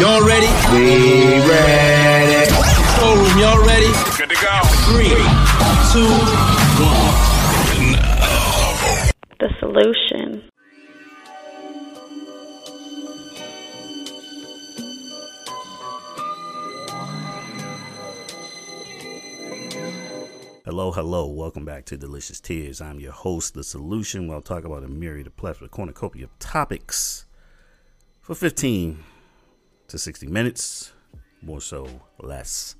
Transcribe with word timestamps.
Y'all 0.00 0.26
ready? 0.26 0.46
We 0.72 1.46
ready. 1.46 2.50
Showroom, 2.96 3.38
y'all 3.38 3.62
ready? 3.66 3.92
Good 4.16 4.30
to 4.30 4.36
go. 4.40 4.60
Three, 4.88 5.10
two, 5.92 6.08
one. 6.80 8.00
The 9.40 9.50
solution. 9.60 10.50
Hello, 20.64 20.92
hello. 20.92 21.26
Welcome 21.26 21.66
back 21.66 21.84
to 21.84 21.98
Delicious 21.98 22.40
Tears. 22.40 22.80
I'm 22.80 23.00
your 23.00 23.12
host, 23.12 23.52
The 23.52 23.62
Solution. 23.62 24.28
We'll 24.28 24.40
talk 24.40 24.64
about 24.64 24.82
a 24.82 24.88
myriad 24.88 25.26
of 25.26 25.36
plethora 25.36 25.68
cornucopia 25.68 26.24
of 26.24 26.38
topics 26.38 27.26
for 28.22 28.34
15 28.34 29.04
to 29.90 29.98
60 29.98 30.26
minutes, 30.28 30.92
more 31.42 31.60
so, 31.60 31.88
less. 32.20 32.76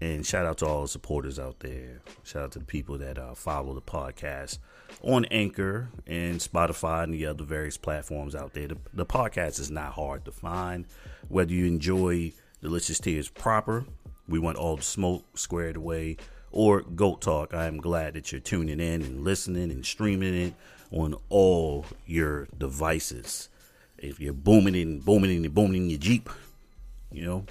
And 0.00 0.24
shout 0.24 0.46
out 0.46 0.58
to 0.58 0.66
all 0.66 0.82
the 0.82 0.88
supporters 0.88 1.38
out 1.38 1.60
there. 1.60 2.00
Shout 2.22 2.44
out 2.44 2.52
to 2.52 2.58
the 2.60 2.64
people 2.64 2.98
that 2.98 3.18
uh, 3.18 3.34
follow 3.34 3.74
the 3.74 3.82
podcast 3.82 4.58
on 5.02 5.24
Anchor 5.26 5.88
and 6.06 6.38
Spotify 6.38 7.04
and 7.04 7.12
the 7.12 7.26
other 7.26 7.44
various 7.44 7.76
platforms 7.76 8.34
out 8.34 8.52
there. 8.52 8.68
The, 8.68 8.76
the 8.92 9.06
podcast 9.06 9.58
is 9.58 9.70
not 9.70 9.94
hard 9.94 10.24
to 10.26 10.30
find. 10.30 10.86
Whether 11.28 11.52
you 11.52 11.66
enjoy 11.66 12.32
Delicious 12.62 13.00
Tears 13.00 13.28
proper, 13.28 13.86
we 14.28 14.38
want 14.38 14.56
all 14.56 14.76
the 14.76 14.82
smoke 14.82 15.24
squared 15.38 15.76
away, 15.76 16.18
or 16.50 16.82
Goat 16.82 17.22
Talk. 17.22 17.54
I 17.54 17.66
am 17.66 17.78
glad 17.78 18.14
that 18.14 18.30
you're 18.30 18.40
tuning 18.40 18.80
in 18.80 19.02
and 19.02 19.24
listening 19.24 19.70
and 19.70 19.84
streaming 19.84 20.34
it 20.34 20.54
on 20.90 21.14
all 21.28 21.86
your 22.06 22.46
devices. 22.56 23.48
If 23.98 24.20
you're 24.20 24.32
booming 24.32 24.76
and 24.76 25.04
booming 25.04 25.44
and 25.44 25.54
booming 25.54 25.82
in 25.82 25.90
your 25.90 25.98
Jeep, 25.98 26.30
you 27.10 27.24
know, 27.24 27.44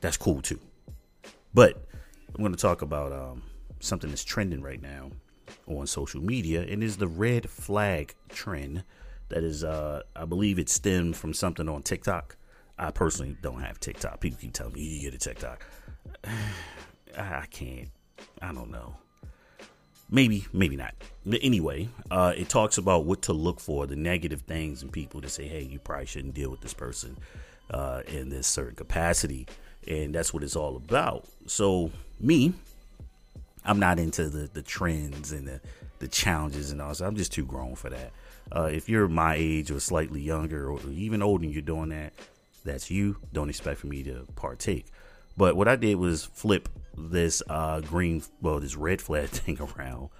that's 0.00 0.16
cool 0.16 0.42
too. 0.42 0.60
But 1.54 1.84
I'm 2.34 2.40
going 2.40 2.52
to 2.52 2.58
talk 2.58 2.82
about 2.82 3.12
um, 3.12 3.42
something 3.80 4.10
that's 4.10 4.24
trending 4.24 4.62
right 4.62 4.80
now 4.80 5.10
on 5.66 5.86
social 5.86 6.20
media, 6.20 6.62
and 6.62 6.82
is 6.82 6.96
the 6.96 7.06
red 7.06 7.48
flag 7.48 8.14
trend. 8.28 8.84
That 9.28 9.44
is, 9.44 9.64
uh, 9.64 10.02
I 10.14 10.26
believe 10.26 10.58
it 10.58 10.68
stemmed 10.68 11.16
from 11.16 11.32
something 11.32 11.68
on 11.68 11.82
TikTok. 11.82 12.36
I 12.78 12.90
personally 12.90 13.36
don't 13.42 13.60
have 13.60 13.80
TikTok. 13.80 14.20
People 14.20 14.38
keep 14.40 14.52
telling 14.52 14.74
me 14.74 14.82
you 14.82 15.00
get 15.00 15.14
a 15.14 15.18
TikTok. 15.18 15.64
I 17.16 17.46
can't. 17.50 17.88
I 18.40 18.52
don't 18.52 18.70
know. 18.70 18.96
Maybe, 20.12 20.46
maybe 20.52 20.76
not. 20.76 20.92
But 21.24 21.40
anyway, 21.42 21.88
uh, 22.10 22.34
it 22.36 22.50
talks 22.50 22.76
about 22.76 23.06
what 23.06 23.22
to 23.22 23.32
look 23.32 23.60
for, 23.60 23.86
the 23.86 23.96
negative 23.96 24.42
things 24.42 24.82
in 24.82 24.90
people 24.90 25.22
to 25.22 25.28
say, 25.30 25.48
hey, 25.48 25.62
you 25.62 25.78
probably 25.78 26.04
shouldn't 26.04 26.34
deal 26.34 26.50
with 26.50 26.60
this 26.60 26.74
person 26.74 27.16
uh, 27.70 28.02
in 28.06 28.28
this 28.28 28.46
certain 28.46 28.74
capacity. 28.74 29.46
And 29.88 30.14
that's 30.14 30.34
what 30.34 30.42
it's 30.42 30.54
all 30.54 30.76
about. 30.76 31.24
So, 31.46 31.90
me, 32.20 32.52
I'm 33.64 33.78
not 33.78 33.98
into 33.98 34.28
the, 34.28 34.50
the 34.52 34.60
trends 34.60 35.32
and 35.32 35.48
the, 35.48 35.60
the 35.98 36.08
challenges 36.08 36.72
and 36.72 36.82
all. 36.82 36.94
So 36.94 37.06
I'm 37.06 37.16
just 37.16 37.32
too 37.32 37.46
grown 37.46 37.74
for 37.74 37.88
that. 37.88 38.12
Uh, 38.54 38.64
if 38.70 38.90
you're 38.90 39.08
my 39.08 39.36
age 39.38 39.70
or 39.70 39.80
slightly 39.80 40.20
younger 40.20 40.70
or 40.70 40.78
even 40.90 41.22
older 41.22 41.44
and 41.44 41.54
you're 41.54 41.62
doing 41.62 41.88
that, 41.88 42.12
that's 42.66 42.90
you. 42.90 43.16
Don't 43.32 43.48
expect 43.48 43.80
for 43.80 43.86
me 43.86 44.02
to 44.02 44.26
partake. 44.36 44.86
But 45.38 45.56
what 45.56 45.68
I 45.68 45.76
did 45.76 45.96
was 45.96 46.26
flip 46.26 46.68
this 46.96 47.42
uh, 47.48 47.80
green, 47.80 48.22
well, 48.40 48.60
this 48.60 48.76
red 48.76 49.00
flag 49.00 49.28
thing 49.30 49.58
around. 49.60 50.10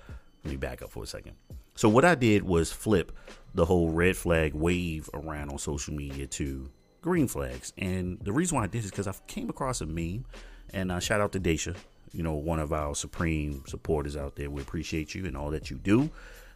Let 0.45 0.51
me 0.51 0.57
back 0.57 0.83
up 0.83 0.91
for 0.91 1.05
a 1.05 1.07
second. 1.07 1.35
So 1.75 1.89
what 1.89 2.05
I 2.05 2.15
did 2.15 2.43
was 2.43 2.73
flip 2.73 3.13
the 3.55 3.65
whole 3.65 3.91
red 3.91 4.17
flag 4.17 4.55
wave 4.55 5.09
around 5.15 5.51
on 5.51 5.59
social 5.59 5.95
media 5.95 6.27
to 6.27 6.71
green 7.01 7.29
flags. 7.29 7.73
And 7.79 8.19
the 8.21 8.33
reason 8.33 8.57
why 8.57 8.65
I 8.65 8.67
did 8.67 8.85
is 8.85 8.91
because 8.91 9.07
I 9.07 9.15
came 9.27 9.51
across 9.51 9.81
a 9.81 9.87
meme, 9.87 10.25
and 10.73 10.91
uh, 10.91 11.01
shout 11.01 11.21
out 11.21 11.33
to 11.33 11.41
Daisha, 11.41 11.77
you 12.13 12.23
know, 12.23 12.35
one 12.35 12.59
of 12.59 12.73
our 12.73 12.95
supreme 12.95 13.63
supporters 13.67 14.17
out 14.17 14.37
there. 14.37 14.51
We 14.51 14.63
appreciate 14.63 15.15
you 15.15 15.27
and 15.27 15.37
all 15.37 15.51
that 15.51 15.71
you 15.71 15.77
do. 15.77 16.11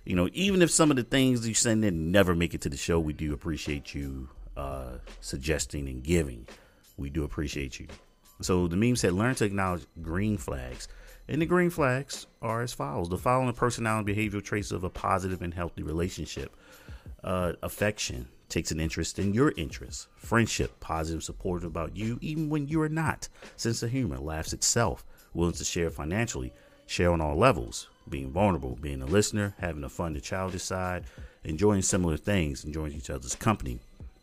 You 0.05 0.15
know, 0.15 0.29
even 0.33 0.63
if 0.63 0.71
some 0.71 0.91
of 0.91 0.97
the 0.97 1.03
things 1.03 1.47
you 1.47 1.55
send 1.55 1.85
in 1.85 2.13
never 2.13 2.35
make 2.35 2.55
it 2.55 2.61
to 2.63 2.69
the 2.69 2.77
show, 2.77 3.01
we 3.01 3.13
do 3.13 3.35
appreciate 3.35 3.95
you 3.95 4.29
uh, 4.57 4.99
suggesting 5.21 5.89
and 5.89 6.03
giving. 6.03 6.47
We 6.97 7.11
do 7.11 7.25
appreciate 7.25 7.81
you. 7.81 7.89
So 8.41 8.69
the 8.69 8.77
meme 8.77 8.97
said, 8.97 9.13
learn 9.13 9.35
to 9.37 9.45
acknowledge 9.45 9.87
green 10.03 10.37
flags. 10.37 10.89
And 11.29 11.43
the 11.43 11.47
green 11.47 11.71
flags 11.71 12.27
are 12.41 12.63
as 12.63 12.73
follows. 12.73 13.09
The 13.09 13.19
following 13.19 13.53
personality 13.55 14.13
and 14.13 14.33
behavioral 14.33 14.45
traits 14.45 14.71
of 14.71 14.85
a 14.85 14.91
positive 14.91 15.43
and 15.43 15.53
healthy 15.53 15.83
relationship. 15.83 16.55
Uh, 17.25 17.55
affection 17.63 18.29
takes 18.49 18.71
an 18.71 18.79
interest 18.79 19.19
in 19.19 19.35
your 19.35 19.53
interests, 19.57 20.07
friendship, 20.17 20.79
positive, 20.79 21.25
supportive 21.25 21.67
about 21.67 21.97
you, 21.97 22.19
even 22.21 22.49
when 22.49 22.69
you 22.69 22.81
are 22.81 22.89
not, 22.89 23.29
sense 23.57 23.83
of 23.83 23.91
humor, 23.91 24.19
laughs 24.19 24.53
itself, 24.53 25.05
willing 25.35 25.53
to 25.55 25.65
share 25.65 25.91
financially, 25.91 26.53
share 26.87 27.11
on 27.11 27.21
all 27.21 27.37
levels, 27.37 27.89
being 28.09 28.31
vulnerable, 28.31 28.79
being 28.81 29.03
a 29.03 29.07
listener, 29.07 29.55
having 29.59 29.83
a 29.83 29.89
fun, 29.89 30.13
the 30.13 30.21
childish 30.21 30.63
side, 30.63 31.05
enjoying 31.43 31.83
similar 31.83 32.17
things, 32.17 32.65
enjoying 32.65 32.93
each 32.93 33.11
other's 33.11 33.35
company, 33.35 33.81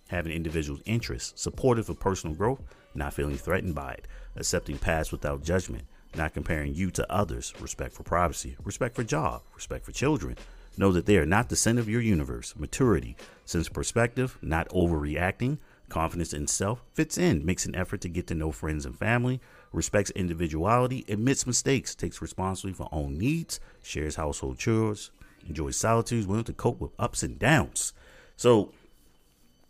having 0.08 0.32
individual 0.32 0.80
interests, 0.86 1.42
supportive 1.42 1.90
of 1.90 2.00
personal 2.00 2.36
growth, 2.36 2.62
not 2.96 3.14
feeling 3.14 3.38
threatened 3.38 3.76
by 3.76 3.94
it, 3.94 4.08
accepting 4.36 4.78
past 4.78 5.12
without 5.12 5.44
judgment, 5.44 5.86
not 6.16 6.34
comparing 6.34 6.74
you 6.74 6.92
to 6.92 7.12
others, 7.12 7.54
respect 7.60 7.94
for 7.94 8.04
privacy, 8.04 8.56
respect 8.64 8.96
for 8.96 9.04
job, 9.04 9.42
respect 9.56 9.86
for 9.86 9.92
children. 9.92 10.38
Know 10.78 10.92
that 10.92 11.06
they 11.06 11.18
are 11.18 11.26
not 11.26 11.50
the 11.50 11.56
center 11.56 11.82
of 11.82 11.90
your 11.90 12.02
universe. 12.02 12.56
Maturity, 12.58 13.16
sense 13.46 13.70
perspective, 13.70 14.38
not 14.42 14.68
overreacting, 14.70 15.60
confidence 15.90 16.34
in 16.34 16.48
self, 16.48 16.82
fits 16.94 17.18
in, 17.18 17.46
makes 17.46 17.66
an 17.66 17.76
effort 17.76 18.02
to 18.02 18.10
get 18.10 18.26
to 18.28 18.36
know 18.36 18.52
friends 18.52 18.86
and 18.86 18.98
family, 18.98 19.40
respects 19.72 20.10
individuality, 20.12 21.06
admits 21.08 21.46
mistakes, 21.46 21.94
takes 21.94 22.22
responsibility 22.22 22.76
for 22.76 22.90
own 22.92 23.18
needs, 23.18 23.60
shares 23.84 24.16
household 24.16 24.58
chores, 24.58 25.12
enjoys 25.48 25.78
solitude, 25.78 26.28
willing 26.28 26.44
to 26.44 26.54
cope 26.54 26.80
with 26.80 26.92
ups 26.98 27.22
and 27.22 27.38
downs. 27.38 27.94
So 28.36 28.72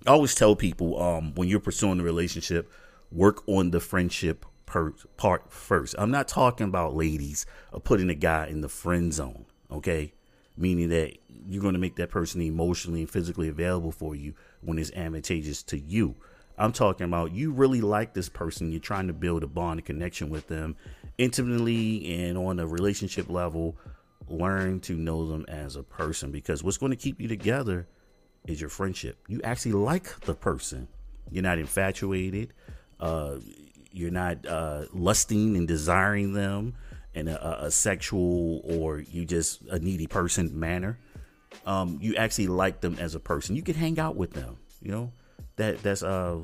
I 0.05 0.11
always 0.11 0.35
tell 0.35 0.55
people 0.55 1.01
um, 1.01 1.33
when 1.35 1.47
you're 1.47 1.59
pursuing 1.59 1.99
a 1.99 2.03
relationship, 2.03 2.71
work 3.13 3.47
on 3.47 3.71
the 3.71 3.79
friendship 3.79 4.45
per- 4.65 4.93
part 5.17 5.51
first. 5.51 5.95
I'm 5.97 6.11
not 6.11 6.27
talking 6.27 6.67
about 6.67 6.95
ladies 6.95 7.45
or 7.71 7.79
putting 7.79 8.09
a 8.09 8.15
guy 8.15 8.47
in 8.47 8.61
the 8.61 8.69
friend 8.69 9.13
zone, 9.13 9.45
okay? 9.71 10.13
Meaning 10.57 10.89
that 10.89 11.17
you're 11.47 11.61
going 11.61 11.73
to 11.73 11.79
make 11.79 11.95
that 11.97 12.09
person 12.09 12.41
emotionally 12.41 13.01
and 13.01 13.09
physically 13.09 13.47
available 13.47 13.91
for 13.91 14.15
you 14.15 14.33
when 14.61 14.79
it's 14.79 14.91
advantageous 14.91 15.63
to 15.63 15.79
you. 15.79 16.15
I'm 16.57 16.71
talking 16.71 17.05
about 17.05 17.31
you 17.31 17.51
really 17.51 17.81
like 17.81 18.13
this 18.13 18.29
person, 18.29 18.71
you're 18.71 18.79
trying 18.79 19.07
to 19.07 19.13
build 19.13 19.43
a 19.43 19.47
bond, 19.47 19.79
a 19.79 19.83
connection 19.83 20.29
with 20.29 20.47
them 20.47 20.75
intimately 21.17 22.25
and 22.25 22.37
on 22.37 22.59
a 22.59 22.67
relationship 22.67 23.29
level. 23.29 23.77
Learn 24.27 24.79
to 24.81 24.95
know 24.95 25.27
them 25.27 25.45
as 25.47 25.75
a 25.75 25.83
person 25.83 26.31
because 26.31 26.63
what's 26.63 26.77
going 26.77 26.91
to 26.91 26.95
keep 26.95 27.19
you 27.19 27.27
together 27.27 27.87
is 28.47 28.61
your 28.61 28.69
friendship. 28.69 29.17
You 29.27 29.41
actually 29.43 29.73
like 29.73 30.19
the 30.21 30.33
person. 30.33 30.87
You're 31.29 31.43
not 31.43 31.57
infatuated. 31.57 32.53
You're 33.91 34.11
not 34.11 34.45
uh, 34.47 34.85
lusting 34.91 35.55
and 35.55 35.67
desiring 35.67 36.33
them 36.33 36.73
in 37.13 37.27
a, 37.27 37.57
a, 37.61 37.71
sexual 37.71 38.61
or 38.63 38.99
you 38.99 39.23
just 39.25 39.61
a 39.69 39.77
needy 39.77 40.07
person 40.07 40.59
manner. 40.59 40.97
Um, 41.65 41.99
you 42.01 42.15
actually 42.15 42.47
like 42.47 42.81
them 42.81 42.97
as 42.99 43.13
a 43.13 43.19
person. 43.19 43.55
You 43.55 43.61
can 43.61 43.75
hang 43.75 43.99
out 43.99 44.15
with 44.15 44.33
them. 44.33 44.57
You 44.81 44.91
know 44.91 45.11
that 45.57 45.83
that's 45.83 46.01
uh, 46.01 46.39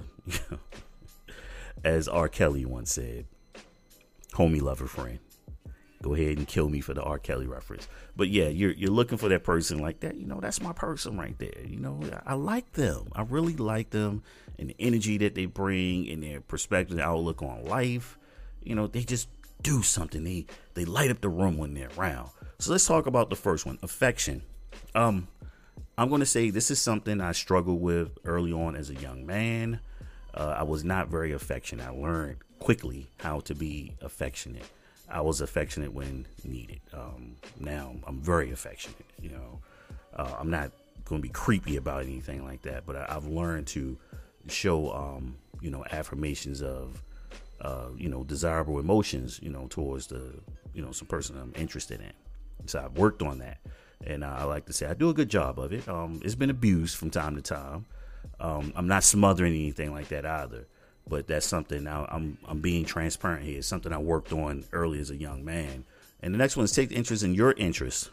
as 1.84 2.08
R. 2.08 2.28
Kelly 2.28 2.66
once 2.66 2.92
said, 2.94 3.26
"Homie, 4.34 4.62
lover, 4.62 4.86
friend." 4.86 5.20
Go 6.02 6.14
ahead 6.14 6.38
and 6.38 6.48
kill 6.48 6.70
me 6.70 6.80
for 6.80 6.94
the 6.94 7.02
R. 7.02 7.20
Kelly 7.20 7.46
reference. 7.46 7.88
But 8.16 8.30
yeah, 8.30 8.48
you're 8.48 8.72
you're 8.72 8.92
looking 8.92 9.18
for 9.18 9.28
that 9.30 9.44
person 9.44 9.80
like 9.80 10.00
that. 10.00 10.16
You 10.16 10.26
know, 10.26 10.40
that's 10.40 10.62
my 10.62 10.72
person 10.72 11.18
right 11.18 11.38
there. 11.38 11.62
You 11.66 11.78
know, 11.78 12.00
I, 12.26 12.36
like 12.36 12.72
them. 12.74 13.10
I 13.14 13.24
really 13.24 13.56
like 13.56 13.90
them 13.90 14.24
and 14.58 14.70
the 14.70 14.76
energy 14.80 15.18
that 15.18 15.36
they 15.36 15.46
bring 15.46 16.10
and 16.10 16.24
their 16.24 16.40
perspective 16.40 17.00
outlook 17.00 17.42
on 17.42 17.66
life. 17.66 18.18
You 18.64 18.76
know, 18.76 18.88
they 18.88 19.04
just 19.04 19.28
do 19.62 19.82
something. 19.82 20.24
They 20.24 20.46
they 20.74 20.86
light 20.86 21.12
up 21.12 21.20
the 21.20 21.30
room 21.30 21.58
when 21.58 21.74
they're 21.74 21.90
around. 21.98 22.30
So 22.60 22.72
let's 22.72 22.88
talk 22.88 23.06
about 23.06 23.30
the 23.30 23.36
first 23.36 23.66
one, 23.66 23.78
affection. 23.84 24.44
Um, 24.96 25.28
I'm 25.98 26.10
to 26.10 26.26
say 26.26 26.50
this 26.50 26.72
is 26.72 26.80
something 26.80 27.20
I 27.20 27.34
struggled 27.34 27.82
with 27.82 28.18
early 28.24 28.54
on 28.54 28.78
as 28.78 28.90
a 28.90 28.96
young 28.96 29.26
man. 29.26 29.82
Uh, 30.34 30.56
I 30.58 30.64
was 30.64 30.86
not 30.86 31.10
very 31.10 31.34
affectionate. 31.34 31.86
I 31.86 31.92
learned 31.92 32.38
quickly 32.60 33.10
how 33.18 33.42
to 33.42 33.56
be 33.56 33.96
affectionate. 34.02 34.64
I 35.12 35.22
was 35.22 35.42
affectionate 35.42 35.94
when 35.94 36.26
needed. 36.44 36.82
Um, 36.94 37.36
now 37.60 37.96
I'm 38.06 38.22
very 38.22 38.52
affectionate. 38.52 39.06
You 39.22 39.32
know, 39.32 39.60
uh, 40.16 40.36
I'm 40.40 40.50
not 40.50 40.72
going 41.06 41.22
to 41.22 41.28
be 41.28 41.34
creepy 41.34 41.78
about 41.78 42.04
anything 42.04 42.44
like 42.46 42.62
that, 42.64 42.86
but 42.86 42.96
I, 42.96 43.14
have 43.14 43.26
learned 43.28 43.68
to 43.68 43.98
show, 44.48 44.92
um, 44.94 45.36
you 45.62 45.72
know, 45.72 45.84
affirmations 45.92 46.62
of, 46.62 47.02
uh, 47.62 47.88
you 47.98 48.10
know, 48.10 48.24
desirable 48.24 48.80
emotions, 48.80 49.40
you 49.42 49.50
know, 49.50 49.68
towards 49.70 50.08
the, 50.08 50.34
you 50.74 50.82
know, 50.82 50.92
some 50.92 51.08
person 51.08 51.38
I'm 51.42 51.54
interested 51.60 52.00
in. 52.00 52.14
So 52.68 52.80
I've 52.80 52.98
worked 52.98 53.22
on 53.22 53.40
that, 53.40 53.58
and 54.06 54.24
I 54.24 54.44
like 54.44 54.66
to 54.68 54.74
say 54.74 54.86
I 54.86 54.94
do 54.94 55.10
a 55.10 55.14
good 55.14 55.30
job 55.30 55.60
of 55.60 55.74
it. 55.74 55.88
Um, 55.88 56.22
it's 56.24 56.36
been 56.36 56.50
abused 56.50 56.98
from 56.98 57.10
time 57.10 57.36
to 57.36 57.42
time, 57.42 57.86
Um, 58.40 58.72
I'm 58.76 58.88
not 58.88 59.04
smothering 59.04 59.54
anything 59.54 59.92
like 59.92 60.10
that 60.10 60.26
either, 60.26 60.68
but 61.10 61.28
that's 61.28 61.46
something 61.46 61.84
now 61.84 62.08
I'm 62.10 62.38
I'm 62.48 62.60
being 62.60 62.86
transparent 62.86 63.44
here. 63.44 63.60
It's 63.60 63.68
something 63.68 63.92
I 63.92 63.98
worked 63.98 64.32
on 64.32 64.66
early 64.72 65.00
as 65.00 65.10
a 65.10 65.16
young 65.16 65.44
man. 65.44 65.86
And 66.22 66.34
the 66.34 66.38
next 66.38 66.58
one 66.58 66.66
is 66.66 66.72
take 66.72 66.92
interest 66.92 67.24
in 67.24 67.34
your 67.34 67.54
interests. 67.54 68.10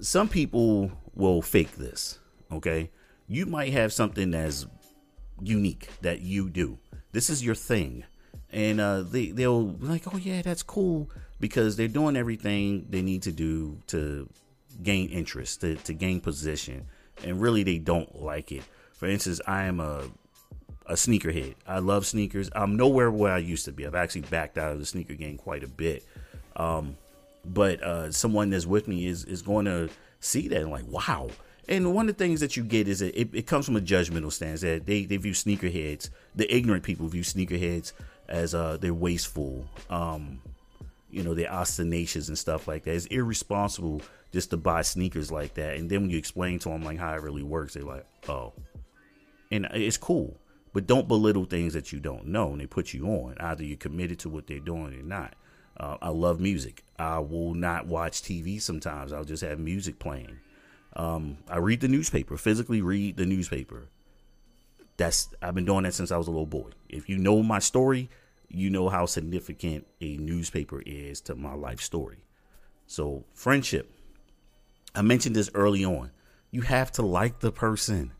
Some 0.00 0.28
people 0.28 0.92
will 1.14 1.42
fake 1.42 1.76
this. 1.76 2.18
Okay, 2.50 2.90
you 3.28 3.46
might 3.46 3.72
have 3.72 3.92
something 3.92 4.30
that's 4.30 4.66
unique 5.40 5.88
that 6.02 6.20
you 6.20 6.48
do. 6.48 6.78
This 7.12 7.30
is 7.30 7.44
your 7.44 7.54
thing, 7.54 8.04
and 8.50 8.80
uh, 8.80 9.02
they 9.02 9.30
they'll 9.30 9.64
be 9.64 9.86
like, 9.86 10.14
oh 10.14 10.18
yeah, 10.18 10.42
that's 10.42 10.62
cool 10.62 11.10
because 11.40 11.76
they're 11.76 11.88
doing 11.88 12.16
everything 12.16 12.86
they 12.88 13.02
need 13.02 13.22
to 13.22 13.32
do 13.32 13.78
to 13.88 14.28
gain 14.82 15.08
interest, 15.08 15.60
to, 15.60 15.74
to 15.76 15.92
gain 15.92 16.20
position, 16.20 16.86
and 17.24 17.40
really 17.40 17.62
they 17.62 17.78
don't 17.78 18.22
like 18.22 18.52
it. 18.52 18.62
For 18.92 19.06
instance, 19.08 19.40
I 19.46 19.64
am 19.64 19.80
a 19.80 20.04
a 20.86 20.94
sneakerhead. 20.94 21.54
I 21.66 21.78
love 21.78 22.06
sneakers. 22.06 22.50
I'm 22.54 22.76
nowhere 22.76 23.10
where 23.10 23.32
I 23.32 23.38
used 23.38 23.64
to 23.66 23.72
be. 23.72 23.86
I've 23.86 23.94
actually 23.94 24.22
backed 24.22 24.58
out 24.58 24.72
of 24.72 24.78
the 24.78 24.86
sneaker 24.86 25.14
game 25.14 25.36
quite 25.36 25.62
a 25.62 25.68
bit. 25.68 26.04
Um, 26.56 26.96
but 27.44 27.82
uh, 27.82 28.12
someone 28.12 28.50
that's 28.50 28.66
with 28.66 28.88
me 28.88 29.06
is 29.06 29.24
is 29.24 29.42
going 29.42 29.64
to 29.66 29.88
see 30.20 30.48
that 30.48 30.62
and 30.62 30.70
like, 30.70 30.86
wow. 30.88 31.28
And 31.68 31.94
one 31.94 32.08
of 32.08 32.16
the 32.16 32.24
things 32.24 32.40
that 32.40 32.56
you 32.56 32.64
get 32.64 32.88
is 32.88 32.98
that 32.98 33.18
it, 33.18 33.30
it 33.32 33.46
comes 33.46 33.66
from 33.66 33.76
a 33.76 33.80
judgmental 33.80 34.32
stance 34.32 34.62
that 34.62 34.84
they, 34.86 35.04
they 35.04 35.16
view 35.16 35.32
sneakerheads, 35.32 36.10
the 36.34 36.52
ignorant 36.54 36.82
people 36.82 37.06
view 37.06 37.22
sneakerheads 37.22 37.92
as 38.28 38.54
uh, 38.54 38.76
they're 38.80 38.94
wasteful, 38.94 39.68
um, 39.88 40.40
you 41.10 41.22
know, 41.22 41.34
they're 41.34 41.52
ostentatious 41.52 42.28
and 42.28 42.36
stuff 42.36 42.66
like 42.66 42.84
that. 42.84 42.94
It's 42.94 43.06
irresponsible 43.06 44.02
just 44.32 44.50
to 44.50 44.56
buy 44.56 44.82
sneakers 44.82 45.30
like 45.30 45.54
that. 45.54 45.76
And 45.76 45.88
then 45.88 46.02
when 46.02 46.10
you 46.10 46.18
explain 46.18 46.58
to 46.60 46.70
them 46.70 46.82
like 46.82 46.98
how 46.98 47.12
it 47.14 47.22
really 47.22 47.42
works, 47.42 47.74
they're 47.74 47.84
like, 47.84 48.06
oh, 48.28 48.52
and 49.50 49.66
it's 49.72 49.98
cool. 49.98 50.36
But 50.72 50.86
don't 50.86 51.08
belittle 51.08 51.44
things 51.44 51.74
that 51.74 51.92
you 51.92 52.00
don't 52.00 52.26
know 52.26 52.52
and 52.52 52.60
they 52.60 52.66
put 52.66 52.94
you 52.94 53.06
on. 53.06 53.36
Either 53.38 53.62
you're 53.62 53.76
committed 53.76 54.18
to 54.20 54.28
what 54.28 54.46
they're 54.46 54.58
doing 54.58 54.94
or 54.94 55.02
not. 55.02 55.34
Uh, 55.76 55.96
I 56.00 56.08
love 56.08 56.40
music. 56.40 56.82
I 56.98 57.18
will 57.18 57.54
not 57.54 57.86
watch 57.86 58.22
TV 58.22 58.60
sometimes. 58.60 59.12
I'll 59.12 59.24
just 59.24 59.42
have 59.42 59.58
music 59.58 59.98
playing. 59.98 60.38
Um, 60.94 61.38
I 61.48 61.58
read 61.58 61.80
the 61.80 61.88
newspaper, 61.88 62.36
physically 62.36 62.82
read 62.82 63.16
the 63.16 63.26
newspaper. 63.26 63.88
That's 64.98 65.28
I've 65.40 65.54
been 65.54 65.64
doing 65.64 65.84
that 65.84 65.94
since 65.94 66.12
I 66.12 66.18
was 66.18 66.26
a 66.26 66.30
little 66.30 66.46
boy. 66.46 66.70
If 66.88 67.08
you 67.08 67.16
know 67.16 67.42
my 67.42 67.58
story, 67.58 68.10
you 68.48 68.68
know 68.68 68.90
how 68.90 69.06
significant 69.06 69.86
a 70.00 70.16
newspaper 70.18 70.82
is 70.84 71.20
to 71.22 71.34
my 71.34 71.54
life 71.54 71.80
story. 71.80 72.18
So, 72.86 73.24
friendship. 73.32 73.90
I 74.94 75.00
mentioned 75.00 75.34
this 75.34 75.50
early 75.54 75.84
on. 75.84 76.10
You 76.50 76.60
have 76.62 76.92
to 76.92 77.02
like 77.02 77.40
the 77.40 77.50
person. 77.50 78.12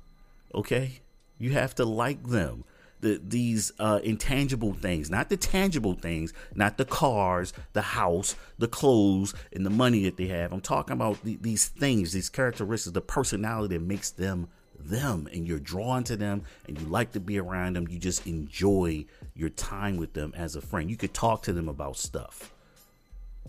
Okay? 0.55 1.03
You 1.43 1.51
have 1.51 1.75
to 1.75 1.85
like 1.85 2.29
them. 2.29 2.63
The, 3.01 3.21
these 3.21 3.73
uh, 3.81 3.99
intangible 4.05 4.75
things, 4.75 5.11
not 5.11 5.29
the 5.29 5.37
tangible 5.37 5.95
things, 5.95 6.33
not 6.55 6.79
the 6.79 6.85
cars, 6.85 7.53
the 7.73 7.83
house, 7.83 8.37
the 8.59 8.69
clothes, 8.69 9.35
and 9.53 9.67
the 9.67 9.71
money 9.71 10.05
that 10.05 10.17
they 10.17 10.29
have. 10.29 10.53
I'm 10.53 10.61
talking 10.61 10.93
about 10.93 11.21
the, 11.25 11.37
these 11.41 11.67
things, 11.67 12.13
these 12.13 12.29
characteristics, 12.29 12.95
the 12.95 13.01
personality 13.01 13.77
that 13.77 13.83
makes 13.83 14.11
them 14.11 14.47
them, 14.79 15.29
and 15.33 15.49
you're 15.49 15.59
drawn 15.59 16.05
to 16.05 16.17
them, 16.17 16.45
and 16.69 16.81
you 16.81 16.87
like 16.87 17.11
to 17.13 17.21
be 17.21 17.41
around 17.41 17.75
them. 17.75 17.89
You 17.89 17.99
just 17.99 18.25
enjoy 18.25 19.07
your 19.35 19.51
time 19.51 19.97
with 19.97 20.13
them 20.13 20.33
as 20.37 20.55
a 20.55 20.61
friend. 20.61 20.89
You 20.89 20.97
could 20.97 21.13
talk 21.13 21.43
to 21.43 21.53
them 21.53 21.69
about 21.69 21.97
stuff. 21.97 22.53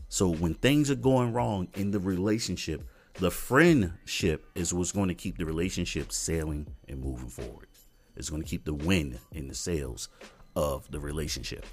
So 0.10 0.30
when 0.30 0.56
things 0.56 0.90
are 0.90 0.96
going 0.96 1.32
wrong 1.32 1.68
in 1.76 1.92
the 1.92 2.00
relationship, 2.00 2.88
the 3.16 3.30
friendship 3.30 4.48
is 4.56 4.74
what's 4.74 4.92
going 4.92 5.10
to 5.10 5.16
keep 5.16 5.38
the 5.38 5.46
relationship 5.46 6.12
sailing 6.12 6.66
and 6.88 7.00
moving 7.00 7.30
forward 7.30 7.68
is 8.16 8.30
going 8.30 8.42
to 8.42 8.48
keep 8.48 8.66
the 8.66 8.74
wind 8.74 9.20
in 9.32 9.48
the 9.48 9.56
sails 9.56 10.10
of 10.56 10.90
the 10.92 11.00
relationship. 11.00 11.66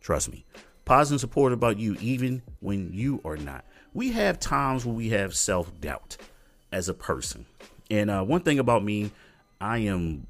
Trust 0.00 0.30
me. 0.30 0.44
Positive 0.84 1.20
support 1.20 1.52
about 1.52 1.78
you 1.78 1.96
even 2.00 2.42
when 2.60 2.92
you 2.92 3.20
are 3.24 3.36
not. 3.36 3.64
We 3.94 4.12
have 4.12 4.38
times 4.38 4.84
when 4.84 4.96
we 4.96 5.10
have 5.10 5.34
self 5.34 5.80
doubt 5.80 6.16
as 6.72 6.88
a 6.88 6.94
person. 6.94 7.46
And 7.90 8.10
uh, 8.10 8.22
one 8.22 8.42
thing 8.42 8.58
about 8.58 8.84
me, 8.84 9.12
I 9.60 9.78
am 9.78 10.26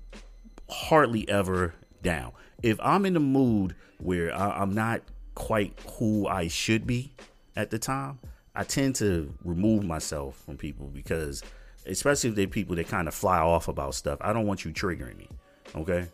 hardly 0.68 1.28
ever 1.28 1.74
down. 2.02 2.32
If 2.62 2.78
I'm 2.80 3.04
in 3.06 3.16
a 3.16 3.20
mood 3.20 3.74
where 3.98 4.34
I, 4.34 4.60
I'm 4.60 4.74
not 4.74 5.02
quite 5.34 5.78
who 5.98 6.26
I 6.28 6.48
should 6.48 6.86
be 6.86 7.12
at 7.56 7.70
the 7.70 7.78
time, 7.78 8.18
I 8.54 8.62
tend 8.62 8.94
to 8.96 9.34
remove 9.44 9.84
myself 9.84 10.36
from 10.44 10.56
people 10.56 10.86
because 10.86 11.42
especially 11.86 12.30
if 12.30 12.36
they're 12.36 12.46
people 12.46 12.76
that 12.76 12.88
kind 12.88 13.08
of 13.08 13.14
fly 13.14 13.38
off 13.38 13.68
about 13.68 13.94
stuff. 13.94 14.18
I 14.20 14.32
don't 14.32 14.46
want 14.46 14.64
you 14.64 14.72
triggering 14.72 15.16
me, 15.16 15.28
okay? 15.74 16.06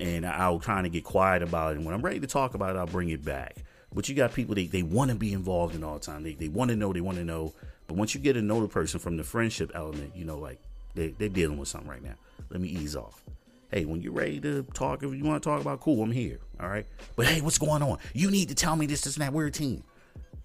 And 0.00 0.26
I'll 0.26 0.58
kind 0.58 0.86
of 0.86 0.92
get 0.92 1.04
quiet 1.04 1.42
about 1.42 1.72
it. 1.72 1.76
And 1.76 1.86
when 1.86 1.94
I'm 1.94 2.02
ready 2.02 2.20
to 2.20 2.26
talk 2.26 2.54
about 2.54 2.74
it, 2.74 2.78
I'll 2.78 2.86
bring 2.86 3.10
it 3.10 3.24
back. 3.24 3.56
But 3.94 4.08
you 4.08 4.14
got 4.14 4.32
people 4.32 4.54
they, 4.54 4.66
they 4.66 4.82
want 4.82 5.10
to 5.10 5.16
be 5.16 5.32
involved 5.32 5.74
in 5.74 5.84
all 5.84 5.94
the 5.94 6.00
time. 6.00 6.22
They, 6.22 6.34
they 6.34 6.48
want 6.48 6.70
to 6.70 6.76
know, 6.76 6.92
they 6.92 7.00
want 7.00 7.18
to 7.18 7.24
know. 7.24 7.52
But 7.86 7.96
once 7.96 8.14
you 8.14 8.20
get 8.20 8.34
to 8.34 8.42
know 8.42 8.60
the 8.60 8.68
person 8.68 8.98
from 8.98 9.16
the 9.16 9.24
friendship 9.24 9.70
element, 9.74 10.16
you 10.16 10.24
know, 10.24 10.38
like 10.38 10.58
they, 10.94 11.08
they're 11.08 11.28
dealing 11.28 11.58
with 11.58 11.68
something 11.68 11.90
right 11.90 12.02
now. 12.02 12.14
Let 12.50 12.60
me 12.60 12.68
ease 12.68 12.96
off. 12.96 13.22
Hey, 13.70 13.84
when 13.84 14.02
you're 14.02 14.12
ready 14.12 14.40
to 14.40 14.64
talk, 14.74 15.02
if 15.02 15.14
you 15.14 15.24
want 15.24 15.42
to 15.42 15.48
talk 15.48 15.60
about, 15.60 15.80
cool, 15.80 16.02
I'm 16.02 16.10
here. 16.10 16.38
All 16.60 16.68
right. 16.68 16.86
But 17.16 17.26
hey, 17.26 17.40
what's 17.40 17.58
going 17.58 17.82
on? 17.82 17.98
You 18.12 18.30
need 18.30 18.48
to 18.48 18.54
tell 18.54 18.76
me 18.76 18.86
this, 18.86 19.02
this, 19.02 19.16
and 19.16 19.22
that. 19.22 19.32
We're 19.32 19.46
a 19.46 19.50
team. 19.50 19.82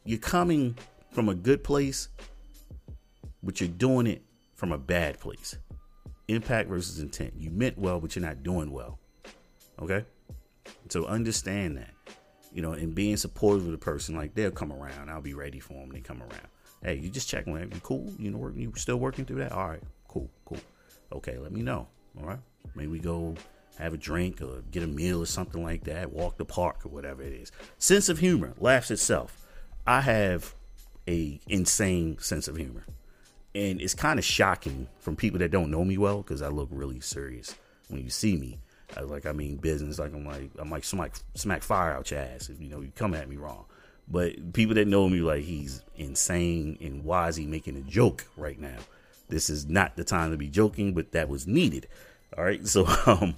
You're 0.06 0.20
coming 0.20 0.78
from 1.12 1.28
a 1.28 1.36
good 1.36 1.64
place, 1.64 2.08
but 3.44 3.60
you're 3.60 3.70
doing 3.70 4.08
it 4.08 4.22
from 4.58 4.74
a 4.74 4.78
bad 4.78 5.20
place. 5.20 5.58
Impact 6.28 6.68
versus 6.68 7.00
intent. 7.00 7.34
You 7.38 7.52
meant 7.52 7.78
well, 7.78 8.02
but 8.02 8.16
you're 8.16 8.26
not 8.26 8.44
doing 8.44 8.72
well. 8.72 9.00
Okay? 9.82 10.04
So 10.90 11.06
understand 11.06 11.78
that. 11.78 11.92
You 12.54 12.62
know, 12.62 12.74
and 12.74 12.94
being 12.94 13.16
supportive 13.16 13.66
of 13.66 13.72
the 13.72 13.78
person, 13.78 14.16
like 14.16 14.34
they'll 14.34 14.52
come 14.52 14.74
around. 14.74 15.10
I'll 15.10 15.22
be 15.22 15.36
ready 15.36 15.60
for 15.60 15.74
them. 15.74 15.84
when 15.84 15.92
They 15.92 16.02
come 16.02 16.22
around. 16.22 16.48
Hey, 16.84 16.96
you 16.96 17.10
just 17.10 17.30
checking 17.30 17.54
with 17.54 17.74
you 17.74 17.80
cool? 17.82 18.12
You 18.18 18.32
know, 18.32 18.52
you 18.56 18.74
still 18.76 18.98
working 18.98 19.26
through 19.26 19.38
that? 19.38 19.52
All 19.52 19.70
right, 19.70 19.82
cool, 20.08 20.30
cool. 20.46 20.60
Okay, 21.12 21.38
let 21.38 21.52
me 21.52 21.62
know. 21.62 21.88
All 22.20 22.28
right. 22.28 22.40
Maybe 22.76 22.88
we 22.88 23.00
go 23.00 23.36
have 23.78 23.94
a 23.94 23.98
drink 23.98 24.42
or 24.42 24.62
get 24.72 24.84
a 24.84 24.88
meal 24.88 25.22
or 25.22 25.26
something 25.26 25.64
like 25.64 25.84
that, 25.84 26.12
walk 26.12 26.38
the 26.38 26.46
park 26.46 26.86
or 26.86 26.90
whatever 26.90 27.22
it 27.22 27.34
is. 27.34 27.52
Sense 27.78 28.10
of 28.10 28.20
humor 28.20 28.54
laughs 28.60 28.90
itself. 28.90 29.38
I 29.86 30.02
have 30.02 30.56
a 31.08 31.40
insane 31.48 32.18
sense 32.20 32.48
of 32.48 32.58
humor 32.58 32.86
and 33.58 33.82
it's 33.82 33.96
kind 33.96 34.20
of 34.20 34.26
shocking 34.26 34.88
from 35.00 35.16
people 35.16 35.40
that 35.40 35.50
don't 35.50 35.72
know 35.72 35.84
me 35.84 35.98
well 35.98 36.18
because 36.18 36.44
I 36.44 36.50
look 36.50 36.70
really 36.72 37.00
serious 37.00 37.56
when 37.88 38.04
you 38.04 38.12
see 38.12 38.38
me. 38.38 38.60
I, 38.96 39.02
like 39.02 39.26
I 39.26 39.32
mean 39.32 39.58
business, 39.58 39.98
like 39.98 40.14
I'm 40.14 40.26
like 40.26 40.52
I'm 40.60 40.70
like 40.70 40.84
smack 40.84 41.16
smack 41.34 41.64
fire 41.64 41.92
out 41.94 42.12
your 42.12 42.20
ass 42.20 42.50
if 42.50 42.62
you 42.62 42.70
know 42.70 42.82
you 42.82 42.92
come 42.96 43.16
at 43.16 43.28
me 43.28 43.36
wrong. 43.36 43.66
But 44.08 44.54
people 44.54 44.76
that 44.76 44.88
know 44.88 45.10
me 45.10 45.22
like 45.22 45.44
he's 45.44 45.82
insane 45.98 46.78
and 46.80 47.04
why 47.04 47.30
is 47.30 47.36
he 47.36 47.48
making 47.48 47.76
a 47.78 47.82
joke 47.82 48.26
right 48.38 48.60
now? 48.60 48.78
This 49.28 49.50
is 49.50 49.68
not 49.68 49.98
the 49.98 50.04
time 50.04 50.30
to 50.32 50.38
be 50.38 50.50
joking, 50.50 50.94
but 50.94 51.12
that 51.14 51.28
was 51.28 51.48
needed. 51.48 51.88
All 52.38 52.44
right, 52.44 52.66
so 52.66 52.86
um, 53.08 53.34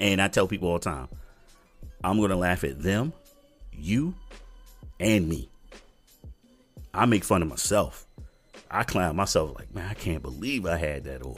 and 0.00 0.20
I 0.20 0.26
tell 0.26 0.48
people 0.48 0.68
all 0.68 0.80
the 0.80 0.84
time, 0.84 1.08
I'm 2.02 2.20
gonna 2.20 2.36
laugh 2.36 2.64
at 2.64 2.82
them, 2.82 3.12
you, 3.72 4.14
and 4.98 5.28
me. 5.28 5.48
I 6.92 7.06
make 7.06 7.22
fun 7.24 7.40
of 7.40 7.48
myself 7.48 8.06
I 8.72 8.84
clown 8.84 9.16
myself 9.16 9.54
like, 9.58 9.74
man, 9.74 9.88
I 9.88 9.94
can't 9.94 10.22
believe 10.22 10.66
I 10.66 10.78
had 10.78 11.04
that 11.04 11.22
on. 11.22 11.36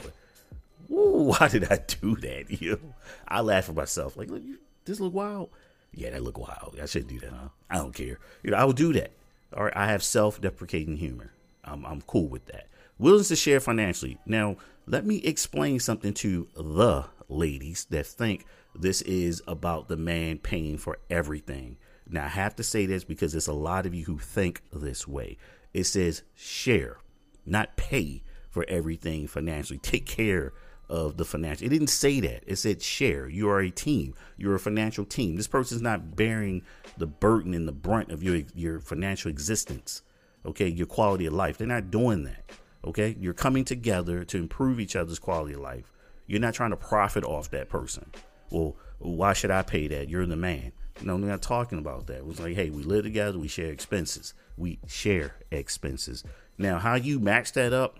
Ooh, 0.89 1.33
why 1.37 1.49
did 1.49 1.71
I 1.71 1.77
do 1.77 2.15
that? 2.17 2.61
You 2.61 2.71
know, 2.71 2.93
I 3.27 3.41
laugh 3.41 3.69
at 3.69 3.75
myself 3.75 4.15
like, 4.15 4.29
look, 4.29 4.41
this 4.85 4.99
look 4.99 5.13
wild. 5.13 5.49
Yeah, 5.93 6.11
that 6.11 6.23
look 6.23 6.37
wild. 6.37 6.77
I 6.81 6.85
shouldn't 6.85 7.11
do 7.11 7.19
that. 7.19 7.31
Huh? 7.31 7.49
I 7.69 7.77
don't 7.77 7.93
care. 7.93 8.19
You 8.43 8.51
know, 8.51 8.57
I 8.57 8.63
will 8.63 8.73
do 8.73 8.93
that. 8.93 9.11
All 9.55 9.63
right, 9.63 9.75
I 9.75 9.87
have 9.87 10.03
self-deprecating 10.03 10.97
humor. 10.97 11.31
I'm, 11.63 11.85
I'm 11.85 12.01
cool 12.01 12.27
with 12.27 12.45
that. 12.47 12.67
Willingness 12.97 13.29
to 13.29 13.35
share 13.35 13.59
financially. 13.59 14.17
Now, 14.25 14.57
let 14.87 15.05
me 15.05 15.17
explain 15.17 15.79
something 15.79 16.13
to 16.15 16.47
the 16.55 17.05
ladies 17.27 17.85
that 17.89 18.05
think 18.05 18.45
this 18.73 19.01
is 19.03 19.41
about 19.47 19.87
the 19.87 19.97
man 19.97 20.37
paying 20.37 20.77
for 20.77 20.99
everything. 21.09 21.77
Now, 22.07 22.25
I 22.25 22.29
have 22.29 22.55
to 22.57 22.63
say 22.63 22.85
this 22.85 23.03
because 23.03 23.31
there's 23.31 23.47
a 23.47 23.53
lot 23.53 23.85
of 23.85 23.93
you 23.93 24.05
who 24.05 24.19
think 24.19 24.61
this 24.71 25.07
way. 25.07 25.37
It 25.73 25.85
says 25.85 26.23
share 26.35 26.97
not 27.45 27.77
pay 27.77 28.23
for 28.49 28.65
everything 28.67 29.27
financially. 29.27 29.79
Take 29.79 30.05
care 30.05 30.53
of 30.89 31.17
the 31.17 31.25
financial. 31.25 31.65
It 31.65 31.69
didn't 31.69 31.87
say 31.87 32.19
that. 32.21 32.43
It 32.45 32.57
said 32.57 32.81
share. 32.81 33.27
You 33.27 33.49
are 33.49 33.59
a 33.59 33.71
team. 33.71 34.13
You're 34.37 34.55
a 34.55 34.59
financial 34.59 35.05
team. 35.05 35.35
This 35.35 35.47
person's 35.47 35.81
not 35.81 36.15
bearing 36.15 36.61
the 36.97 37.07
burden 37.07 37.53
and 37.53 37.67
the 37.67 37.73
brunt 37.73 38.11
of 38.11 38.23
your 38.23 38.41
your 38.53 38.79
financial 38.79 39.29
existence. 39.29 40.01
Okay, 40.45 40.67
your 40.67 40.85
quality 40.85 41.25
of 41.25 41.33
life. 41.33 41.57
They're 41.57 41.67
not 41.67 41.89
doing 41.89 42.23
that. 42.23 42.51
Okay, 42.85 43.15
you're 43.19 43.33
coming 43.33 43.65
together 43.65 44.23
to 44.25 44.37
improve 44.37 44.79
each 44.79 44.95
other's 44.95 45.17
quality 45.17 45.55
of 45.55 45.61
life. 45.61 45.91
You're 46.27 46.39
not 46.39 46.53
trying 46.53 46.69
to 46.69 46.77
profit 46.77 47.23
off 47.23 47.49
that 47.49 47.67
person. 47.67 48.11
Well, 48.51 48.75
why 48.99 49.33
should 49.33 49.51
I 49.51 49.63
pay 49.63 49.87
that? 49.87 50.07
You're 50.07 50.25
the 50.25 50.35
man. 50.35 50.71
No, 51.01 51.15
we're 51.15 51.27
not 51.27 51.41
talking 51.41 51.77
about 51.77 52.07
that. 52.07 52.17
It 52.17 52.25
was 52.25 52.39
like, 52.39 52.55
hey, 52.55 52.69
we 52.69 52.83
live 52.83 53.03
together, 53.03 53.37
we 53.37 53.47
share 53.47 53.71
expenses. 53.71 54.33
We 54.55 54.79
share 54.87 55.35
expenses. 55.51 56.23
Now, 56.57 56.79
how 56.79 56.95
you 56.95 57.19
match 57.19 57.53
that 57.53 57.73
up, 57.73 57.99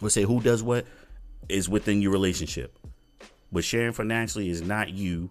let's 0.00 0.14
say 0.14 0.22
who 0.22 0.40
does 0.40 0.62
what, 0.62 0.86
is 1.48 1.68
within 1.68 2.00
your 2.00 2.12
relationship. 2.12 2.78
But 3.52 3.64
sharing 3.64 3.92
financially 3.92 4.48
is 4.48 4.62
not 4.62 4.90
you 4.90 5.30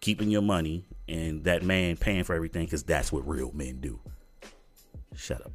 keeping 0.00 0.30
your 0.30 0.42
money 0.42 0.84
and 1.08 1.44
that 1.44 1.62
man 1.62 1.96
paying 1.96 2.24
for 2.24 2.34
everything 2.34 2.64
because 2.64 2.82
that's 2.82 3.10
what 3.10 3.26
real 3.26 3.50
men 3.52 3.80
do. 3.80 3.98
Shut 5.16 5.44
up. 5.44 5.52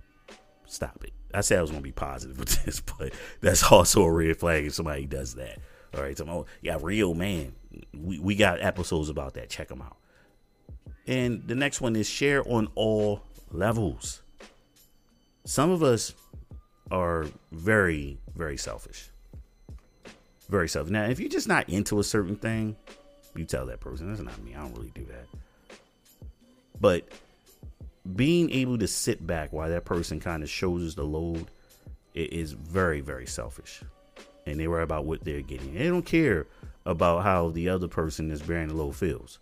Stop 0.65 1.03
it. 1.03 1.13
I 1.33 1.41
said 1.41 1.59
I 1.59 1.61
was 1.61 1.71
going 1.71 1.81
to 1.81 1.87
be 1.87 1.93
positive 1.93 2.37
with 2.37 2.63
this, 2.65 2.81
but 2.81 3.13
that's 3.39 3.71
also 3.71 4.03
a 4.03 4.11
red 4.11 4.37
flag 4.37 4.65
if 4.65 4.73
somebody 4.73 5.05
does 5.05 5.35
that. 5.35 5.59
All 5.95 6.01
right. 6.01 6.17
So, 6.17 6.25
oh, 6.27 6.45
yeah, 6.61 6.77
real 6.81 7.13
man. 7.13 7.53
We, 7.93 8.19
we 8.19 8.35
got 8.35 8.61
episodes 8.61 9.09
about 9.09 9.35
that. 9.35 9.49
Check 9.49 9.69
them 9.69 9.81
out. 9.81 9.97
And 11.07 11.47
the 11.47 11.55
next 11.55 11.81
one 11.81 11.95
is 11.95 12.07
share 12.07 12.47
on 12.47 12.69
all 12.75 13.21
levels. 13.51 14.20
Some 15.45 15.71
of 15.71 15.83
us 15.83 16.13
are 16.91 17.25
very, 17.51 18.19
very 18.35 18.57
selfish. 18.57 19.09
Very 20.49 20.67
selfish. 20.67 20.91
Now, 20.91 21.05
if 21.05 21.19
you're 21.19 21.29
just 21.29 21.47
not 21.47 21.69
into 21.69 21.99
a 21.99 22.03
certain 22.03 22.35
thing, 22.35 22.75
you 23.35 23.45
tell 23.45 23.65
that 23.67 23.79
person, 23.79 24.09
that's 24.09 24.21
not 24.21 24.41
me. 24.43 24.53
I 24.55 24.59
don't 24.59 24.75
really 24.75 24.91
do 24.93 25.05
that. 25.05 25.27
But 26.79 27.07
being 28.15 28.51
able 28.51 28.77
to 28.79 28.87
sit 28.87 29.25
back 29.25 29.53
while 29.53 29.69
that 29.69 29.85
person 29.85 30.19
kind 30.19 30.43
of 30.43 30.49
shoulders 30.49 30.95
the 30.95 31.03
load 31.03 31.47
is 32.13 32.51
very, 32.51 33.01
very 33.01 33.25
selfish. 33.25 33.81
And 34.45 34.59
they 34.59 34.67
worry 34.67 34.83
about 34.83 35.05
what 35.05 35.23
they're 35.23 35.41
getting. 35.41 35.75
They 35.75 35.87
don't 35.87 36.05
care 36.05 36.47
about 36.85 37.23
how 37.23 37.49
the 37.49 37.69
other 37.69 37.87
person 37.87 38.31
is 38.31 38.41
bearing 38.41 38.69
the 38.69 38.73
load 38.73 38.95
feels. 38.95 39.39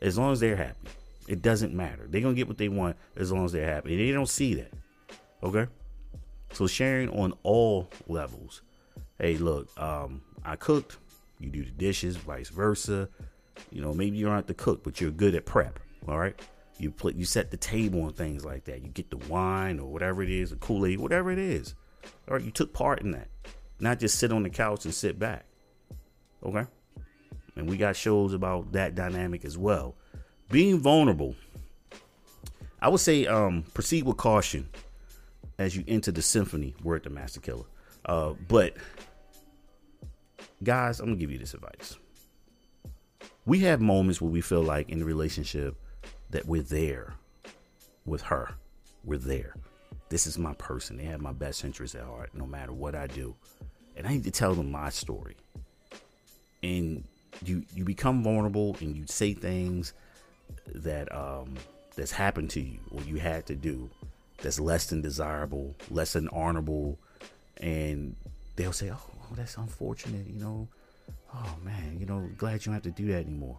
As 0.00 0.18
long 0.18 0.32
as 0.32 0.40
they're 0.40 0.56
happy, 0.56 0.88
it 1.26 1.40
doesn't 1.40 1.74
matter. 1.74 2.06
They're 2.06 2.20
gonna 2.20 2.34
get 2.34 2.48
what 2.48 2.58
they 2.58 2.68
want 2.68 2.96
as 3.16 3.32
long 3.32 3.46
as 3.46 3.52
they're 3.52 3.66
happy. 3.72 3.92
And 3.92 4.00
They 4.00 4.12
don't 4.12 4.28
see 4.28 4.54
that. 4.54 4.72
Okay. 5.44 5.66
So 6.52 6.66
sharing 6.66 7.10
on 7.10 7.34
all 7.42 7.90
levels. 8.08 8.62
Hey, 9.18 9.36
look, 9.36 9.68
um, 9.80 10.22
I 10.44 10.56
cooked. 10.56 10.96
You 11.38 11.50
do 11.50 11.64
the 11.64 11.70
dishes, 11.70 12.16
vice 12.16 12.48
versa. 12.48 13.08
You 13.70 13.82
know, 13.82 13.92
maybe 13.92 14.16
you 14.16 14.26
have 14.26 14.46
to 14.46 14.54
cook, 14.54 14.82
but 14.82 15.00
you're 15.00 15.10
good 15.10 15.34
at 15.34 15.44
prep. 15.44 15.78
All 16.08 16.18
right. 16.18 16.40
You 16.78 16.90
play, 16.90 17.12
you 17.14 17.24
set 17.24 17.50
the 17.50 17.56
table 17.56 18.06
and 18.06 18.16
things 18.16 18.44
like 18.44 18.64
that. 18.64 18.82
You 18.82 18.88
get 18.88 19.10
the 19.10 19.18
wine 19.28 19.78
or 19.78 19.86
whatever 19.86 20.22
it 20.22 20.30
is, 20.30 20.50
the 20.50 20.56
Kool 20.56 20.86
Aid, 20.86 20.98
whatever 20.98 21.30
it 21.30 21.38
is. 21.38 21.74
All 22.28 22.34
right, 22.34 22.44
you 22.44 22.50
took 22.50 22.72
part 22.72 23.00
in 23.00 23.12
that, 23.12 23.28
not 23.78 24.00
just 24.00 24.18
sit 24.18 24.32
on 24.32 24.42
the 24.42 24.50
couch 24.50 24.84
and 24.84 24.92
sit 24.92 25.18
back. 25.18 25.44
Okay, 26.44 26.66
and 27.54 27.68
we 27.68 27.76
got 27.76 27.94
shows 27.94 28.34
about 28.34 28.72
that 28.72 28.96
dynamic 28.96 29.44
as 29.44 29.56
well. 29.56 29.94
Being 30.50 30.80
vulnerable, 30.80 31.36
I 32.82 32.88
would 32.88 33.00
say, 33.00 33.26
um, 33.26 33.62
proceed 33.72 34.04
with 34.04 34.16
caution 34.16 34.68
as 35.58 35.76
you 35.76 35.84
enter 35.86 36.12
the 36.12 36.22
symphony. 36.22 36.74
Word 36.82 37.04
the 37.04 37.10
Masta 37.10 37.40
Killa. 37.40 37.64
Uh, 38.04 38.34
but 38.48 38.76
guys, 40.62 41.00
I'm 41.00 41.06
gonna 41.06 41.16
give 41.16 41.30
you 41.30 41.38
this 41.38 41.54
advice. 41.54 41.96
We 43.46 43.60
have 43.60 43.80
moments 43.80 44.20
where 44.20 44.30
we 44.30 44.40
feel 44.40 44.62
like 44.62 44.88
in 44.88 44.98
the 44.98 45.04
relationship 45.04 45.76
that 46.30 46.46
we're 46.46 46.62
there 46.62 47.14
with 48.06 48.22
her. 48.22 48.54
We're 49.04 49.18
there. 49.18 49.54
This 50.08 50.26
is 50.26 50.38
my 50.38 50.54
person. 50.54 50.96
They 50.96 51.04
have 51.04 51.20
my 51.20 51.32
best 51.32 51.64
interest 51.64 51.94
at 51.94 52.04
heart, 52.04 52.30
no 52.34 52.46
matter 52.46 52.72
what 52.72 52.94
I 52.94 53.06
do. 53.06 53.34
And 53.96 54.06
I 54.06 54.10
need 54.10 54.24
to 54.24 54.30
tell 54.30 54.54
them 54.54 54.70
my 54.70 54.88
story. 54.90 55.36
And 56.62 57.04
you 57.44 57.64
you 57.74 57.84
become 57.84 58.22
vulnerable 58.22 58.76
and 58.80 58.96
you 58.96 59.04
say 59.06 59.34
things 59.34 59.92
that 60.66 61.12
um 61.14 61.54
that's 61.96 62.12
happened 62.12 62.50
to 62.50 62.60
you 62.60 62.78
or 62.90 63.02
you 63.02 63.16
had 63.16 63.46
to 63.46 63.54
do 63.54 63.90
that's 64.38 64.60
less 64.60 64.86
than 64.86 65.00
desirable, 65.00 65.74
less 65.90 66.14
than 66.14 66.28
honorable, 66.28 66.98
and 67.58 68.16
they'll 68.56 68.72
say, 68.72 68.90
oh, 68.90 68.98
"Oh, 69.22 69.34
that's 69.34 69.56
unfortunate," 69.56 70.26
you 70.26 70.40
know. 70.40 70.68
Oh 71.34 71.56
man, 71.62 71.98
you 71.98 72.06
know, 72.06 72.28
glad 72.38 72.54
you 72.54 72.66
don't 72.66 72.74
have 72.74 72.82
to 72.82 72.90
do 72.90 73.06
that 73.08 73.26
anymore 73.26 73.58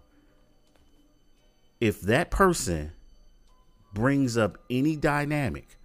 if 1.79 2.01
that 2.01 2.32
person 2.32 2.91
brings 3.94 4.38
up 4.38 4.58
any 4.70 4.96
dynamic 4.96 5.77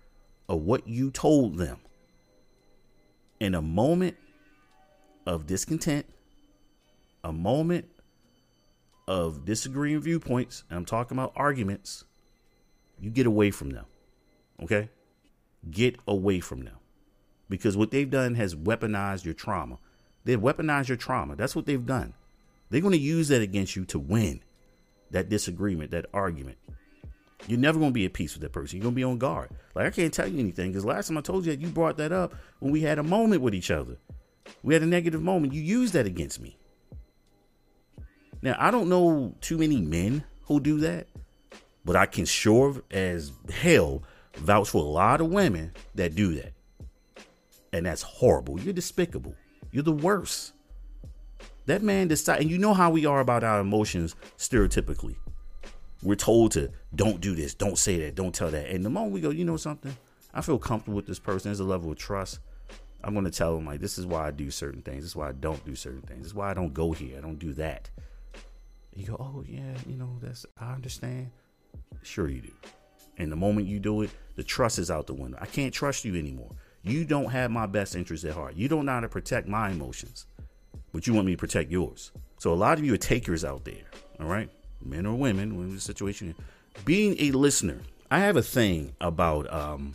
of 0.48 0.62
what 0.62 0.86
you 0.86 1.10
told 1.10 1.58
them 1.58 1.78
in 3.38 3.54
a 3.54 3.62
moment 3.62 4.16
of 5.26 5.46
discontent, 5.46 6.06
a 7.22 7.32
moment 7.32 7.86
of 9.06 9.44
disagreeing 9.44 10.00
viewpoints, 10.00 10.64
and 10.70 10.78
I'm 10.78 10.84
talking 10.84 11.16
about 11.16 11.32
arguments, 11.36 12.04
you 12.98 13.10
get 13.10 13.26
away 13.26 13.50
from 13.50 13.70
them. 13.70 13.86
Okay? 14.62 14.88
Get 15.70 15.96
away 16.06 16.40
from 16.40 16.64
them. 16.64 16.76
Because 17.48 17.76
what 17.76 17.90
they've 17.90 18.10
done 18.10 18.34
has 18.36 18.54
weaponized 18.54 19.24
your 19.24 19.34
trauma. 19.34 19.78
They've 20.24 20.40
weaponized 20.40 20.88
your 20.88 20.96
trauma. 20.96 21.36
That's 21.36 21.56
what 21.56 21.66
they've 21.66 21.84
done. 21.84 22.14
They're 22.70 22.80
going 22.80 22.92
to 22.92 22.98
use 22.98 23.28
that 23.28 23.42
against 23.42 23.74
you 23.74 23.84
to 23.86 23.98
win 23.98 24.42
that 25.10 25.28
disagreement, 25.28 25.90
that 25.90 26.06
argument. 26.14 26.58
You're 27.46 27.58
never 27.58 27.78
going 27.78 27.90
to 27.90 27.94
be 27.94 28.04
at 28.04 28.12
peace 28.12 28.34
with 28.34 28.42
that 28.42 28.52
person. 28.52 28.76
You're 28.76 28.84
going 28.84 28.94
to 28.94 28.96
be 28.96 29.04
on 29.04 29.18
guard. 29.18 29.50
Like, 29.74 29.86
I 29.86 29.90
can't 29.90 30.12
tell 30.12 30.28
you 30.28 30.38
anything 30.38 30.70
because 30.70 30.84
last 30.84 31.08
time 31.08 31.18
I 31.18 31.22
told 31.22 31.46
you 31.46 31.52
that 31.52 31.60
you 31.60 31.68
brought 31.68 31.96
that 31.96 32.12
up 32.12 32.34
when 32.60 32.70
we 32.70 32.82
had 32.82 32.98
a 32.98 33.02
moment 33.02 33.42
with 33.42 33.54
each 33.54 33.70
other. 33.70 33.96
We 34.62 34.74
had 34.74 34.82
a 34.82 34.86
negative 34.86 35.22
moment. 35.22 35.52
You 35.52 35.62
used 35.62 35.94
that 35.94 36.06
against 36.06 36.40
me. 36.40 36.58
Now, 38.42 38.56
I 38.58 38.70
don't 38.70 38.88
know 38.88 39.34
too 39.40 39.58
many 39.58 39.80
men 39.80 40.24
who 40.44 40.60
do 40.60 40.78
that, 40.80 41.08
but 41.84 41.96
I 41.96 42.06
can 42.06 42.24
sure 42.24 42.82
as 42.90 43.32
hell 43.52 44.02
vouch 44.36 44.70
for 44.70 44.78
a 44.78 44.88
lot 44.88 45.20
of 45.20 45.28
women 45.28 45.72
that 45.94 46.14
do 46.14 46.34
that. 46.34 46.52
And 47.72 47.86
that's 47.86 48.02
horrible. 48.02 48.60
You're 48.60 48.72
despicable. 48.72 49.34
You're 49.70 49.84
the 49.84 49.92
worst. 49.92 50.52
That 51.66 51.82
man 51.82 52.08
decided, 52.08 52.42
and 52.42 52.50
you 52.50 52.58
know 52.58 52.74
how 52.74 52.90
we 52.90 53.06
are 53.06 53.20
about 53.20 53.44
our 53.44 53.60
emotions 53.60 54.16
stereotypically. 54.38 55.16
We're 56.02 56.16
told 56.16 56.52
to 56.52 56.70
don't 56.94 57.20
do 57.20 57.34
this, 57.34 57.54
don't 57.54 57.78
say 57.78 57.98
that, 58.00 58.14
don't 58.14 58.34
tell 58.34 58.50
that. 58.50 58.70
And 58.70 58.84
the 58.84 58.90
moment 58.90 59.12
we 59.12 59.20
go, 59.20 59.30
you 59.30 59.44
know 59.44 59.58
something, 59.58 59.96
I 60.32 60.40
feel 60.40 60.58
comfortable 60.58 60.96
with 60.96 61.06
this 61.06 61.18
person. 61.18 61.50
There's 61.50 61.60
a 61.60 61.64
level 61.64 61.92
of 61.92 61.98
trust. 61.98 62.40
I'm 63.04 63.12
going 63.12 63.24
to 63.24 63.30
tell 63.30 63.54
them, 63.54 63.66
like, 63.66 63.80
this 63.80 63.98
is 63.98 64.06
why 64.06 64.26
I 64.26 64.30
do 64.30 64.50
certain 64.50 64.82
things. 64.82 65.02
This 65.02 65.12
is 65.12 65.16
why 65.16 65.28
I 65.28 65.32
don't 65.32 65.64
do 65.64 65.74
certain 65.74 66.02
things. 66.02 66.20
This 66.20 66.28
is 66.28 66.34
why 66.34 66.50
I 66.50 66.54
don't 66.54 66.74
go 66.74 66.92
here. 66.92 67.18
I 67.18 67.20
don't 67.20 67.38
do 67.38 67.52
that. 67.54 67.90
You 68.94 69.06
go, 69.06 69.16
oh, 69.20 69.44
yeah, 69.46 69.74
you 69.86 69.96
know, 69.96 70.18
that's, 70.20 70.44
I 70.58 70.72
understand. 70.72 71.30
Sure, 72.02 72.28
you 72.28 72.42
do. 72.42 72.52
And 73.20 73.30
the 73.30 73.36
moment 73.36 73.68
you 73.68 73.78
do 73.78 74.02
it, 74.02 74.10
the 74.34 74.42
trust 74.42 74.78
is 74.78 74.90
out 74.90 75.06
the 75.06 75.14
window. 75.14 75.38
I 75.40 75.46
can't 75.46 75.72
trust 75.72 76.04
you 76.04 76.16
anymore. 76.16 76.50
You 76.82 77.04
don't 77.04 77.30
have 77.30 77.50
my 77.50 77.66
best 77.66 77.94
interest 77.94 78.24
at 78.24 78.34
heart. 78.34 78.56
You 78.56 78.66
don't 78.66 78.86
know 78.86 78.92
how 78.92 79.00
to 79.00 79.08
protect 79.08 79.46
my 79.46 79.70
emotions 79.70 80.26
but 80.92 81.06
you 81.06 81.14
want 81.14 81.26
me 81.26 81.32
to 81.32 81.38
protect 81.38 81.70
yours. 81.70 82.12
So 82.38 82.52
a 82.52 82.54
lot 82.54 82.78
of 82.78 82.84
you 82.84 82.94
are 82.94 82.98
takers 82.98 83.44
out 83.44 83.64
there, 83.64 83.84
all 84.18 84.26
right? 84.26 84.48
Men 84.82 85.06
or 85.06 85.14
women, 85.14 85.52
in 85.52 85.74
the 85.74 85.80
situation. 85.80 86.34
Being 86.84 87.16
a 87.18 87.32
listener, 87.32 87.78
I 88.10 88.20
have 88.20 88.36
a 88.36 88.42
thing 88.42 88.94
about 89.00 89.52
um, 89.52 89.94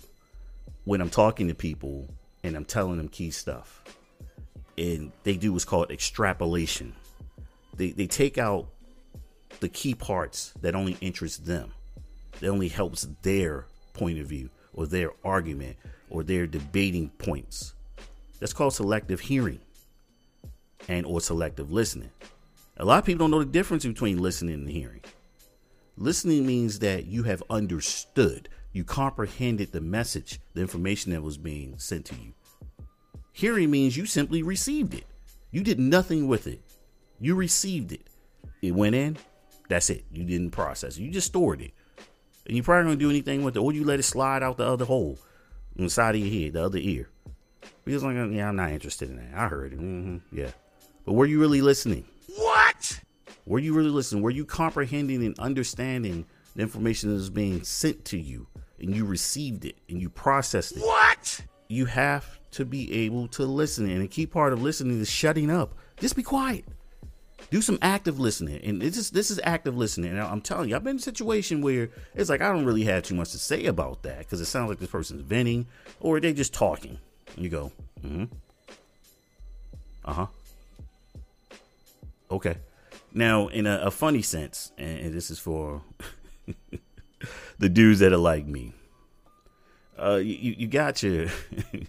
when 0.83 1.01
I'm 1.01 1.09
talking 1.09 1.47
to 1.47 1.55
people 1.55 2.07
and 2.43 2.55
I'm 2.55 2.65
telling 2.65 2.97
them 2.97 3.07
key 3.07 3.31
stuff, 3.31 3.83
and 4.77 5.11
they 5.23 5.37
do 5.37 5.53
what's 5.53 5.65
called 5.65 5.89
extrapolation. 5.89 6.93
They 7.75 7.91
they 7.91 8.07
take 8.07 8.37
out 8.37 8.67
the 9.59 9.69
key 9.69 9.95
parts 9.95 10.53
that 10.61 10.75
only 10.75 10.97
interest 11.01 11.45
them, 11.45 11.73
that 12.39 12.49
only 12.49 12.67
helps 12.67 13.07
their 13.21 13.65
point 13.93 14.19
of 14.19 14.27
view 14.27 14.49
or 14.73 14.85
their 14.85 15.11
argument 15.23 15.77
or 16.09 16.23
their 16.23 16.47
debating 16.47 17.09
points. 17.17 17.73
That's 18.39 18.53
called 18.53 18.73
selective 18.73 19.21
hearing 19.21 19.59
and 20.87 21.05
or 21.05 21.21
selective 21.21 21.71
listening. 21.71 22.11
A 22.77 22.85
lot 22.85 22.99
of 22.99 23.05
people 23.05 23.19
don't 23.19 23.31
know 23.31 23.39
the 23.39 23.45
difference 23.45 23.85
between 23.85 24.21
listening 24.21 24.55
and 24.55 24.69
hearing. 24.69 25.01
Listening 25.97 26.45
means 26.45 26.79
that 26.79 27.05
you 27.05 27.23
have 27.23 27.41
understood, 27.49 28.49
you 28.73 28.83
comprehended 28.83 29.71
the 29.71 29.79
message, 29.79 30.41
the 30.53 30.61
information 30.61 31.13
that 31.13 31.23
was 31.23 31.37
being 31.37 31.77
sent 31.77 32.05
to 32.07 32.15
you. 32.15 32.33
Hearing 33.31 33.71
means 33.71 33.95
you 33.95 34.05
simply 34.05 34.43
received 34.43 34.93
it. 34.93 35.05
You 35.51 35.63
did 35.63 35.79
nothing 35.79 36.27
with 36.27 36.47
it. 36.47 36.61
You 37.19 37.35
received 37.35 37.93
it. 37.93 38.07
It 38.61 38.71
went 38.71 38.95
in, 38.95 39.17
that's 39.69 39.89
it. 39.89 40.03
You 40.11 40.25
didn't 40.25 40.51
process 40.51 40.97
it. 40.97 41.01
You 41.01 41.11
just 41.11 41.27
stored 41.27 41.61
it. 41.61 41.71
And 42.47 42.55
you 42.55 42.63
probably 42.63 42.91
don't 42.91 42.99
do 42.99 43.09
anything 43.09 43.43
with 43.43 43.55
it, 43.55 43.59
or 43.59 43.73
you 43.73 43.83
let 43.83 43.99
it 43.99 44.03
slide 44.03 44.43
out 44.43 44.57
the 44.57 44.67
other 44.67 44.85
hole 44.85 45.17
inside 45.77 46.15
of 46.15 46.21
your 46.21 46.43
head, 46.43 46.53
the 46.53 46.63
other 46.63 46.77
ear. 46.77 47.09
Because 47.83 48.03
like, 48.03 48.15
yeah, 48.15 48.49
I'm 48.49 48.55
not 48.55 48.71
interested 48.71 49.09
in 49.09 49.17
that. 49.17 49.33
I 49.35 49.47
heard 49.47 49.73
it. 49.73 49.79
Mm-hmm. 49.79 50.37
Yeah. 50.37 50.51
But 51.05 51.13
were 51.13 51.25
you 51.25 51.39
really 51.39 51.61
listening? 51.61 52.05
What? 52.37 52.99
Were 53.45 53.59
you 53.59 53.73
really 53.73 53.89
listening? 53.89 54.23
Were 54.23 54.31
you 54.31 54.45
comprehending 54.45 55.23
and 55.23 55.37
understanding 55.39 56.25
the 56.55 56.63
information 56.63 57.09
that 57.09 57.15
was 57.15 57.29
being 57.29 57.63
sent 57.63 58.05
to 58.05 58.17
you 58.17 58.47
and 58.79 58.95
you 58.95 59.05
received 59.05 59.65
it 59.65 59.77
and 59.87 60.01
you 60.01 60.09
processed 60.09 60.77
it? 60.77 60.81
What? 60.81 61.41
You 61.67 61.85
have 61.85 62.39
to 62.51 62.65
be 62.65 62.91
able 63.05 63.27
to 63.29 63.45
listen. 63.45 63.89
And 63.89 64.01
a 64.01 64.07
key 64.07 64.25
part 64.25 64.53
of 64.53 64.61
listening 64.61 64.99
is 64.99 65.09
shutting 65.09 65.51
up. 65.51 65.75
Just 65.97 66.15
be 66.15 66.23
quiet. 66.23 66.65
Do 67.51 67.61
some 67.61 67.77
active 67.81 68.19
listening. 68.19 68.61
And 68.63 68.81
this 68.81 68.97
is 68.97 69.11
this 69.11 69.31
is 69.31 69.39
active 69.43 69.77
listening. 69.77 70.11
And 70.11 70.19
I'm 70.19 70.41
telling 70.41 70.69
you, 70.69 70.75
I've 70.75 70.83
been 70.83 70.91
in 70.91 70.97
a 70.97 71.01
situation 71.01 71.61
where 71.61 71.89
it's 72.13 72.29
like 72.29 72.41
I 72.41 72.51
don't 72.51 72.65
really 72.65 72.83
have 72.83 73.03
too 73.03 73.15
much 73.15 73.31
to 73.31 73.39
say 73.39 73.65
about 73.65 74.03
that 74.03 74.19
because 74.19 74.41
it 74.41 74.45
sounds 74.45 74.69
like 74.69 74.79
this 74.79 74.89
person's 74.89 75.21
venting 75.21 75.67
or 75.99 76.19
they're 76.19 76.33
just 76.33 76.53
talking. 76.53 76.99
And 77.35 77.43
you 77.43 77.49
go, 77.49 77.71
mm-hmm. 78.03 78.25
Uh 80.03 80.13
huh. 80.13 80.27
Okay. 82.29 82.57
Now, 83.13 83.47
in 83.47 83.65
a, 83.65 83.79
a 83.85 83.91
funny 83.91 84.21
sense, 84.21 84.71
and, 84.77 84.99
and 84.99 85.13
this 85.13 85.31
is 85.31 85.39
for 85.39 85.81
the 87.59 87.69
dudes 87.69 87.99
that 87.99 88.13
are 88.13 88.17
like 88.17 88.45
me. 88.45 88.73
Uh, 89.97 90.15
you 90.15 90.53
you 90.57 90.67
got 90.67 91.01
your, 91.01 91.27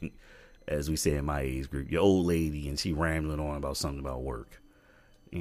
as 0.69 0.89
we 0.89 0.97
say 0.97 1.15
in 1.15 1.25
my 1.25 1.41
age 1.41 1.69
group, 1.69 1.91
your 1.91 2.03
old 2.03 2.27
lady, 2.27 2.69
and 2.69 2.79
she 2.79 2.93
rambling 2.93 3.41
on 3.41 3.57
about 3.57 3.77
something 3.77 3.99
about 3.99 4.23
work. 4.23 4.63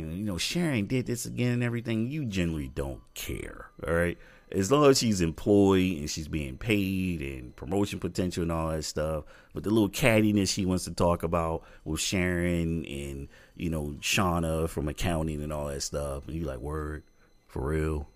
And 0.01 0.17
you 0.17 0.23
know, 0.23 0.37
Sharon 0.37 0.85
did 0.87 1.05
this 1.05 1.25
again 1.25 1.53
and 1.53 1.63
everything. 1.63 2.09
You 2.09 2.25
generally 2.25 2.67
don't 2.67 3.01
care, 3.13 3.69
all 3.87 3.93
right? 3.93 4.17
As 4.51 4.71
long 4.71 4.89
as 4.89 4.99
she's 4.99 5.21
employed 5.21 5.97
and 5.97 6.09
she's 6.09 6.27
being 6.27 6.57
paid 6.57 7.21
and 7.21 7.55
promotion 7.55 7.99
potential 7.99 8.43
and 8.43 8.51
all 8.51 8.69
that 8.69 8.83
stuff. 8.83 9.25
But 9.53 9.63
the 9.63 9.71
little 9.71 9.89
cattiness 9.89 10.53
she 10.53 10.65
wants 10.65 10.85
to 10.85 10.93
talk 10.93 11.23
about 11.23 11.63
with 11.83 11.99
Sharon 11.99 12.85
and 12.85 13.27
you 13.55 13.69
know 13.69 13.95
Shauna 14.01 14.69
from 14.69 14.87
accounting 14.87 15.41
and 15.41 15.51
all 15.51 15.67
that 15.67 15.81
stuff, 15.81 16.27
and 16.27 16.35
you 16.35 16.45
like, 16.45 16.59
word 16.59 17.03
for 17.47 17.67
real? 17.67 18.07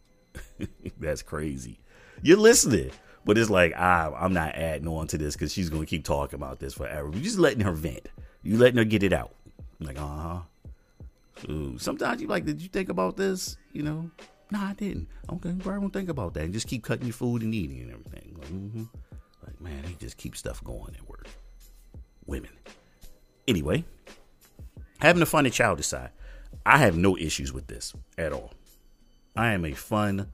That's 0.99 1.21
crazy. 1.21 1.79
You're 2.21 2.37
listening, 2.37 2.91
but 3.25 3.37
it's 3.37 3.49
like 3.49 3.73
ah, 3.77 4.13
I'm 4.15 4.33
not 4.33 4.55
adding 4.55 4.87
on 4.87 5.07
to 5.07 5.17
this 5.17 5.35
because 5.35 5.51
she's 5.51 5.69
gonna 5.69 5.85
keep 5.85 6.03
talking 6.03 6.37
about 6.37 6.59
this 6.59 6.73
forever. 6.73 7.09
You're 7.11 7.23
just 7.23 7.39
letting 7.39 7.61
her 7.61 7.73
vent. 7.73 8.09
You 8.43 8.57
letting 8.57 8.77
her 8.77 8.85
get 8.85 9.03
it 9.03 9.13
out. 9.13 9.33
I'm 9.79 9.87
like, 9.87 9.99
uh 9.99 10.05
huh. 10.05 10.39
Ooh, 11.47 11.77
sometimes 11.77 12.21
you 12.21 12.27
like, 12.27 12.45
did 12.45 12.61
you 12.61 12.69
think 12.69 12.89
about 12.89 13.15
this? 13.15 13.57
You 13.71 13.83
know, 13.83 14.11
no, 14.51 14.59
I 14.59 14.73
didn't. 14.73 15.07
Okay, 15.29 15.53
probably 15.59 15.79
won't 15.79 15.93
think 15.93 16.09
about 16.09 16.33
that. 16.33 16.43
And 16.43 16.53
just 16.53 16.67
keep 16.67 16.83
cutting 16.83 17.05
your 17.05 17.13
food 17.13 17.43
and 17.43 17.53
eating 17.53 17.81
and 17.81 17.91
everything. 17.91 18.35
Like, 18.39 18.49
mm-hmm. 18.49 18.83
like 19.45 19.61
man, 19.61 19.83
they 19.83 19.93
just 19.93 20.17
keep 20.17 20.35
stuff 20.35 20.63
going 20.63 20.95
at 20.95 21.07
work. 21.07 21.27
Women. 22.25 22.51
Anyway, 23.47 23.85
having 24.99 25.21
a 25.21 25.27
funny 25.27 25.49
child 25.49 25.77
decide. 25.77 26.09
I 26.65 26.77
have 26.77 26.97
no 26.97 27.17
issues 27.17 27.53
with 27.53 27.67
this 27.67 27.93
at 28.17 28.33
all. 28.33 28.53
I 29.35 29.53
am 29.53 29.65
a 29.65 29.73
fun, 29.73 30.31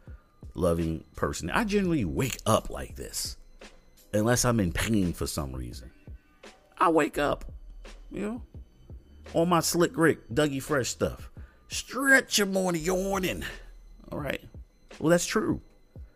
loving 0.53 1.03
person. 1.15 1.49
I 1.49 1.63
generally 1.63 2.05
wake 2.05 2.39
up 2.45 2.69
like 2.69 2.95
this, 2.95 3.37
unless 4.13 4.45
I'm 4.45 4.59
in 4.59 4.71
pain 4.71 5.13
for 5.13 5.27
some 5.27 5.53
reason. 5.53 5.91
I 6.77 6.89
wake 6.89 7.17
up, 7.17 7.45
you 8.11 8.21
know, 8.21 8.41
on 9.33 9.49
my 9.49 9.59
Slick 9.59 9.97
Rick, 9.97 10.29
Dougie 10.29 10.61
Fresh 10.61 10.89
stuff. 10.89 11.29
Stretch 11.67 12.37
your 12.37 12.47
morning 12.47 12.83
yawning. 12.83 13.43
All 14.11 14.19
right. 14.19 14.41
Well, 14.99 15.09
that's 15.09 15.25
true. 15.25 15.61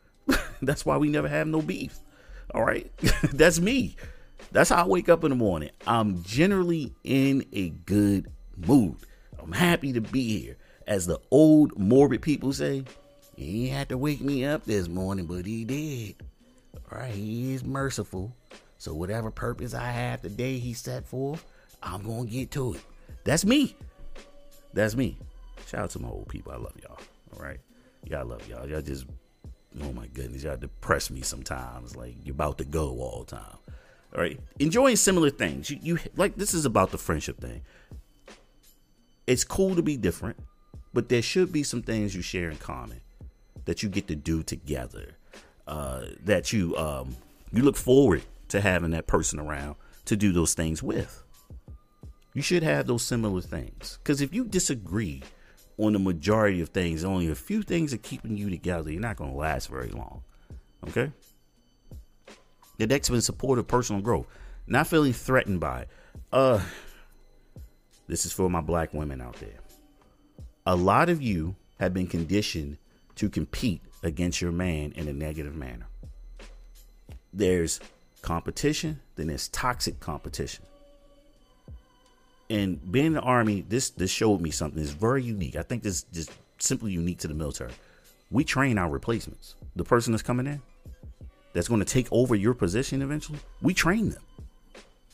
that's 0.61 0.85
why 0.85 0.97
we 0.97 1.09
never 1.09 1.27
have 1.27 1.47
no 1.47 1.61
beef. 1.61 1.97
All 2.53 2.63
right. 2.63 2.91
that's 3.33 3.59
me. 3.59 3.95
That's 4.51 4.69
how 4.69 4.83
I 4.83 4.87
wake 4.87 5.09
up 5.09 5.23
in 5.23 5.29
the 5.29 5.35
morning. 5.35 5.69
I'm 5.85 6.23
generally 6.23 6.93
in 7.03 7.45
a 7.51 7.69
good 7.69 8.31
mood. 8.57 8.97
I'm 9.41 9.51
happy 9.51 9.93
to 9.93 10.01
be 10.01 10.39
here. 10.39 10.57
As 10.87 11.05
the 11.05 11.19
old 11.29 11.77
morbid 11.77 12.21
people 12.21 12.51
say, 12.51 12.83
he 13.35 13.67
had 13.67 13.89
to 13.89 13.97
wake 13.97 14.21
me 14.21 14.45
up 14.45 14.65
this 14.65 14.87
morning, 14.87 15.25
but 15.25 15.45
he 15.45 15.65
did. 15.65 16.15
All 16.91 16.99
right. 16.99 17.13
He 17.13 17.53
is 17.53 17.63
merciful. 17.63 18.35
So 18.77 18.93
whatever 18.93 19.29
purpose 19.29 19.73
I 19.73 19.91
have 19.91 20.21
today 20.21 20.57
he 20.57 20.73
set 20.73 21.05
forth, 21.05 21.45
I'm 21.83 22.03
going 22.03 22.27
to 22.27 22.31
get 22.31 22.51
to 22.51 22.73
it. 22.75 22.81
That's 23.29 23.45
me. 23.45 23.75
That's 24.74 24.95
me. 24.95 25.15
Shout 25.67 25.81
out 25.81 25.89
to 25.91 26.00
my 26.00 26.09
old 26.09 26.27
people. 26.29 26.51
I 26.51 26.55
love 26.55 26.74
y'all. 26.81 26.98
All 27.38 27.43
right. 27.43 27.59
Y'all 28.05 28.25
love 28.25 28.50
y'all. 28.50 28.67
Y'all 28.67 28.81
just, 28.81 29.05
oh 29.83 29.93
my 29.93 30.07
goodness, 30.07 30.41
y'all 30.41 30.57
depress 30.57 31.12
me 31.12 31.21
sometimes. 31.21 31.95
Like 31.95 32.15
you're 32.24 32.33
about 32.33 32.57
to 32.57 32.63
go 32.63 32.88
all 33.00 33.25
the 33.27 33.36
time. 33.36 33.57
All 34.15 34.19
right. 34.19 34.39
Enjoying 34.57 34.95
similar 34.95 35.29
things. 35.29 35.69
You, 35.69 35.77
you 35.79 36.00
like 36.15 36.38
this 36.38 36.55
is 36.55 36.65
about 36.65 36.89
the 36.89 36.98
friendship 36.98 37.39
thing. 37.39 37.62
It's 39.27 39.43
cool 39.43 39.75
to 39.75 39.83
be 39.83 39.95
different, 39.95 40.38
but 40.91 41.09
there 41.09 41.21
should 41.21 41.53
be 41.53 41.62
some 41.62 41.83
things 41.83 42.15
you 42.15 42.24
share 42.24 42.50
in 42.50 42.57
common 42.57 43.01
that 43.65 43.84
you 43.84 43.89
get 43.89 44.08
to 44.08 44.15
do 44.15 44.41
together. 44.41 45.17
Uh, 45.67 46.06
that 46.25 46.51
you 46.51 46.75
um, 46.77 47.15
you 47.53 47.62
look 47.62 47.77
forward 47.77 48.23
to 48.47 48.60
having 48.60 48.89
that 48.89 49.06
person 49.06 49.39
around 49.39 49.75
to 50.06 50.17
do 50.17 50.32
those 50.32 50.56
things 50.56 50.82
with. 50.82 51.23
You 52.33 52.41
should 52.41 52.63
have 52.63 52.87
those 52.87 53.03
similar 53.03 53.41
things. 53.41 53.97
Because 54.03 54.21
if 54.21 54.33
you 54.33 54.45
disagree 54.45 55.23
on 55.77 55.93
the 55.93 55.99
majority 55.99 56.61
of 56.61 56.69
things, 56.69 57.03
only 57.03 57.29
a 57.29 57.35
few 57.35 57.63
things 57.63 57.93
are 57.93 57.97
keeping 57.97 58.37
you 58.37 58.49
together, 58.49 58.91
you're 58.91 59.01
not 59.01 59.17
going 59.17 59.31
to 59.31 59.37
last 59.37 59.69
very 59.69 59.89
long. 59.89 60.23
Okay? 60.87 61.11
The 62.77 62.87
next 62.87 63.09
one, 63.09 63.21
support 63.21 63.59
of 63.59 63.67
personal 63.67 64.01
growth. 64.01 64.27
Not 64.67 64.87
feeling 64.87 65.13
threatened 65.13 65.59
by 65.59 65.81
it. 65.81 65.89
Uh, 66.31 66.61
this 68.07 68.25
is 68.25 68.31
for 68.31 68.49
my 68.49 68.61
black 68.61 68.93
women 68.93 69.21
out 69.21 69.35
there. 69.35 69.59
A 70.65 70.75
lot 70.75 71.09
of 71.09 71.21
you 71.21 71.55
have 71.79 71.93
been 71.93 72.07
conditioned 72.07 72.77
to 73.15 73.29
compete 73.29 73.81
against 74.03 74.41
your 74.41 74.51
man 74.51 74.93
in 74.95 75.07
a 75.07 75.13
negative 75.13 75.55
manner. 75.55 75.87
There's 77.33 77.79
competition, 78.21 78.99
then 79.15 79.27
there's 79.27 79.47
toxic 79.47 79.99
competition 79.99 80.63
and 82.49 82.91
being 82.91 83.07
in 83.07 83.13
the 83.13 83.21
army, 83.21 83.62
this 83.67 83.91
this 83.91 84.09
showed 84.09 84.41
me 84.41 84.51
something. 84.51 84.81
It's 84.81 84.91
very 84.91 85.23
unique. 85.23 85.55
I 85.55 85.62
think 85.62 85.83
this 85.83 86.03
just 86.03 86.31
simply 86.57 86.91
unique 86.91 87.19
to 87.19 87.27
the 87.27 87.33
military. 87.33 87.71
We 88.31 88.43
train 88.43 88.77
our 88.77 88.89
replacements. 88.89 89.55
The 89.75 89.83
person 89.83 90.13
that's 90.13 90.23
coming 90.23 90.47
in, 90.47 90.62
that's 91.53 91.67
going 91.67 91.79
to 91.79 91.85
take 91.85 92.07
over 92.12 92.35
your 92.35 92.53
position 92.53 93.01
eventually. 93.01 93.39
We 93.62 93.73
train 93.73 94.09
them 94.09 94.23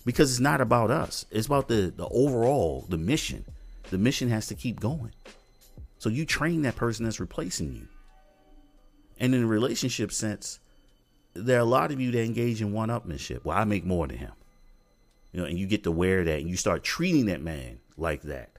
because 0.06 0.32
it's 0.32 0.40
not 0.40 0.62
about 0.62 0.92
us. 0.92 1.26
It's 1.30 1.48
about 1.48 1.68
the 1.68 1.94
the 1.96 2.08
overall 2.08 2.86
the 2.88 2.98
mission. 2.98 3.46
The 3.90 3.98
mission 3.98 4.30
has 4.30 4.48
to 4.48 4.56
keep 4.56 4.80
going. 4.80 5.12
So 6.00 6.10
you 6.10 6.26
train 6.26 6.62
that 6.64 6.76
person 6.76 7.06
that's 7.06 7.20
replacing 7.20 7.74
you. 7.74 7.88
And 9.20 9.34
in 9.34 9.44
a 9.44 9.48
relationship 9.48 10.12
sense, 10.12 10.60
there 11.34 11.58
are 11.58 11.62
a 11.62 11.66
lot 11.66 11.92
of 11.92 12.00
you 12.00 12.12
that 12.12 12.24
engage 12.24 12.62
in 12.62 12.74
one-upmanship. 12.74 13.46
Well, 13.46 13.58
I 13.58 13.64
make 13.64 13.86
more 13.86 14.08
than 14.08 14.18
him 14.18 14.32
you 15.36 15.42
know, 15.42 15.48
and 15.48 15.60
you 15.60 15.68
get 15.68 15.84
to 15.84 15.92
wear 15.92 16.24
that 16.24 16.40
and 16.40 16.50
you 16.50 16.56
start 16.56 16.82
treating 16.82 17.26
that 17.26 17.42
man 17.42 17.80
like 17.98 18.22
that. 18.22 18.52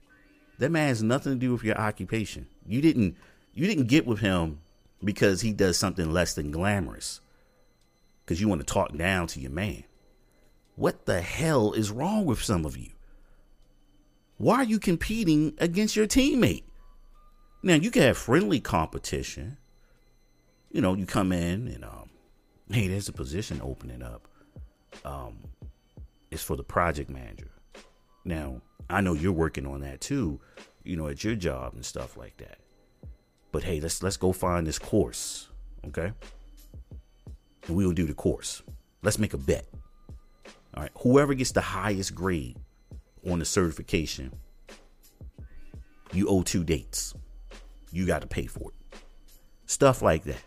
That 0.59 0.71
man 0.71 0.89
has 0.89 1.03
nothing 1.03 1.33
to 1.33 1.39
do 1.39 1.53
with 1.53 1.65
your 1.65 1.79
occupation. 1.79 2.49
You 2.67 2.83
didn't 2.83 3.17
you 3.55 3.67
didn't 3.67 3.87
get 3.87 4.07
with 4.07 4.19
him 4.19 4.59
because 5.03 5.41
he 5.41 5.55
does 5.55 5.79
something 5.79 6.13
less 6.13 6.35
than 6.35 6.51
glamorous. 6.51 7.23
Cuz 8.27 8.43
you 8.43 8.49
want 8.49 8.61
to 8.61 8.67
talk 8.67 8.95
down 8.95 9.27
to 9.29 9.41
your 9.41 9.53
man. 9.53 9.85
What 10.75 11.07
the 11.07 11.23
hell 11.23 11.73
is 11.73 11.91
wrong 11.91 12.27
with 12.27 12.43
some 12.43 12.67
of 12.67 12.77
you? 12.77 12.91
Why 14.37 14.57
are 14.57 14.65
you 14.65 14.79
competing 14.79 15.55
against 15.57 15.97
your 15.97 16.07
teammate? 16.07 16.65
Now 17.63 17.77
you 17.77 17.91
can 17.91 18.03
have 18.03 18.19
friendly 18.19 18.61
competition. 18.61 19.57
You 20.71 20.83
know, 20.83 20.93
you 20.93 21.07
come 21.07 21.33
in 21.33 21.69
and 21.69 21.87
um, 21.87 22.11
hey, 22.71 22.87
there's 22.87 23.09
a 23.09 23.15
position 23.15 23.63
opening 23.65 24.03
up. 24.03 24.29
Um, 25.07 25.39
is 26.37 26.43
for 26.43 26.57
the 26.57 26.63
project 26.63 27.11
manager. 27.11 27.51
Now, 28.25 28.61
I 28.89 29.01
know 29.01 29.15
you're 29.15 29.33
working 29.33 29.67
on 29.67 29.81
that 29.81 30.01
too, 30.01 30.41
you 30.85 30.97
know, 30.97 31.09
at 31.09 31.25
your 31.25 31.35
job 31.35 31.75
and 31.75 31.85
stuff 31.85 32.17
like 32.17 32.37
that. 32.37 32.59
But 33.53 33.65
hey, 33.65 33.81
let's 33.81 34.03
let's 34.03 34.17
go 34.17 34.33
find 34.33 34.67
this 34.67 34.79
course, 34.79 35.49
okay? 35.89 36.13
And 37.67 37.77
we'll 37.77 37.93
do 37.93 38.07
the 38.07 38.15
course. 38.15 38.63
Let's 39.03 39.19
make 39.19 39.33
a 39.33 39.39
bet. 39.39 39.67
All 40.75 40.83
right, 40.83 40.93
whoever 40.99 41.33
gets 41.35 41.53
the 41.53 41.63
highest 41.63 42.15
grade 42.15 42.59
on 43.29 43.39
the 43.39 43.45
certification, 43.45 44.31
you 46.13 46.29
owe 46.29 46.43
two 46.43 46.65
dates. 46.65 47.15
You 47.93 48.07
got 48.07 48.21
to 48.21 48.29
pay 48.29 48.47
for 48.47 48.71
it. 48.71 48.99
Stuff 49.65 50.03
like 50.03 50.25
that. 50.25 50.43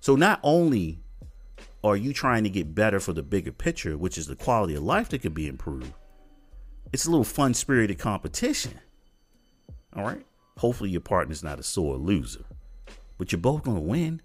So 0.00 0.14
not 0.14 0.38
only 0.44 1.00
are 1.84 1.96
you 1.96 2.12
trying 2.12 2.44
to 2.44 2.50
get 2.50 2.74
better 2.74 3.00
for 3.00 3.12
the 3.12 3.22
bigger 3.22 3.52
picture, 3.52 3.96
which 3.96 4.18
is 4.18 4.26
the 4.26 4.36
quality 4.36 4.74
of 4.74 4.82
life 4.82 5.08
that 5.10 5.22
could 5.22 5.34
be 5.34 5.46
improved? 5.46 5.92
It's 6.92 7.06
a 7.06 7.10
little 7.10 7.24
fun 7.24 7.54
spirited 7.54 7.98
competition. 7.98 8.80
All 9.94 10.04
right. 10.04 10.24
Hopefully 10.56 10.90
your 10.90 11.00
partner's 11.00 11.44
not 11.44 11.60
a 11.60 11.62
sore 11.62 11.96
loser. 11.96 12.44
But 13.16 13.32
you're 13.32 13.40
both 13.40 13.62
gonna 13.62 13.80
win. 13.80 14.20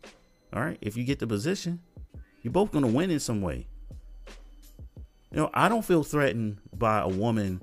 All 0.53 0.61
right. 0.61 0.77
If 0.81 0.97
you 0.97 1.03
get 1.03 1.19
the 1.19 1.27
position, 1.27 1.79
you're 2.41 2.53
both 2.53 2.71
gonna 2.71 2.87
win 2.87 3.11
in 3.11 3.19
some 3.19 3.41
way. 3.41 3.67
You 5.31 5.37
know, 5.37 5.49
I 5.53 5.67
don't 5.69 5.85
feel 5.85 6.03
threatened 6.03 6.57
by 6.73 7.01
a 7.01 7.07
woman 7.07 7.61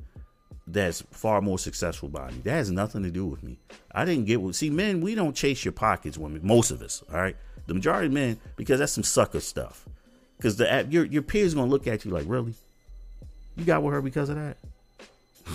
that's 0.67 1.03
far 1.11 1.41
more 1.41 1.59
successful 1.59 2.09
by 2.09 2.31
me. 2.31 2.41
That 2.45 2.53
has 2.53 2.71
nothing 2.71 3.03
to 3.03 3.11
do 3.11 3.27
with 3.27 3.43
me. 3.43 3.59
I 3.93 4.05
didn't 4.05 4.27
get 4.27 4.41
what 4.41 4.55
see 4.55 4.71
men, 4.71 5.01
we 5.01 5.15
don't 5.15 5.35
chase 5.35 5.65
your 5.65 5.73
pockets, 5.73 6.19
women. 6.19 6.41
Most 6.45 6.71
of 6.71 6.83
us, 6.83 7.03
all 7.13 7.21
right. 7.21 7.37
The 7.71 7.75
majority 7.75 8.07
of 8.09 8.13
men, 8.13 8.37
because 8.57 8.81
that's 8.81 8.91
some 8.91 9.05
sucker 9.05 9.39
stuff. 9.39 9.89
Because 10.37 10.57
the 10.57 10.89
your 10.91 11.05
your 11.05 11.23
peers 11.23 11.55
gonna 11.55 11.71
look 11.71 11.87
at 11.87 12.05
you 12.05 12.11
like, 12.11 12.25
really? 12.27 12.55
You 13.57 13.65
got 13.65 13.85
with 13.85 13.95
her 13.95 14.03
because 14.03 14.29
of 14.29 14.35
that? 14.35 14.57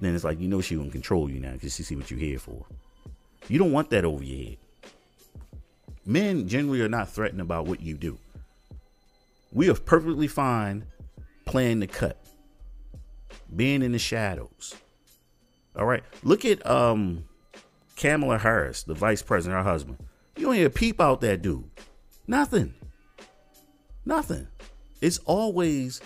then 0.00 0.14
it's 0.14 0.24
like 0.24 0.40
you 0.40 0.48
know 0.48 0.62
she 0.62 0.74
gonna 0.74 0.88
control 0.88 1.28
you 1.28 1.38
now 1.38 1.52
because 1.52 1.76
she 1.76 1.82
see 1.82 1.96
what 1.96 2.10
you're 2.10 2.18
here 2.18 2.38
for. 2.38 2.64
You 3.50 3.58
don't 3.58 3.72
want 3.72 3.90
that 3.90 4.06
over 4.06 4.24
your 4.24 4.42
head. 4.48 4.56
Men 6.06 6.48
generally 6.48 6.80
are 6.80 6.88
not 6.88 7.10
threatened 7.10 7.42
about 7.42 7.66
what 7.66 7.82
you 7.82 7.98
do. 7.98 8.16
We 9.52 9.68
are 9.68 9.74
perfectly 9.74 10.28
fine 10.28 10.86
playing 11.44 11.80
the 11.80 11.86
cut. 11.86 12.16
being 13.54 13.82
in 13.82 13.92
the 13.92 13.98
shadows. 13.98 14.74
All 15.76 15.84
right. 15.84 16.04
Look 16.22 16.46
at 16.46 16.66
um 16.66 17.24
Kamala 17.96 18.38
Harris, 18.38 18.84
the 18.84 18.94
vice 18.94 19.20
president, 19.20 19.62
her 19.62 19.70
husband. 19.70 19.98
You 20.38 20.44
don't 20.44 20.54
hear 20.54 20.68
a 20.68 20.70
peep 20.70 21.00
out 21.00 21.20
that 21.22 21.42
dude. 21.42 21.68
Nothing. 22.28 22.72
Nothing. 24.06 24.46
It's 25.00 25.18
always 25.24 26.00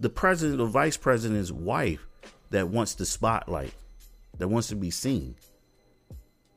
the 0.00 0.08
president 0.08 0.60
or 0.60 0.66
vice 0.66 0.96
president's 0.96 1.52
wife 1.52 2.04
that 2.50 2.68
wants 2.68 2.94
the 2.94 3.06
spotlight, 3.06 3.72
that 4.38 4.48
wants 4.48 4.66
to 4.68 4.74
be 4.74 4.90
seen. 4.90 5.36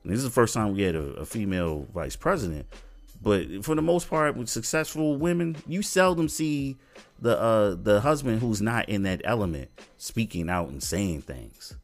And 0.03 0.11
this 0.11 0.17
is 0.17 0.23
the 0.23 0.31
first 0.31 0.55
time 0.55 0.73
we 0.73 0.81
had 0.81 0.95
a, 0.95 1.13
a 1.13 1.25
female 1.25 1.85
vice 1.93 2.15
president, 2.15 2.65
but 3.21 3.63
for 3.63 3.75
the 3.75 3.83
most 3.83 4.09
part, 4.09 4.35
with 4.35 4.49
successful 4.49 5.15
women, 5.15 5.55
you 5.67 5.83
seldom 5.83 6.27
see 6.27 6.77
the 7.19 7.39
uh, 7.39 7.75
the 7.75 8.01
husband 8.01 8.41
who's 8.41 8.63
not 8.63 8.89
in 8.89 9.03
that 9.03 9.21
element 9.25 9.69
speaking 9.97 10.49
out 10.49 10.69
and 10.69 10.81
saying 10.81 11.21
things. 11.21 11.75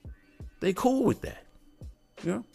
They 0.61 0.73
cool 0.73 1.03
with 1.03 1.21
that, 1.21 1.45
you 2.23 2.31
know. 2.31 2.45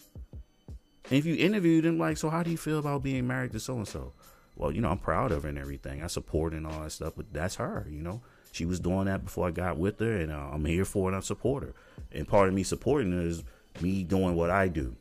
And 1.05 1.13
if 1.13 1.25
you 1.25 1.35
interview 1.35 1.81
them, 1.81 1.97
like, 1.97 2.17
so 2.17 2.29
how 2.29 2.43
do 2.43 2.51
you 2.51 2.57
feel 2.57 2.79
about 2.79 3.03
being 3.03 3.27
married 3.27 3.51
to 3.51 3.59
so 3.59 3.75
and 3.75 3.87
so? 3.87 4.13
Well, 4.55 4.71
you 4.71 4.81
know, 4.81 4.89
I'm 4.89 4.99
proud 4.99 5.31
of 5.31 5.43
her 5.43 5.49
and 5.49 5.57
everything. 5.57 6.03
I 6.03 6.07
support 6.07 6.53
and 6.53 6.65
all 6.65 6.81
that 6.81 6.91
stuff, 6.91 7.13
but 7.17 7.33
that's 7.33 7.55
her, 7.55 7.87
you 7.89 8.01
know. 8.01 8.21
She 8.51 8.65
was 8.65 8.79
doing 8.79 9.05
that 9.05 9.25
before 9.25 9.47
I 9.47 9.51
got 9.51 9.77
with 9.77 9.99
her, 9.99 10.17
and 10.17 10.31
uh, 10.31 10.49
I'm 10.51 10.63
here 10.63 10.85
for 10.85 11.11
it. 11.11 11.17
I 11.17 11.21
support 11.21 11.63
her. 11.63 11.73
And 12.11 12.27
part 12.27 12.47
of 12.47 12.53
me 12.53 12.61
supporting 12.61 13.11
her 13.11 13.21
is 13.21 13.43
me 13.81 14.03
doing 14.03 14.35
what 14.35 14.51
I 14.51 14.67
do, 14.67 14.95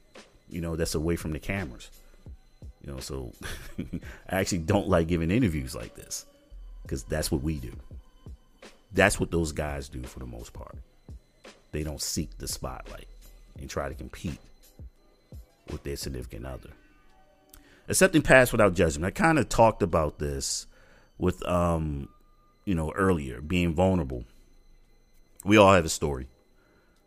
you 0.48 0.60
know, 0.60 0.74
that's 0.74 0.94
away 0.94 1.16
from 1.16 1.32
the 1.32 1.38
cameras. 1.38 1.90
You 2.84 2.92
know, 2.92 3.00
so 3.00 3.32
I 3.78 4.40
actually 4.40 4.58
don't 4.58 4.88
like 4.88 5.06
giving 5.06 5.30
interviews 5.30 5.74
like 5.74 5.94
this 5.94 6.26
because 6.82 7.04
that's 7.04 7.30
what 7.30 7.42
we 7.42 7.58
do. 7.58 7.72
That's 8.94 9.20
what 9.20 9.30
those 9.30 9.52
guys 9.52 9.88
do 9.88 10.02
for 10.02 10.18
the 10.18 10.26
most 10.26 10.52
part. 10.52 10.76
They 11.70 11.82
don't 11.82 12.02
seek 12.02 12.36
the 12.38 12.48
spotlight 12.48 13.06
and 13.58 13.68
try 13.68 13.88
to 13.88 13.94
compete 13.94 14.38
with 15.70 15.82
their 15.82 15.96
significant 15.96 16.46
other. 16.46 16.70
Accepting 17.88 18.22
past 18.22 18.52
without 18.52 18.74
judgment. 18.74 19.04
I 19.04 19.10
kind 19.10 19.38
of 19.38 19.48
talked 19.48 19.82
about 19.82 20.18
this 20.18 20.66
with 21.18 21.46
um, 21.46 22.08
you 22.64 22.74
know, 22.74 22.92
earlier, 22.92 23.40
being 23.40 23.74
vulnerable. 23.74 24.24
We 25.44 25.56
all 25.56 25.72
have 25.72 25.84
a 25.84 25.90
story. 25.90 26.28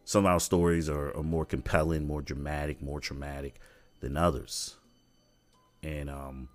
Some 0.04 0.26
of 0.26 0.32
our 0.32 0.40
stories 0.40 0.90
are, 0.90 1.16
are 1.16 1.24
more 1.24 1.46
compelling, 1.46 2.06
more 2.06 2.22
dramatic, 2.22 2.82
more 2.82 3.00
traumatic 3.00 3.60
than 4.02 4.18
others. 4.18 4.76
And 5.82 6.10
um, 6.10 6.50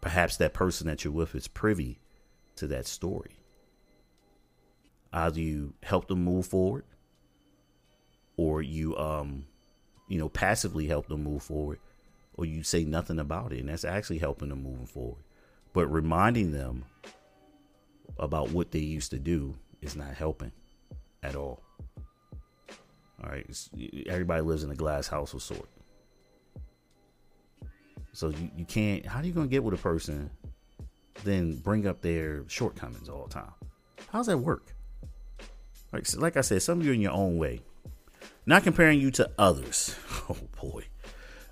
perhaps 0.00 0.36
that 0.36 0.54
person 0.54 0.86
that 0.86 1.04
you're 1.04 1.12
with 1.12 1.34
is 1.34 1.48
privy 1.48 1.98
to 2.56 2.66
that 2.68 2.86
story. 2.86 3.38
Either 5.12 5.40
you 5.40 5.74
help 5.82 6.08
them 6.08 6.24
move 6.24 6.46
forward 6.46 6.84
or 8.36 8.62
you 8.62 8.96
um 8.96 9.46
you 10.08 10.18
know 10.18 10.28
passively 10.28 10.86
help 10.86 11.08
them 11.08 11.24
move 11.24 11.42
forward 11.42 11.78
or 12.36 12.44
you 12.44 12.62
say 12.62 12.84
nothing 12.84 13.18
about 13.18 13.52
it 13.52 13.60
and 13.60 13.68
that's 13.68 13.84
actually 13.84 14.18
helping 14.18 14.48
them 14.48 14.62
moving 14.62 14.86
forward. 14.86 15.22
But 15.72 15.86
reminding 15.88 16.52
them 16.52 16.84
about 18.18 18.50
what 18.50 18.70
they 18.70 18.80
used 18.80 19.10
to 19.10 19.18
do 19.18 19.54
is 19.82 19.96
not 19.96 20.14
helping 20.14 20.52
at 21.22 21.36
all. 21.36 21.62
All 23.22 23.30
right 23.30 23.46
it's, 23.48 23.70
everybody 24.06 24.42
lives 24.42 24.64
in 24.64 24.70
a 24.70 24.74
glass 24.74 25.08
house 25.08 25.32
of 25.34 25.42
sort. 25.42 25.68
So 28.12 28.28
you, 28.28 28.50
you 28.56 28.64
can't 28.64 29.06
how 29.06 29.20
are 29.20 29.24
you 29.24 29.32
gonna 29.32 29.46
get 29.46 29.64
with 29.64 29.74
a 29.74 29.82
person 29.82 30.30
then 31.22 31.56
bring 31.56 31.86
up 31.86 32.02
their 32.02 32.44
shortcomings 32.48 33.08
all 33.08 33.26
the 33.26 33.34
time? 33.34 33.52
How's 34.10 34.26
that 34.26 34.38
work? 34.38 34.74
Like, 35.92 36.06
like 36.16 36.36
i 36.36 36.40
said 36.40 36.60
some 36.60 36.80
of 36.80 36.86
you 36.86 36.92
in 36.92 37.00
your 37.00 37.12
own 37.12 37.38
way 37.38 37.62
not 38.46 38.62
comparing 38.62 39.00
you 39.00 39.10
to 39.12 39.30
others. 39.38 39.96
Oh 40.26 40.38
boy. 40.58 40.84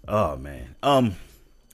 Oh 0.08 0.36
man. 0.36 0.76
Um 0.82 1.16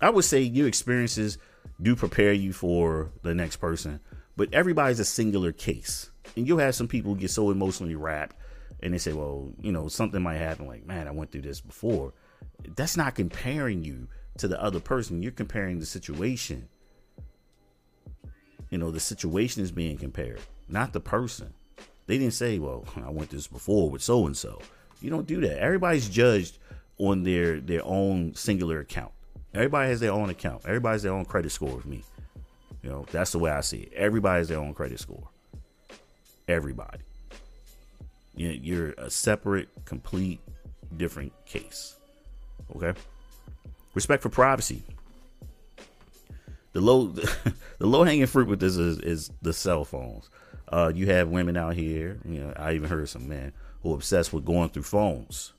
I 0.01 0.11
would 0.11 0.25
say 0.25 0.43
your 0.43 0.67
experiences 0.67 1.39
do 1.81 1.95
prepare 1.95 2.33
you 2.33 2.53
for 2.53 3.13
the 3.23 3.35
next 3.35 3.57
person, 3.57 4.01
but 4.37 4.53
everybody's 4.53 4.99
a 4.99 5.05
singular 5.05 5.53
case. 5.53 6.11
And 6.37 6.47
you'll 6.47 6.59
have 6.59 6.75
some 6.75 6.89
people 6.89 7.15
get 7.15 7.31
so 7.31 7.51
emotionally 7.51 7.95
wrapped 7.95 8.37
and 8.81 8.95
they 8.95 8.99
say, 8.99 9.13
well, 9.13 9.53
you 9.61 9.73
know, 9.73 9.89
something 9.89 10.23
might 10.23 10.37
happen 10.37 10.67
like, 10.67 10.87
man, 10.87 11.09
I 11.09 11.11
went 11.11 11.33
through 11.33 11.43
this 11.43 11.61
before. 11.61 12.13
That's 12.77 12.97
not 12.97 13.15
comparing 13.15 13.85
you 13.85 14.09
to 14.39 14.49
the 14.49 14.63
other 14.63 14.81
person. 14.81 15.23
You're 15.23 15.33
comparing 15.33 15.81
the 15.81 15.87
situation. 15.87 16.69
You 18.71 18.79
know, 18.79 18.91
the 18.91 19.01
situation 19.01 19.63
is 19.63 19.73
being 19.73 19.97
compared, 19.97 20.41
not 20.69 20.93
the 20.93 21.01
person. 21.01 21.55
They 22.07 22.19
didn't 22.19 22.35
say, 22.35 22.59
well, 22.59 22.85
I 22.97 23.11
went 23.11 23.31
this 23.31 23.47
before 23.47 23.91
with 23.91 24.03
so 24.03 24.27
and 24.27 24.37
so. 24.37 24.61
You 25.01 25.11
don't 25.11 25.27
do 25.27 25.41
that. 25.43 25.59
Everybody's 25.59 26.09
judged 26.09 26.59
on 26.99 27.23
their 27.23 27.61
their 27.61 27.85
own 27.85 28.35
singular 28.35 28.81
account. 28.81 29.13
Everybody 29.55 29.91
has 29.91 30.01
their 30.01 30.13
own 30.13 30.31
account. 30.31 30.63
Everybody's 30.65 31.03
their 31.03 31.13
own 31.13 31.25
credit 31.25 31.51
score 31.51 31.75
with 31.75 31.87
me. 31.87 32.05
You 32.83 32.91
know, 32.91 33.07
that's 33.11 33.33
the 33.33 33.39
way 33.39 33.51
I 33.51 33.61
see 33.61 33.79
it. 33.79 33.93
Everybody 33.95 34.39
has 34.39 34.49
their 34.49 34.59
own 34.59 34.75
credit 34.75 35.01
score. 35.01 35.29
Everybody. 36.47 36.99
You're 38.37 38.93
a 38.93 39.11
separate, 39.11 39.69
complete, 39.85 40.41
different 40.97 41.33
case. 41.45 41.97
Okay. 42.77 42.99
Respect 43.95 44.23
for 44.23 44.29
privacy. 44.29 44.85
The 46.73 46.81
low, 46.81 47.07
the 47.79 47.87
low 47.87 48.05
hanging 48.05 48.27
fruit 48.27 48.47
with 48.47 48.61
this 48.61 48.77
is, 48.77 49.01
is 49.01 49.31
the 49.43 49.53
cell 49.53 49.85
phones. 49.85 50.31
Uh, 50.69 50.93
you 50.95 51.07
have 51.07 51.29
women 51.29 51.57
out 51.57 51.75
here. 51.75 52.19
You 52.25 52.41
know, 52.41 52.53
I 52.55 52.75
even 52.75 52.89
heard 52.89 53.09
some 53.09 53.29
men 53.29 53.53
who 53.83 53.93
are 53.93 53.97
obsessed 53.97 54.33
with 54.33 54.45
going 54.45 54.69
through 54.71 54.83
phones. 54.83 55.53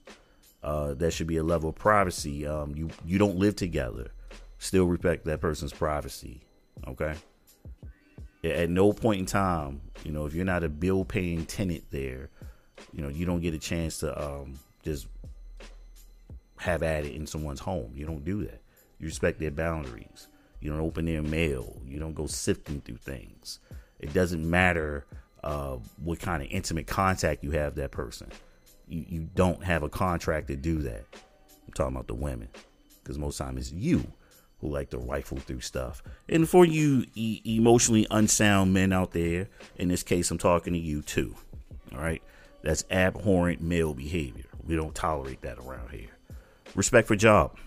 Uh, 0.62 0.94
there 0.94 1.12
should 1.12 1.28
be 1.28 1.38
a 1.38 1.44
level 1.44 1.70
of 1.70 1.76
privacy. 1.76 2.46
Um, 2.46 2.76
you 2.76 2.90
you 3.06 3.18
don't 3.18 3.38
live 3.38 3.56
together, 3.56 4.12
still 4.58 4.86
respect 4.86 5.26
that 5.26 5.42
person's 5.42 5.74
privacy. 5.74 6.42
Okay. 6.88 7.16
At 8.44 8.70
no 8.70 8.94
point 8.94 9.20
in 9.20 9.26
time, 9.26 9.82
you 10.04 10.12
know, 10.12 10.26
if 10.26 10.34
you're 10.34 10.46
not 10.46 10.64
a 10.64 10.70
bill 10.70 11.04
paying 11.04 11.46
tenant 11.46 11.84
there, 11.92 12.30
you 12.94 13.02
know, 13.02 13.10
you 13.10 13.26
don't 13.26 13.42
get 13.42 13.54
a 13.54 13.60
chance 13.60 14.00
to 14.00 14.18
um, 14.22 14.60
just 14.84 15.08
have 16.58 16.84
at 16.84 17.06
it 17.06 17.14
in 17.14 17.28
someone's 17.28 17.60
home. 17.60 17.92
You 17.96 18.06
don't 18.06 18.24
do 18.24 18.46
that. 18.46 18.62
You 19.00 19.08
respect 19.08 19.40
their 19.40 19.52
boundaries. 19.52 20.28
You 20.62 20.72
don't 20.72 20.82
open 20.82 21.06
their 21.06 21.22
mail. 21.22 21.82
You 21.86 22.00
don't 22.00 22.14
go 22.14 22.28
sifting 22.28 22.82
through 22.82 22.98
things. 22.98 23.60
It 24.00 24.14
doesn't 24.14 24.50
matter 24.50 25.06
uh, 25.44 25.78
what 26.04 26.20
kind 26.20 26.42
of 26.44 26.50
intimate 26.52 26.88
contact 26.88 27.44
you 27.44 27.52
have 27.52 27.76
that 27.76 27.92
person. 27.92 28.30
You, 28.88 29.06
you 29.08 29.30
don't 29.36 29.64
have 29.64 29.84
a 29.84 29.90
contract 29.90 30.48
to 30.48 30.56
do 30.56 30.80
that. 30.80 31.06
I'm 31.68 31.74
talking 31.74 31.96
about 31.96 32.08
the 32.08 32.16
women, 32.16 32.50
because 33.04 33.18
most 33.18 33.38
time 33.38 33.58
it's 33.58 33.72
you 33.72 34.04
who 34.60 34.70
like 34.70 34.90
to 34.90 34.98
rifle 34.98 35.38
through 35.38 35.62
stuff. 35.62 36.04
And 36.28 36.50
for 36.50 36.66
you 36.66 37.06
e- 37.16 37.42
emotionally 37.46 38.06
unsound 38.12 38.74
men 38.74 38.92
out 38.92 39.12
there, 39.12 39.48
in 39.78 39.88
this 39.88 40.04
case, 40.04 40.32
I'm 40.32 40.38
talking 40.38 40.74
to 40.74 40.80
you 40.80 41.02
too. 41.02 41.36
All 41.94 42.02
right, 42.02 42.22
that's 42.62 42.84
abhorrent 42.92 43.62
male 43.62 43.94
behavior. 43.94 44.46
We 44.66 44.76
don't 44.76 44.94
tolerate 44.94 45.42
that 45.44 45.60
around 45.60 45.92
here. 45.92 46.10
Respect 46.76 47.08
for 47.08 47.16
job. 47.16 47.58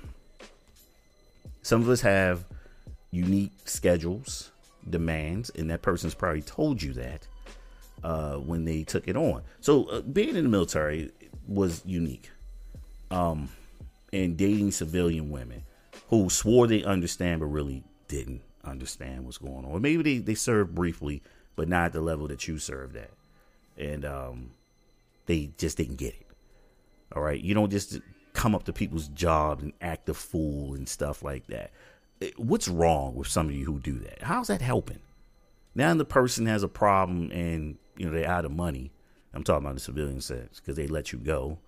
Some 1.63 1.81
of 1.81 1.89
us 1.89 2.01
have 2.03 2.45
unique 3.11 3.53
schedules, 3.65 4.51
demands, 4.89 5.51
and 5.51 5.71
that 5.71 5.81
person's 5.81 6.15
probably 6.15 6.43
told 6.43 6.83
you 6.83 6.93
that 6.95 7.27
uh, 8.03 8.35
when 8.35 8.65
they 8.65 8.83
took 8.85 9.09
it 9.09 9.17
on. 9.17 9.43
So 9.61 9.85
uh, 9.85 10.01
being 10.01 10.37
in 10.37 10.45
the 10.45 10.51
military 10.51 11.11
was 11.47 11.83
unique. 11.85 12.31
Um, 13.11 13.51
and 14.13 14.37
dating 14.37 14.73
civilian 14.73 15.31
women 15.31 15.65
who 16.09 16.29
swore 16.29 16.67
they 16.67 16.85
understand 16.85 17.41
but 17.41 17.47
really 17.47 17.83
didn't 18.09 18.43
understand 18.65 19.25
what's 19.25 19.39
going 19.39 19.65
on. 19.65 19.81
Maybe 19.81 20.03
they, 20.03 20.19
they 20.19 20.35
served 20.35 20.75
briefly, 20.75 21.23
but 21.57 21.69
not 21.69 21.87
at 21.87 21.93
the 21.93 22.01
level 22.01 22.29
that 22.29 22.47
you 22.47 22.59
served 22.59 22.97
at. 22.97 23.11
And 23.79 24.05
um, 24.05 24.51
they 25.27 25.51
just 25.59 25.77
didn't 25.77 25.97
get 25.97 26.15
it. 26.15 26.27
All 27.15 27.23
right. 27.23 27.41
You 27.41 27.55
don't 27.55 27.71
just 27.71 28.01
come 28.33 28.55
up 28.55 28.65
to 28.65 28.73
people's 28.73 29.09
jobs 29.09 29.63
and 29.63 29.73
act 29.81 30.09
a 30.09 30.15
fool 30.15 30.75
and 30.75 30.89
stuff 30.89 31.23
like 31.23 31.47
that. 31.49 31.71
What's 32.37 32.69
wrong 32.69 33.15
with 33.15 33.29
some 33.29 33.49
of 33.49 33.55
you 33.55 33.65
who 33.65 33.79
do 33.81 33.99
that? 34.01 34.23
How's 34.23 34.49
that 34.49 34.61
helping? 34.61 35.01
Now 35.75 35.95
the 35.95 36.05
person 36.05 36.47
has 36.47 36.63
a 36.63 36.69
problem 36.69 37.31
and 37.31 37.79
you 37.97 38.07
know 38.07 38.13
they're 38.13 38.29
out 38.29 38.45
of 38.45 38.53
money. 38.53 38.93
I'm 39.35 39.45
talking 39.45 39.65
about 39.65 39.75
the 39.75 39.81
civilian 39.81 40.21
sense 40.21 40.61
because 40.61 40.77
they 40.77 40.87
let 40.87 41.13
you 41.13 41.19
go 41.19 41.59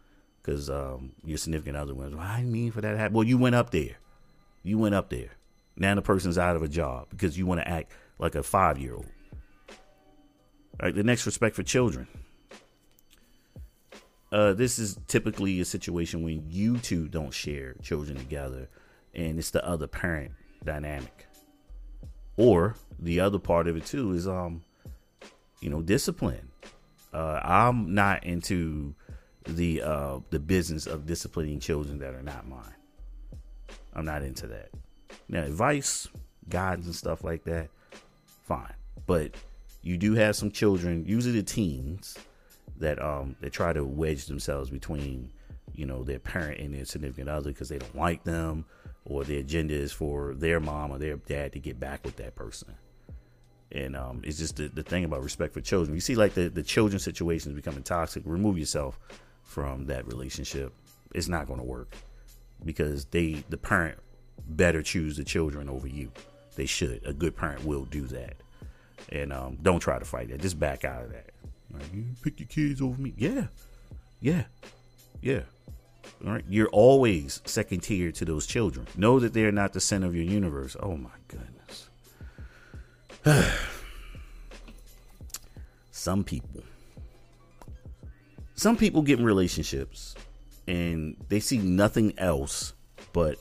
because 0.43 0.69
um, 0.69 1.13
your 1.25 1.39
significant 1.39 1.77
other 1.77 1.95
went. 1.95 2.15
Well, 2.15 2.27
I 2.27 2.43
mean 2.43 2.71
for 2.71 2.81
that 2.81 2.93
to 2.93 2.99
happen. 2.99 3.15
Well, 3.15 3.25
you 3.25 3.39
went 3.39 3.55
up 3.55 3.71
there. 3.71 3.97
You 4.63 4.79
went 4.79 4.95
up 4.95 5.11
there. 5.11 5.31
Now 5.77 5.95
the 5.95 6.03
person's 6.03 6.39
out 6.39 6.57
of 6.57 6.63
a 6.63 6.69
job 6.69 7.09
because 7.11 7.39
you 7.39 7.47
want 7.47 7.61
to 7.61 7.69
act 7.69 7.93
like 8.19 8.35
a 8.35 8.43
five 8.43 8.79
year 8.79 8.95
old. 8.95 9.07
Right. 10.83 10.95
The 10.95 11.05
next 11.05 11.25
respect 11.25 11.57
for 11.57 11.63
children. 11.63 12.09
Uh, 14.33 14.53
this 14.53 14.81
is 14.81 14.99
typically 15.07 15.61
a 15.61 15.65
situation 15.65 16.25
when 16.25 16.45
you 16.51 16.77
two 16.79 17.07
don't 17.07 17.33
share 17.33 17.75
children 17.83 18.17
together, 18.17 18.69
and 19.15 19.39
it's 19.39 19.51
the 19.51 19.65
other 19.65 19.87
parent 19.87 20.33
dynamic. 20.65 21.29
Or 22.37 22.77
the 22.99 23.21
other 23.21 23.39
part 23.39 23.69
of 23.69 23.77
it 23.77 23.87
too 23.87 24.13
is 24.13 24.27
um 24.27 24.63
you 25.65 25.71
know, 25.71 25.81
discipline. 25.81 26.51
Uh, 27.11 27.41
I'm 27.43 27.95
not 27.95 28.25
into 28.25 28.95
the 29.47 29.81
uh, 29.81 30.19
the 30.29 30.39
business 30.39 30.87
of 30.87 31.07
disciplining 31.07 31.59
children 31.59 31.99
that 32.01 32.15
are 32.15 32.23
not 32.23 32.47
mine. 32.47 32.75
I'm 33.95 34.05
not 34.05 34.23
into 34.23 34.47
that. 34.49 34.69
Now, 35.27 35.43
advice, 35.43 36.07
guidance, 36.51 36.85
and 36.85 36.95
stuff 36.95 37.25
like 37.25 37.45
that, 37.45 37.71
fine. 38.43 38.75
But 39.07 39.37
you 39.81 39.97
do 39.97 40.15
have 40.15 40.37
some 40.37 40.51
children, 40.51 41.07
usually 41.07 41.41
the 41.41 41.43
teens, 41.43 42.19
that 42.77 43.03
um 43.03 43.35
they 43.41 43.49
try 43.49 43.73
to 43.73 43.85
wedge 43.85 44.27
themselves 44.27 44.69
between 44.69 45.31
you 45.75 45.87
know 45.87 46.05
their 46.05 46.19
parent 46.19 46.61
and 46.61 46.75
their 46.75 46.85
significant 46.85 47.31
other 47.31 47.53
because 47.53 47.71
they 47.71 47.79
don't 47.79 47.97
like 47.97 48.23
them 48.25 48.67
or 49.05 49.25
the 49.25 49.39
agenda 49.39 49.75
is 49.75 49.93
for 49.93 50.35
their 50.35 50.61
mom 50.61 50.91
or 50.91 50.99
their 50.99 51.17
dad 51.17 51.53
to 51.53 51.59
get 51.59 51.79
back 51.79 52.05
with 52.05 52.17
that 52.17 52.35
person. 52.35 52.75
And 53.73 53.97
um, 53.97 54.23
it's 54.25 54.39
just 54.39 54.57
the, 54.57 54.69
the 54.69 54.83
thing 54.83 55.05
about 55.05 55.23
respect 55.23 55.53
for 55.53 55.61
children. 55.61 55.95
You 55.95 56.01
see 56.01 56.15
like 56.15 56.35
the, 56.35 56.49
the 56.49 56.63
children 56.63 56.99
situations 56.99 57.55
becoming 57.55 57.83
toxic. 57.83 58.23
Remove 58.25 58.57
yourself 58.57 58.99
from 59.43 59.87
that 59.87 60.07
relationship. 60.07 60.73
It's 61.15 61.29
not 61.29 61.47
going 61.47 61.59
to 61.59 61.65
work 61.65 61.95
because 62.65 63.05
they 63.07 63.45
the 63.49 63.57
parent 63.57 63.99
better 64.47 64.83
choose 64.83 65.17
the 65.17 65.25
children 65.25 65.69
over 65.69 65.89
you. 65.89 66.13
They 66.57 66.67
should. 66.67 67.05
A 67.05 67.13
good 67.13 67.37
parent 67.37 67.65
will 67.65 67.85
do 67.85 68.07
that. 68.09 68.37
And 69.11 69.33
um, 69.33 69.59
don't 69.61 69.81
try 69.81 69.99
to 69.99 70.05
fight 70.05 70.29
that. 70.31 70.41
Just 70.41 70.59
back 70.59 70.85
out 70.85 71.03
of 71.03 71.13
that. 71.13 71.31
Like, 71.73 71.83
you 71.93 72.05
pick 72.23 72.39
your 72.39 72.47
kids 72.47 72.81
over 72.81 73.01
me. 73.01 73.13
Yeah. 73.17 73.47
Yeah. 74.21 74.45
Yeah. 75.21 75.41
Right. 76.25 76.45
You're 76.49 76.69
always 76.69 77.43
second 77.45 77.81
tier 77.81 78.11
to 78.13 78.25
those 78.25 78.47
children. 78.47 78.87
Know 78.97 79.21
that 79.21 79.35
they're 79.35 79.53
not 79.53 79.75
the 79.75 79.81
center 79.81 80.07
of 80.07 80.15
your 80.15 80.25
universe. 80.25 80.75
Oh 80.81 80.97
my 80.97 81.11
goodness. 81.29 81.91
some 85.91 86.25
people. 86.25 86.63
Some 88.55 88.79
people 88.79 89.03
get 89.03 89.19
in 89.19 89.25
relationships 89.27 90.15
and 90.67 91.17
they 91.29 91.41
see 91.41 91.59
nothing 91.59 92.15
else 92.19 92.73
but 93.13 93.37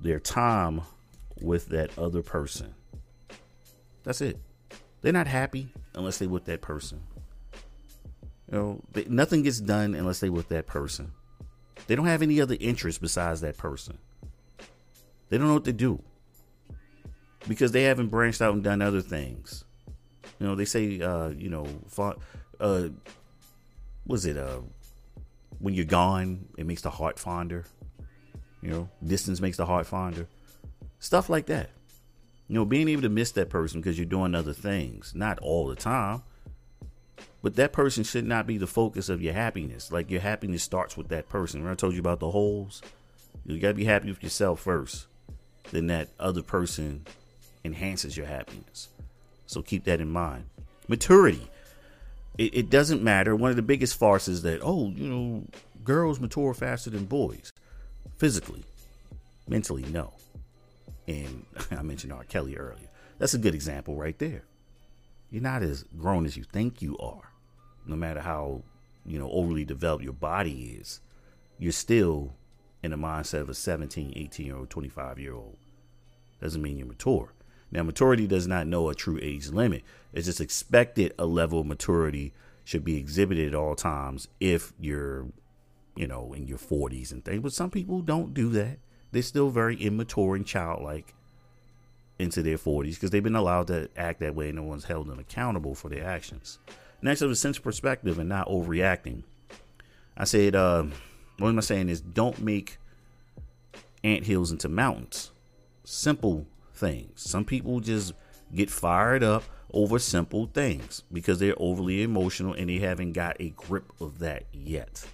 their 0.00 0.18
time 0.18 0.80
with 1.38 1.66
that 1.68 1.96
other 1.98 2.22
person. 2.22 2.74
That's 4.04 4.22
it. 4.22 4.38
They're 5.02 5.12
not 5.12 5.26
happy 5.26 5.68
unless 5.94 6.16
they're 6.16 6.30
with 6.30 6.46
that 6.46 6.62
person. 6.62 7.02
You 8.50 8.58
know, 8.58 8.80
they, 8.92 9.04
nothing 9.04 9.42
gets 9.42 9.60
done 9.60 9.94
unless 9.94 10.20
they 10.20 10.30
with 10.30 10.48
that 10.48 10.66
person. 10.66 11.12
They 11.86 11.94
don't 11.94 12.06
have 12.06 12.22
any 12.22 12.40
other 12.40 12.56
interest 12.60 13.00
besides 13.00 13.40
that 13.40 13.56
person. 13.56 13.98
They 15.28 15.38
don't 15.38 15.48
know 15.48 15.54
what 15.54 15.64
to 15.64 15.72
do 15.72 16.02
because 17.48 17.72
they 17.72 17.84
haven't 17.84 18.08
branched 18.08 18.40
out 18.40 18.54
and 18.54 18.62
done 18.62 18.82
other 18.82 19.00
things. 19.00 19.64
You 20.38 20.46
know, 20.46 20.54
they 20.54 20.64
say, 20.64 21.00
uh, 21.00 21.28
you 21.28 21.48
know, 21.48 21.66
uh, 22.60 22.88
was 24.06 24.26
it 24.26 24.36
uh, 24.36 24.60
when 25.58 25.74
you're 25.74 25.84
gone, 25.84 26.46
it 26.58 26.66
makes 26.66 26.82
the 26.82 26.90
heart 26.90 27.18
fonder. 27.18 27.64
You 28.60 28.70
know, 28.70 28.88
distance 29.04 29.40
makes 29.40 29.56
the 29.56 29.66
heart 29.66 29.86
fonder. 29.86 30.26
Stuff 30.98 31.28
like 31.28 31.46
that. 31.46 31.70
You 32.48 32.56
know, 32.56 32.64
being 32.64 32.88
able 32.88 33.02
to 33.02 33.08
miss 33.08 33.32
that 33.32 33.48
person 33.48 33.80
because 33.80 33.96
you're 33.98 34.04
doing 34.06 34.34
other 34.34 34.52
things, 34.52 35.12
not 35.14 35.38
all 35.40 35.66
the 35.66 35.76
time, 35.76 36.22
but 37.42 37.56
that 37.56 37.72
person 37.72 38.04
should 38.04 38.24
not 38.24 38.46
be 38.46 38.56
the 38.56 38.68
focus 38.68 39.08
of 39.08 39.20
your 39.20 39.32
happiness. 39.34 39.90
Like 39.90 40.10
your 40.10 40.20
happiness 40.20 40.62
starts 40.62 40.96
with 40.96 41.08
that 41.08 41.28
person. 41.28 41.60
Remember 41.60 41.72
I 41.72 41.76
told 41.76 41.94
you 41.94 42.00
about 42.00 42.20
the 42.20 42.30
holes? 42.30 42.80
You 43.44 43.58
gotta 43.58 43.74
be 43.74 43.84
happy 43.84 44.08
with 44.08 44.22
yourself 44.22 44.60
first. 44.60 45.06
Then 45.72 45.88
that 45.88 46.08
other 46.20 46.42
person 46.42 47.04
enhances 47.64 48.16
your 48.16 48.26
happiness. 48.26 48.88
So 49.46 49.60
keep 49.60 49.84
that 49.84 50.00
in 50.00 50.08
mind. 50.08 50.44
Maturity. 50.86 51.50
It, 52.38 52.54
it 52.54 52.70
doesn't 52.70 53.02
matter. 53.02 53.34
One 53.34 53.50
of 53.50 53.56
the 53.56 53.62
biggest 53.62 53.98
farces 53.98 54.42
that, 54.42 54.60
oh, 54.62 54.90
you 54.90 55.08
know, 55.08 55.44
girls 55.82 56.20
mature 56.20 56.54
faster 56.54 56.90
than 56.90 57.06
boys. 57.06 57.52
Physically. 58.18 58.62
Mentally, 59.48 59.84
no. 59.90 60.12
And 61.08 61.44
I 61.72 61.82
mentioned 61.82 62.12
R. 62.12 62.24
Kelly 62.24 62.56
earlier. 62.56 62.88
That's 63.18 63.34
a 63.34 63.38
good 63.38 63.54
example 63.54 63.96
right 63.96 64.18
there. 64.18 64.44
You're 65.30 65.42
not 65.42 65.62
as 65.62 65.82
grown 65.96 66.24
as 66.24 66.36
you 66.36 66.44
think 66.44 66.80
you 66.80 66.96
are 66.98 67.31
no 67.86 67.96
matter 67.96 68.20
how 68.20 68.62
you 69.04 69.18
know 69.18 69.30
overly 69.30 69.64
developed 69.64 70.04
your 70.04 70.12
body 70.12 70.78
is 70.80 71.00
you're 71.58 71.72
still 71.72 72.32
in 72.82 72.90
the 72.90 72.96
mindset 72.96 73.40
of 73.40 73.48
a 73.48 73.54
17 73.54 74.12
18 74.16 74.46
year 74.46 74.56
old 74.56 74.70
25 74.70 75.18
year 75.18 75.34
old 75.34 75.56
doesn't 76.42 76.60
mean 76.60 76.76
you're 76.76 76.86
mature. 76.86 77.32
Now 77.70 77.84
maturity 77.84 78.26
does 78.26 78.46
not 78.46 78.66
know 78.66 78.88
a 78.88 78.94
true 78.94 79.18
age 79.22 79.48
limit. 79.48 79.82
It's 80.12 80.26
just 80.26 80.40
expected 80.40 81.14
a 81.18 81.24
level 81.24 81.60
of 81.60 81.66
maturity 81.66 82.32
should 82.64 82.84
be 82.84 82.96
exhibited 82.96 83.48
at 83.48 83.54
all 83.54 83.74
times 83.74 84.28
if 84.40 84.72
you're 84.78 85.26
you 85.96 86.06
know 86.06 86.32
in 86.32 86.46
your 86.46 86.58
40s 86.58 87.12
and 87.12 87.24
things. 87.24 87.42
But 87.42 87.52
some 87.52 87.70
people 87.70 88.00
don't 88.02 88.34
do 88.34 88.50
that. 88.50 88.78
They're 89.12 89.22
still 89.22 89.50
very 89.50 89.76
immature 89.76 90.34
and 90.36 90.46
childlike 90.46 91.14
into 92.18 92.42
their 92.42 92.58
40s 92.58 92.94
because 92.94 93.10
they've 93.10 93.22
been 93.22 93.36
allowed 93.36 93.68
to 93.68 93.88
act 93.96 94.20
that 94.20 94.34
way 94.34 94.48
and 94.48 94.56
no 94.56 94.62
one's 94.62 94.84
held 94.84 95.08
them 95.08 95.18
accountable 95.18 95.74
for 95.74 95.88
their 95.88 96.04
actions 96.04 96.58
Next, 97.02 97.20
of 97.20 97.30
a 97.30 97.36
sense 97.36 97.58
of 97.58 97.64
perspective 97.64 98.18
and 98.18 98.28
not 98.28 98.48
overreacting. 98.48 99.24
I 100.16 100.24
said, 100.24 100.54
uh, 100.54 100.84
what 101.38 101.48
am 101.48 101.58
I 101.58 101.62
saying 101.62 101.88
is 101.88 102.00
don't 102.00 102.40
make 102.40 102.78
ant 104.04 104.24
hills 104.24 104.52
into 104.52 104.68
mountains. 104.68 105.32
Simple 105.84 106.46
things. 106.74 107.20
Some 107.20 107.44
people 107.44 107.80
just 107.80 108.12
get 108.54 108.70
fired 108.70 109.22
up 109.22 109.42
over 109.72 109.98
simple 109.98 110.46
things 110.46 111.02
because 111.12 111.38
they're 111.38 111.54
overly 111.56 112.02
emotional 112.02 112.52
and 112.52 112.68
they 112.68 112.78
haven't 112.78 113.12
got 113.12 113.36
a 113.40 113.50
grip 113.50 113.92
of 114.00 114.20
that 114.20 114.44
yet. 114.52 115.04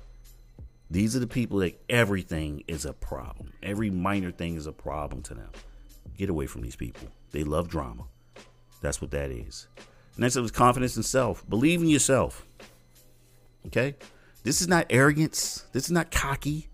These 0.90 1.14
are 1.14 1.20
the 1.20 1.26
people 1.26 1.58
that 1.58 1.80
everything 1.88 2.64
is 2.66 2.84
a 2.84 2.92
problem. 2.92 3.52
Every 3.62 3.90
minor 3.90 4.30
thing 4.30 4.56
is 4.56 4.66
a 4.66 4.72
problem 4.72 5.22
to 5.22 5.34
them. 5.34 5.50
Get 6.16 6.30
away 6.30 6.46
from 6.46 6.62
these 6.62 6.76
people. 6.76 7.08
They 7.30 7.44
love 7.44 7.68
drama. 7.68 8.04
That's 8.80 9.00
what 9.00 9.10
that 9.12 9.30
is. 9.30 9.68
Next 10.18 10.36
up 10.36 10.44
is 10.44 10.50
confidence 10.50 10.96
in 10.96 11.04
self. 11.04 11.48
Believe 11.48 11.80
in 11.80 11.88
yourself. 11.88 12.44
Okay? 13.66 13.94
This 14.42 14.60
is 14.60 14.68
not 14.68 14.86
arrogance. 14.90 15.64
This 15.72 15.84
is 15.84 15.92
not 15.92 16.10
cocky. 16.10 16.68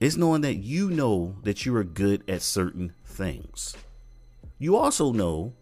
It's 0.00 0.16
knowing 0.16 0.40
that 0.40 0.54
you 0.54 0.90
know 0.90 1.36
that 1.42 1.64
you 1.64 1.76
are 1.76 1.84
good 1.84 2.28
at 2.28 2.42
certain 2.42 2.94
things. 3.04 3.76
You 4.58 4.76
also 4.76 5.12
know 5.12 5.52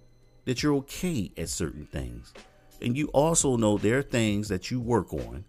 that 0.44 0.62
you're 0.62 0.74
okay 0.76 1.32
at 1.36 1.48
certain 1.48 1.86
things. 1.86 2.32
And 2.80 2.96
you 2.96 3.08
also 3.08 3.56
know 3.56 3.76
there 3.76 3.98
are 3.98 4.02
things 4.02 4.48
that 4.48 4.70
you 4.70 4.80
work 4.80 5.12
on 5.12 5.44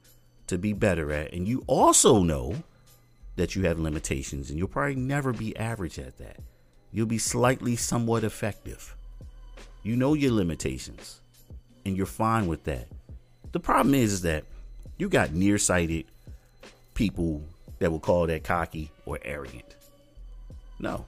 to 0.48 0.58
be 0.58 0.74
better 0.74 1.12
at. 1.12 1.34
And 1.34 1.48
you 1.48 1.64
also 1.68 2.22
know 2.22 2.56
that 3.36 3.56
you 3.56 3.64
have 3.64 3.80
limitations 3.80 4.50
and 4.50 4.60
you'll 4.60 4.68
probably 4.68 4.96
never 4.96 5.34
be 5.34 5.56
average 5.58 5.98
at 6.00 6.18
that. 6.18 6.38
You'll 6.92 7.08
be 7.08 7.18
slightly 7.18 7.76
somewhat 7.76 8.24
effective. 8.24 8.96
You 9.84 9.98
know 9.98 10.14
your 10.14 10.32
limitations, 10.32 11.20
and 11.86 11.98
you're 11.98 12.06
fine 12.06 12.48
with 12.48 12.64
that. 12.64 12.88
The 13.52 13.60
problem 13.60 13.94
is, 13.94 14.14
is 14.14 14.22
that 14.22 14.46
you 14.98 15.10
got 15.10 15.34
nearsighted 15.34 16.06
people 16.94 17.44
that 17.80 17.92
will 17.92 18.00
call 18.00 18.26
that 18.28 18.46
cocky 18.46 18.90
or 19.06 19.20
arrogant. 19.24 19.76
No. 20.80 21.06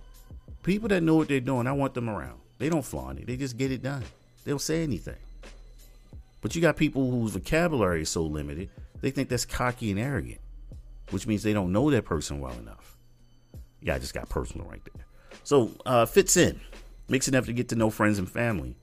People 0.63 0.89
that 0.89 1.03
know 1.03 1.15
what 1.15 1.29
they're 1.29 1.39
doing, 1.39 1.67
I 1.67 1.71
want 1.71 1.93
them 1.93 2.09
around. 2.09 2.39
They 2.57 2.67
don't 2.67 2.83
flaunt 2.83 3.19
it, 3.19 3.27
they 3.27 3.38
just 3.38 3.57
get 3.57 3.71
it 3.71 3.81
done. 3.81 4.03
They 4.43 4.51
don't 4.51 4.59
say 4.59 4.83
anything. 4.83 5.15
But 6.41 6.53
you 6.53 6.61
got 6.61 6.75
people 6.75 7.09
whose 7.09 7.31
vocabulary 7.31 8.01
is 8.01 8.09
so 8.09 8.23
limited, 8.23 8.69
they 8.99 9.09
think 9.09 9.29
that's 9.29 9.45
cocky 9.45 9.89
and 9.89 9.99
arrogant, 9.99 10.41
which 11.11 11.25
means 11.25 11.43
they 11.43 11.53
don't 11.53 11.71
know 11.71 11.89
that 11.91 12.03
person 12.03 12.41
well 12.41 12.57
enough. 12.59 12.97
Yeah, 13.81 13.95
I 13.95 13.99
just 13.99 14.13
got 14.13 14.27
personal 14.27 14.67
right 14.67 14.81
there. 14.93 15.05
So, 15.43 15.71
uh, 15.85 16.05
fits 16.05 16.35
in 16.35 16.59
makes 17.07 17.27
an 17.27 17.35
effort 17.35 17.47
to 17.47 17.53
get 17.53 17.69
to 17.69 17.75
know 17.75 17.89
friends 17.89 18.19
and 18.19 18.29
family. 18.29 18.75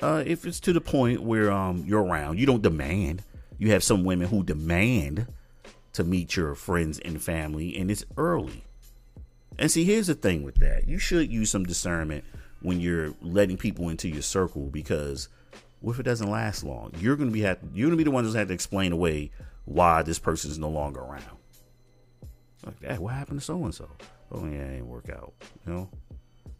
Uh, 0.00 0.22
if 0.26 0.46
it's 0.46 0.60
to 0.60 0.72
the 0.72 0.80
point 0.80 1.22
where 1.22 1.50
um, 1.50 1.84
you're 1.86 2.02
around, 2.02 2.38
you 2.38 2.46
don't 2.46 2.62
demand. 2.62 3.22
You 3.58 3.72
have 3.72 3.84
some 3.84 4.04
women 4.04 4.28
who 4.28 4.42
demand 4.42 5.26
to 5.92 6.04
meet 6.04 6.36
your 6.36 6.54
friends 6.54 6.98
and 7.00 7.22
family, 7.22 7.76
and 7.76 7.90
it's 7.90 8.04
early. 8.16 8.64
And 9.58 9.70
see, 9.70 9.84
here's 9.84 10.06
the 10.06 10.14
thing 10.14 10.42
with 10.42 10.54
that: 10.56 10.88
you 10.88 10.98
should 10.98 11.30
use 11.30 11.50
some 11.50 11.64
discernment 11.64 12.24
when 12.62 12.80
you're 12.80 13.14
letting 13.20 13.56
people 13.56 13.88
into 13.88 14.08
your 14.08 14.22
circle 14.22 14.66
because 14.66 15.28
what 15.80 15.92
if 15.92 16.00
it 16.00 16.04
doesn't 16.04 16.30
last 16.30 16.62
long? 16.62 16.92
You're 16.98 17.16
gonna 17.16 17.30
be 17.30 17.40
have, 17.42 17.58
you're 17.74 17.88
gonna 17.88 17.96
be 17.96 18.04
the 18.04 18.10
one 18.10 18.24
who's 18.24 18.34
have 18.34 18.48
to 18.48 18.54
explain 18.54 18.92
away 18.92 19.30
why 19.64 20.02
this 20.02 20.18
person 20.18 20.50
is 20.50 20.58
no 20.58 20.68
longer 20.68 21.00
around. 21.00 21.24
Like, 22.64 22.82
hey, 22.82 22.98
what 22.98 23.14
happened 23.14 23.40
to 23.40 23.44
so 23.44 23.64
and 23.64 23.74
so? 23.74 23.88
Oh 24.32 24.44
yeah, 24.44 24.58
it 24.58 24.70
didn't 24.72 24.88
work 24.88 25.08
out. 25.10 25.32
You 25.66 25.72
know, 25.72 25.88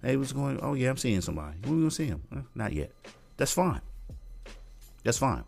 Hey, 0.02 0.16
what's 0.16 0.32
going? 0.32 0.58
Oh 0.62 0.72
yeah, 0.72 0.88
I'm 0.88 0.96
seeing 0.96 1.20
somebody. 1.20 1.58
When 1.62 1.76
we 1.76 1.80
gonna 1.82 1.90
see 1.90 2.06
him? 2.06 2.22
Not 2.54 2.72
yet. 2.72 2.90
That's 3.36 3.52
fine. 3.52 3.82
That's 5.04 5.18
fine. 5.18 5.44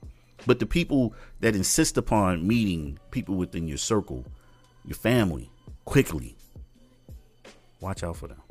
But 0.47 0.59
the 0.59 0.67
people 0.67 1.15
that 1.41 1.57
insist 1.57 1.97
upon 1.97 2.47
meeting 2.47 2.99
people 3.11 3.37
within 3.37 3.67
your 3.67 3.79
circle, 3.79 4.27
your 4.85 4.97
family, 4.97 5.51
quickly, 5.87 6.37
watch 7.81 8.03
out 8.03 8.17
for 8.17 8.29
them. 8.29 8.43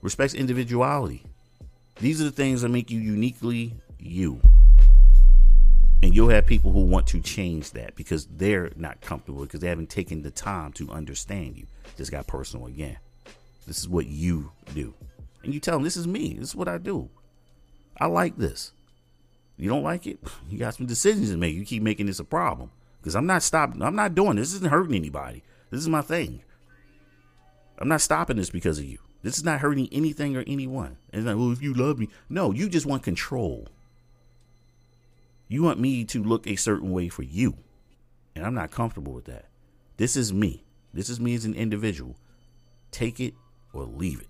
Respect 0.00 0.32
individuality. 0.32 1.24
These 1.96 2.22
are 2.22 2.24
the 2.24 2.30
things 2.30 2.62
that 2.62 2.70
make 2.70 2.90
you 2.90 3.00
uniquely 3.00 3.74
you. 3.98 4.40
And 6.02 6.14
you'll 6.14 6.30
have 6.30 6.46
people 6.46 6.72
who 6.72 6.84
want 6.84 7.06
to 7.08 7.20
change 7.20 7.72
that 7.72 7.96
because 7.96 8.26
they're 8.26 8.70
not 8.76 9.02
comfortable 9.02 9.42
because 9.42 9.60
they 9.60 9.68
haven't 9.68 9.90
taken 9.90 10.22
the 10.22 10.30
time 10.30 10.72
to 10.74 10.90
understand 10.90 11.58
you. 11.58 11.66
Just 11.98 12.10
got 12.10 12.26
personal 12.26 12.66
again. 12.66 12.96
This 13.66 13.78
is 13.78 13.88
what 13.88 14.06
you 14.06 14.52
do. 14.74 14.94
And 15.42 15.54
you 15.54 15.60
tell 15.60 15.74
them, 15.74 15.84
this 15.84 15.96
is 15.96 16.06
me. 16.06 16.34
This 16.38 16.50
is 16.50 16.56
what 16.56 16.68
I 16.68 16.78
do. 16.78 17.08
I 17.98 18.06
like 18.06 18.36
this. 18.36 18.72
You 19.56 19.68
don't 19.68 19.82
like 19.82 20.06
it? 20.06 20.18
You 20.48 20.58
got 20.58 20.74
some 20.74 20.86
decisions 20.86 21.30
to 21.30 21.36
make. 21.36 21.54
You 21.54 21.64
keep 21.64 21.82
making 21.82 22.06
this 22.06 22.18
a 22.18 22.24
problem. 22.24 22.70
Because 23.00 23.14
I'm 23.14 23.26
not 23.26 23.42
stopping. 23.42 23.82
I'm 23.82 23.94
not 23.94 24.14
doing 24.14 24.36
this. 24.36 24.48
This 24.48 24.56
isn't 24.56 24.70
hurting 24.70 24.96
anybody. 24.96 25.42
This 25.70 25.80
is 25.80 25.88
my 25.88 26.02
thing. 26.02 26.42
I'm 27.78 27.88
not 27.88 28.00
stopping 28.00 28.36
this 28.36 28.50
because 28.50 28.78
of 28.78 28.84
you. 28.84 28.98
This 29.22 29.38
is 29.38 29.44
not 29.44 29.60
hurting 29.60 29.88
anything 29.92 30.36
or 30.36 30.44
anyone. 30.46 30.96
And 31.12 31.24
like, 31.24 31.36
well, 31.36 31.52
if 31.52 31.62
you 31.62 31.72
love 31.74 31.98
me. 31.98 32.08
No, 32.28 32.52
you 32.52 32.68
just 32.68 32.86
want 32.86 33.02
control. 33.02 33.68
You 35.48 35.62
want 35.62 35.80
me 35.80 36.04
to 36.04 36.22
look 36.22 36.46
a 36.46 36.56
certain 36.56 36.90
way 36.90 37.08
for 37.08 37.22
you. 37.22 37.56
And 38.34 38.44
I'm 38.44 38.54
not 38.54 38.70
comfortable 38.70 39.12
with 39.12 39.24
that. 39.26 39.46
This 39.96 40.16
is 40.16 40.32
me. 40.32 40.64
This 40.92 41.08
is 41.08 41.20
me 41.20 41.34
as 41.34 41.44
an 41.44 41.54
individual. 41.54 42.16
Take 42.90 43.20
it 43.20 43.34
or 43.72 43.84
leave 43.84 44.20
it. 44.20 44.28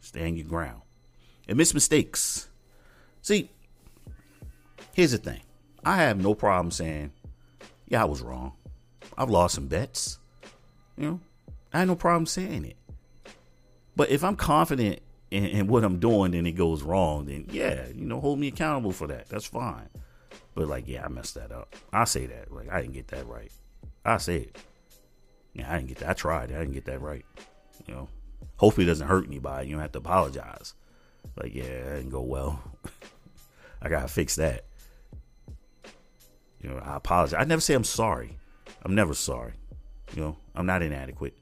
Stand 0.00 0.36
your 0.36 0.46
ground. 0.46 0.82
Admit 1.48 1.74
mistakes. 1.74 2.48
See, 3.20 3.50
here's 4.94 5.12
the 5.12 5.18
thing. 5.18 5.40
I 5.84 5.96
have 5.96 6.20
no 6.20 6.34
problem 6.34 6.70
saying, 6.70 7.12
yeah, 7.88 8.02
I 8.02 8.04
was 8.04 8.22
wrong. 8.22 8.52
I've 9.16 9.30
lost 9.30 9.54
some 9.54 9.66
bets. 9.66 10.18
You 10.96 11.06
know, 11.06 11.20
I 11.72 11.80
had 11.80 11.88
no 11.88 11.96
problem 11.96 12.26
saying 12.26 12.64
it. 12.64 12.76
But 13.96 14.10
if 14.10 14.24
I'm 14.24 14.36
confident 14.36 15.00
in, 15.30 15.44
in, 15.44 15.66
what 15.66 15.84
I'm 15.84 15.98
doing 15.98 16.34
and 16.34 16.46
it 16.46 16.52
goes 16.52 16.82
wrong, 16.82 17.26
then 17.26 17.46
yeah, 17.50 17.86
you 17.88 18.06
know, 18.06 18.20
hold 18.20 18.38
me 18.38 18.48
accountable 18.48 18.92
for 18.92 19.06
that. 19.08 19.28
That's 19.28 19.46
fine. 19.46 19.88
But 20.54 20.68
like, 20.68 20.86
yeah, 20.86 21.04
I 21.04 21.08
messed 21.08 21.34
that 21.34 21.52
up. 21.52 21.74
I 21.92 22.04
say 22.04 22.26
that. 22.26 22.52
Like, 22.52 22.70
I 22.70 22.80
didn't 22.80 22.94
get 22.94 23.08
that 23.08 23.26
right. 23.26 23.50
I 24.04 24.18
say 24.18 24.36
it. 24.38 24.56
Yeah, 25.54 25.70
I 25.70 25.76
didn't 25.76 25.88
get 25.88 25.98
that. 25.98 26.10
I 26.10 26.12
tried. 26.14 26.52
I 26.52 26.58
didn't 26.58 26.72
get 26.72 26.86
that 26.86 27.00
right. 27.00 27.24
You 27.86 27.94
know, 27.94 28.08
hopefully 28.56 28.86
it 28.86 28.90
doesn't 28.90 29.08
hurt 29.08 29.26
anybody. 29.26 29.68
You 29.68 29.74
don't 29.74 29.82
have 29.82 29.92
to 29.92 29.98
apologize. 29.98 30.74
Like, 31.36 31.54
yeah, 31.54 31.84
that 31.84 31.96
didn't 31.96 32.10
go 32.10 32.22
well. 32.22 32.62
I 33.82 33.88
gotta 33.88 34.08
fix 34.08 34.36
that. 34.36 34.64
You 36.60 36.70
know, 36.70 36.78
I 36.78 36.96
apologize. 36.96 37.40
I 37.40 37.44
never 37.44 37.60
say 37.60 37.74
I'm 37.74 37.84
sorry. 37.84 38.38
I'm 38.84 38.94
never 38.94 39.14
sorry. 39.14 39.54
You 40.14 40.22
know, 40.22 40.36
I'm 40.54 40.66
not 40.66 40.82
inadequate. 40.82 41.36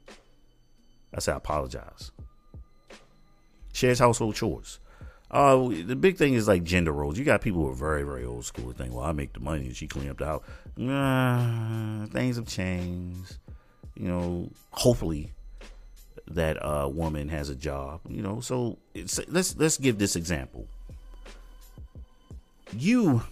I 1.13 1.19
say 1.19 1.31
I 1.31 1.37
apologize. 1.37 2.11
Shares 3.73 3.99
household 3.99 4.35
chores. 4.35 4.79
Uh, 5.29 5.69
the 5.85 5.95
big 5.95 6.17
thing 6.17 6.33
is 6.33 6.47
like 6.47 6.63
gender 6.63 6.91
roles. 6.91 7.17
You 7.17 7.23
got 7.23 7.41
people 7.41 7.61
who 7.61 7.69
are 7.69 7.75
very, 7.75 8.03
very 8.03 8.25
old 8.25 8.45
school. 8.45 8.71
Think, 8.73 8.93
well, 8.93 9.05
I 9.05 9.13
make 9.13 9.33
the 9.33 9.39
money 9.39 9.65
and 9.67 9.75
she 9.75 9.87
clean 9.87 10.09
up 10.09 10.17
the 10.17 10.25
house. 10.25 10.43
Nah, 10.75 12.05
things 12.07 12.35
have 12.35 12.47
changed. 12.47 13.37
You 13.95 14.07
know, 14.07 14.49
hopefully 14.71 15.31
that 16.35 16.57
uh, 16.63 16.87
woman 16.87 17.29
has 17.29 17.49
a 17.49 17.55
job. 17.55 18.01
You 18.09 18.21
know, 18.21 18.41
so 18.41 18.77
let's 19.27 19.55
let's 19.57 19.77
give 19.77 19.97
this 19.97 20.15
example. 20.15 20.67
You 22.73 23.23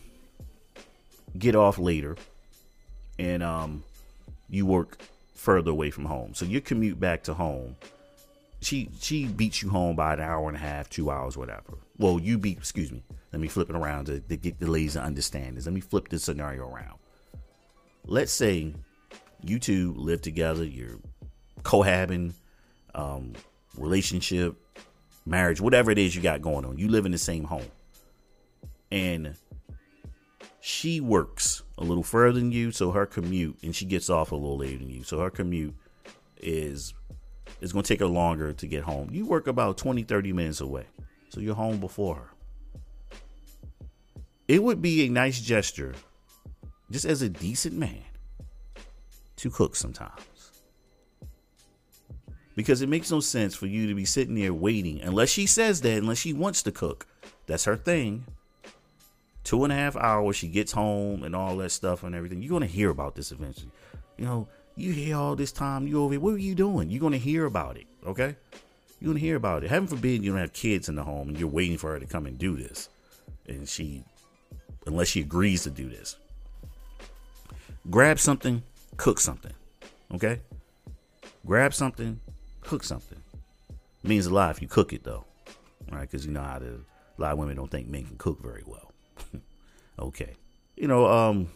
get 1.38 1.56
off 1.56 1.78
later, 1.78 2.18
and 3.18 3.44
um, 3.44 3.84
you 4.50 4.66
work 4.66 4.98
further 5.34 5.72
away 5.72 5.92
from 5.92 6.06
home. 6.06 6.34
So 6.34 6.46
your 6.46 6.62
commute 6.62 7.00
back 7.00 7.24
to 7.24 7.34
home, 7.34 7.76
she 8.62 8.90
she 9.00 9.26
beats 9.26 9.62
you 9.62 9.70
home 9.70 9.96
by 9.96 10.14
an 10.14 10.20
hour 10.20 10.48
and 10.48 10.58
a 10.58 10.60
half, 10.60 10.90
two 10.90 11.10
hours, 11.10 11.38
whatever. 11.38 11.78
Well, 11.98 12.20
you 12.20 12.38
beat. 12.38 12.58
Excuse 12.58 12.92
me. 12.92 13.04
Let 13.32 13.42
me 13.42 13.48
flip 13.48 13.70
it 13.70 13.76
around 13.76 14.06
to, 14.06 14.20
to 14.20 14.38
get 14.38 14.60
the 14.60 14.70
ladies 14.70 14.94
to 14.94 15.02
understand 15.02 15.56
this. 15.56 15.66
Let 15.66 15.74
me 15.74 15.82
flip 15.82 16.10
this 16.10 16.24
scenario 16.24 16.68
around. 16.68 16.98
Let's 18.06 18.32
say 18.32 18.74
you 19.44 19.60
two 19.60 19.94
live 19.94 20.22
together. 20.22 20.64
You're 20.64 20.98
cohabiting, 21.64 22.34
um, 22.96 23.34
relationship, 23.78 24.56
marriage, 25.26 25.62
whatever 25.62 25.92
it 25.92 25.98
is 25.98 26.16
you 26.16 26.22
got 26.22 26.42
going 26.42 26.66
on. 26.66 26.78
You 26.78 26.88
live 26.88 27.06
in 27.06 27.12
the 27.12 27.18
same 27.18 27.44
home, 27.44 27.68
and 28.92 29.36
she 30.62 31.00
works 31.00 31.64
a 31.78 31.84
little 31.84 32.04
further 32.04 32.40
than 32.40 32.52
you, 32.52 32.72
so 32.72 32.92
her 32.92 33.06
commute, 33.06 33.58
and 33.64 33.76
she 33.76 33.86
gets 33.86 34.10
off 34.10 34.32
a 34.32 34.36
little 34.36 34.58
later 34.58 34.80
than 34.80 34.90
you, 34.90 35.04
so 35.04 35.20
her 35.20 35.30
commute 35.30 35.76
is 36.38 36.94
is 37.62 37.74
going 37.74 37.84
to 37.84 37.88
take 37.88 38.00
her 38.00 38.08
longer 38.08 38.54
to 38.54 38.68
get 38.68 38.84
home. 38.84 39.10
You 39.12 39.26
work 39.26 39.48
about 39.48 39.78
20, 39.78 40.04
30 40.04 40.32
minutes 40.32 40.62
away, 40.62 40.86
so 41.30 41.42
you're 41.42 41.56
home 41.56 41.80
before 41.80 42.16
her. 42.16 42.30
It 44.48 44.64
would 44.64 44.82
be 44.82 45.06
a 45.06 45.10
nice 45.10 45.40
gesture, 45.42 45.94
just 46.90 47.06
as 47.06 47.22
a 47.22 47.30
decent 47.30 47.76
man, 47.76 48.04
to 49.38 49.50
cook 49.50 49.76
sometimes. 49.76 50.22
Because 52.60 52.82
it 52.82 52.90
makes 52.90 53.10
no 53.10 53.22
sense 53.22 53.56
for 53.56 53.68
you 53.68 53.88
to 53.88 53.96
be 53.96 54.04
sitting 54.04 54.36
there 54.36 54.54
waiting, 54.54 55.00
unless 55.02 55.30
she 55.30 55.46
says 55.46 55.80
that, 55.80 55.98
unless 55.98 56.18
she 56.18 56.34
wants 56.34 56.62
to 56.64 56.74
cook. 56.74 57.08
That's 57.48 57.64
her 57.64 57.78
thing 57.78 58.26
two 59.46 59.64
and 59.64 59.72
a 59.72 59.76
half 59.78 59.96
hours. 59.96 60.36
She 60.36 60.50
gets 60.50 60.74
home 60.74 61.24
and 61.24 61.34
all 61.34 61.56
that 61.56 61.72
stuff 61.72 62.04
and 62.04 62.14
everything. 62.14 62.42
You're 62.42 62.52
gonna 62.52 62.66
hear 62.66 62.90
about 62.90 63.16
this 63.16 63.32
eventually. 63.32 63.72
You 64.18 64.26
know, 64.26 64.48
you 64.76 64.92
hear 64.92 65.16
all 65.16 65.38
this 65.38 65.54
time. 65.54 65.88
You 65.88 66.04
over 66.04 66.16
here. 66.16 66.20
What 66.20 66.34
are 66.34 66.40
you 66.40 66.54
doing? 66.54 66.90
You're 66.90 67.00
gonna 67.00 67.16
hear 67.16 67.46
about 67.46 67.78
it. 67.78 67.88
Okay. 68.06 68.36
You're 69.00 69.14
gonna 69.14 69.22
hear 69.22 69.38
about 69.38 69.64
it. 69.64 69.70
Heaven 69.70 69.88
forbid 69.88 70.22
you 70.26 70.32
don't 70.32 70.42
have 70.42 70.52
kids 70.52 70.90
in 70.90 70.96
the 70.96 71.04
home 71.04 71.30
and 71.30 71.40
you're 71.40 71.48
waiting 71.48 71.78
for 71.78 71.94
her 71.94 72.00
to 72.02 72.06
come 72.06 72.26
and 72.26 72.38
do 72.38 72.58
this, 72.58 72.90
and 73.48 73.70
she, 73.70 74.04
unless 74.86 75.08
she 75.08 75.22
agrees 75.22 75.64
to 75.64 75.70
do 75.70 75.88
this, 75.88 76.18
grab 77.90 78.20
something, 78.20 78.64
cook 78.98 79.22
something. 79.22 79.54
Okay. 80.14 80.42
Grab 81.46 81.74
something, 81.74 82.20
cook 82.70 82.84
something. 82.84 83.18
It 84.04 84.08
means 84.08 84.28
a 84.28 84.34
lot 84.34 84.52
if 84.52 84.62
you 84.62 84.68
cook 84.68 84.94
it 84.94 85.04
though, 85.04 85.26
right? 85.92 86.02
Because 86.02 86.24
you 86.26 86.32
know 86.32 86.44
how 86.44 86.60
to. 86.60 86.86
A 87.18 87.22
lot 87.22 87.34
of 87.34 87.40
women 87.40 87.58
don't 87.58 87.70
think 87.70 87.88
men 87.88 88.06
can 88.06 88.18
cook 88.18 88.40
very 88.42 88.64
well. 88.66 88.94
okay. 90.00 90.36
You 90.78 90.88
know, 90.88 91.08
um, 91.08 91.50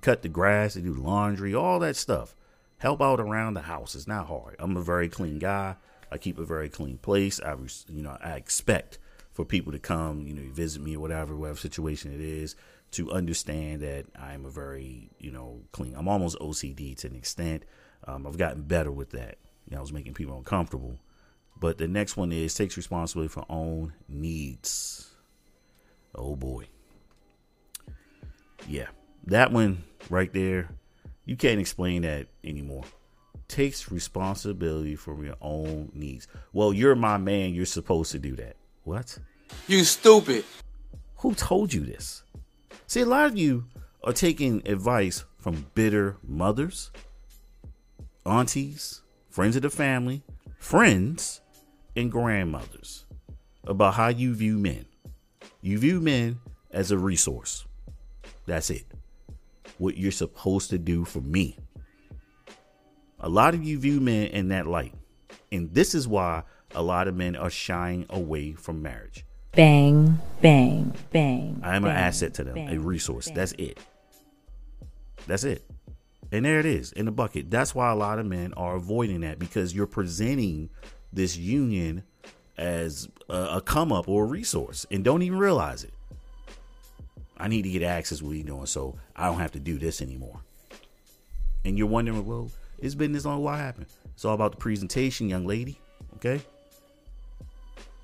cut 0.00 0.22
the 0.22 0.28
grass, 0.28 0.76
and 0.76 0.84
do 0.84 0.94
laundry, 0.94 1.54
all 1.54 1.80
that 1.80 1.96
stuff. 1.96 2.36
Help 2.78 3.02
out 3.02 3.18
around 3.18 3.54
the 3.54 3.62
house. 3.62 3.96
It's 3.96 4.06
not 4.06 4.28
hard. 4.28 4.54
I'm 4.60 4.76
a 4.76 4.80
very 4.80 5.08
clean 5.08 5.40
guy. 5.40 5.74
I 6.10 6.16
keep 6.18 6.38
a 6.38 6.44
very 6.44 6.68
clean 6.68 6.98
place. 6.98 7.40
I, 7.40 7.54
you 7.88 8.02
know, 8.02 8.16
I 8.22 8.34
expect 8.34 8.98
for 9.32 9.44
people 9.44 9.72
to 9.72 9.78
come, 9.80 10.26
you 10.26 10.32
know, 10.32 10.50
visit 10.52 10.80
me 10.80 10.96
or 10.96 11.00
whatever, 11.00 11.36
whatever 11.36 11.58
situation 11.58 12.14
it 12.14 12.20
is, 12.20 12.54
to 12.92 13.10
understand 13.10 13.82
that 13.82 14.06
I'm 14.16 14.46
a 14.46 14.50
very, 14.50 15.10
you 15.18 15.32
know, 15.32 15.62
clean. 15.72 15.94
I'm 15.96 16.08
almost 16.08 16.38
OCD 16.38 16.96
to 16.98 17.08
an 17.08 17.16
extent. 17.16 17.64
Um, 18.06 18.26
I've 18.26 18.38
gotten 18.38 18.62
better 18.62 18.92
with 18.92 19.10
that. 19.10 19.36
You 19.68 19.74
know, 19.74 19.78
I 19.78 19.80
was 19.80 19.92
making 19.92 20.14
people 20.14 20.36
uncomfortable. 20.36 20.98
But 21.60 21.78
the 21.78 21.88
next 21.88 22.16
one 22.16 22.32
is 22.32 22.54
takes 22.54 22.76
responsibility 22.76 23.32
for 23.32 23.44
own 23.48 23.92
needs. 24.08 25.10
Oh 26.14 26.36
boy 26.36 26.68
yeah, 28.68 28.86
that 29.26 29.52
one 29.52 29.84
right 30.10 30.32
there, 30.32 30.68
you 31.24 31.36
can't 31.36 31.60
explain 31.60 32.02
that 32.02 32.26
anymore. 32.44 32.84
Takes 33.48 33.90
responsibility 33.90 34.94
for 34.94 35.24
your 35.24 35.36
own 35.40 35.90
needs. 35.94 36.28
Well, 36.52 36.72
you're 36.72 36.94
my 36.94 37.16
man. 37.16 37.54
You're 37.54 37.66
supposed 37.66 38.12
to 38.12 38.18
do 38.18 38.36
that. 38.36 38.56
What? 38.84 39.18
You 39.66 39.84
stupid. 39.84 40.44
Who 41.18 41.34
told 41.34 41.72
you 41.72 41.80
this? 41.80 42.22
See, 42.86 43.00
a 43.00 43.06
lot 43.06 43.26
of 43.26 43.38
you 43.38 43.64
are 44.04 44.12
taking 44.12 44.66
advice 44.68 45.24
from 45.38 45.66
bitter 45.74 46.16
mothers, 46.22 46.90
aunties, 48.26 49.00
friends 49.38 49.54
of 49.54 49.62
the 49.62 49.70
family, 49.70 50.20
friends, 50.58 51.42
and 51.94 52.10
grandmothers 52.10 53.04
about 53.68 53.94
how 53.94 54.08
you 54.08 54.34
view 54.34 54.58
men. 54.58 54.84
You 55.60 55.78
view 55.78 56.00
men 56.00 56.40
as 56.72 56.90
a 56.90 56.98
resource. 56.98 57.64
That's 58.46 58.68
it. 58.68 58.84
What 59.78 59.96
you're 59.96 60.10
supposed 60.10 60.70
to 60.70 60.78
do 60.78 61.04
for 61.04 61.20
me. 61.20 61.56
A 63.20 63.28
lot 63.28 63.54
of 63.54 63.62
you 63.62 63.78
view 63.78 64.00
men 64.00 64.26
in 64.26 64.48
that 64.48 64.66
light. 64.66 64.94
And 65.52 65.72
this 65.72 65.94
is 65.94 66.08
why 66.08 66.42
a 66.74 66.82
lot 66.82 67.06
of 67.06 67.14
men 67.14 67.36
are 67.36 67.48
shying 67.48 68.06
away 68.10 68.54
from 68.54 68.82
marriage. 68.82 69.24
Bang, 69.52 70.18
bang, 70.42 70.92
bang. 71.12 71.60
I 71.62 71.76
am 71.76 71.82
bang, 71.82 71.92
an 71.92 71.96
asset 71.96 72.34
to 72.34 72.42
them, 72.42 72.54
bang, 72.54 72.76
a 72.76 72.80
resource. 72.80 73.26
Bang. 73.26 73.36
That's 73.36 73.52
it. 73.52 73.78
That's 75.28 75.44
it. 75.44 75.64
And 76.30 76.44
there 76.44 76.60
it 76.60 76.66
is 76.66 76.92
in 76.92 77.06
the 77.06 77.12
bucket. 77.12 77.50
That's 77.50 77.74
why 77.74 77.90
a 77.90 77.96
lot 77.96 78.18
of 78.18 78.26
men 78.26 78.52
are 78.54 78.76
avoiding 78.76 79.20
that 79.22 79.38
because 79.38 79.74
you're 79.74 79.86
presenting 79.86 80.68
this 81.12 81.36
union 81.36 82.04
as 82.58 83.08
a, 83.30 83.56
a 83.56 83.60
come 83.60 83.92
up 83.92 84.08
or 84.08 84.24
a 84.24 84.26
resource 84.26 84.84
and 84.90 85.04
don't 85.04 85.22
even 85.22 85.38
realize 85.38 85.84
it. 85.84 85.94
I 87.38 87.48
need 87.48 87.62
to 87.62 87.70
get 87.70 87.82
access 87.82 88.20
what 88.20 88.34
he's 88.34 88.44
doing 88.44 88.66
so 88.66 88.98
I 89.16 89.26
don't 89.26 89.38
have 89.38 89.52
to 89.52 89.60
do 89.60 89.78
this 89.78 90.02
anymore. 90.02 90.40
And 91.64 91.78
you're 91.78 91.86
wondering, 91.86 92.26
well, 92.26 92.50
it's 92.78 92.94
been 92.94 93.12
this 93.12 93.24
long. 93.24 93.42
What 93.42 93.58
happened? 93.58 93.86
It's 94.14 94.24
all 94.24 94.34
about 94.34 94.52
the 94.52 94.58
presentation, 94.58 95.28
young 95.28 95.46
lady. 95.46 95.78
Okay. 96.16 96.40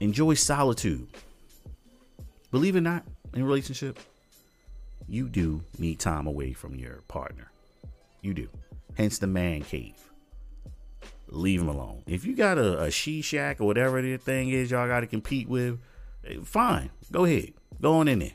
Enjoy 0.01 0.35
solitude. 0.35 1.09
Believe 2.51 2.77
it 2.77 2.79
or 2.79 2.83
not, 2.83 3.05
in 3.35 3.45
relationship, 3.45 3.99
you 5.09 5.29
do 5.29 5.63
need 5.79 5.99
time 5.99 6.27
away 6.27 6.53
from 6.53 6.77
your 6.77 7.03
partner. 7.09 7.51
You 8.25 8.33
do. 8.33 8.49
Hence 8.97 9.19
the 9.19 9.27
man 9.27 9.61
cave. 9.61 9.99
Leave 11.29 11.61
him 11.61 11.69
alone. 11.69 12.03
If 12.07 12.25
you 12.25 12.35
got 12.35 12.57
a, 12.57 12.85
a 12.85 12.91
she 12.91 13.21
shack 13.21 13.61
or 13.61 13.67
whatever 13.67 14.01
the 14.01 14.17
thing 14.17 14.49
is 14.49 14.71
y'all 14.71 14.89
got 14.89 15.01
to 15.01 15.07
compete 15.07 15.47
with, 15.47 15.79
eh, 16.27 16.37
fine. 16.43 16.91
Go 17.13 17.27
ahead. 17.27 17.53
Go 17.83 17.97
on 17.97 18.09
in 18.09 18.21
there. 18.21 18.33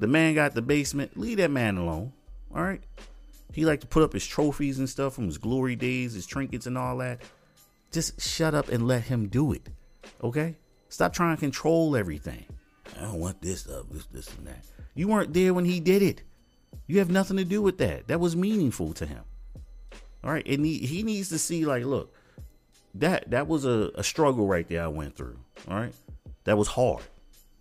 The 0.00 0.08
man 0.08 0.34
got 0.34 0.54
the 0.54 0.62
basement. 0.62 1.16
Leave 1.16 1.36
that 1.36 1.52
man 1.52 1.76
alone. 1.76 2.12
All 2.52 2.64
right. 2.64 2.82
He 3.52 3.64
like 3.64 3.80
to 3.82 3.86
put 3.86 4.02
up 4.02 4.12
his 4.12 4.26
trophies 4.26 4.80
and 4.80 4.88
stuff 4.88 5.14
from 5.14 5.26
his 5.26 5.38
glory 5.38 5.76
days, 5.76 6.14
his 6.14 6.26
trinkets 6.26 6.66
and 6.66 6.76
all 6.76 6.96
that. 6.98 7.22
Just 7.92 8.20
shut 8.20 8.54
up 8.54 8.70
and 8.70 8.88
let 8.88 9.04
him 9.04 9.28
do 9.28 9.52
it. 9.52 9.68
Okay? 10.22 10.56
Stop 10.88 11.12
trying 11.12 11.36
to 11.36 11.40
control 11.40 11.94
everything. 11.94 12.44
I 12.98 13.02
don't 13.02 13.20
want 13.20 13.40
this 13.40 13.60
stuff, 13.60 13.86
this, 13.90 14.06
this, 14.06 14.34
and 14.36 14.48
that. 14.48 14.64
You 14.94 15.06
weren't 15.06 15.32
there 15.32 15.54
when 15.54 15.64
he 15.64 15.78
did 15.78 16.02
it. 16.02 16.22
You 16.90 16.98
have 16.98 17.08
nothing 17.08 17.36
to 17.36 17.44
do 17.44 17.62
with 17.62 17.78
that. 17.78 18.08
That 18.08 18.18
was 18.18 18.34
meaningful 18.34 18.94
to 18.94 19.06
him. 19.06 19.22
All 20.24 20.32
right. 20.32 20.44
And 20.44 20.66
he, 20.66 20.78
he 20.78 21.04
needs 21.04 21.28
to 21.28 21.38
see, 21.38 21.64
like, 21.64 21.84
look, 21.84 22.12
that 22.96 23.30
that 23.30 23.46
was 23.46 23.64
a, 23.64 23.92
a 23.94 24.02
struggle 24.02 24.48
right 24.48 24.68
there 24.68 24.82
I 24.82 24.88
went 24.88 25.14
through. 25.14 25.38
All 25.68 25.76
right. 25.76 25.94
That 26.42 26.58
was 26.58 26.66
hard. 26.66 27.04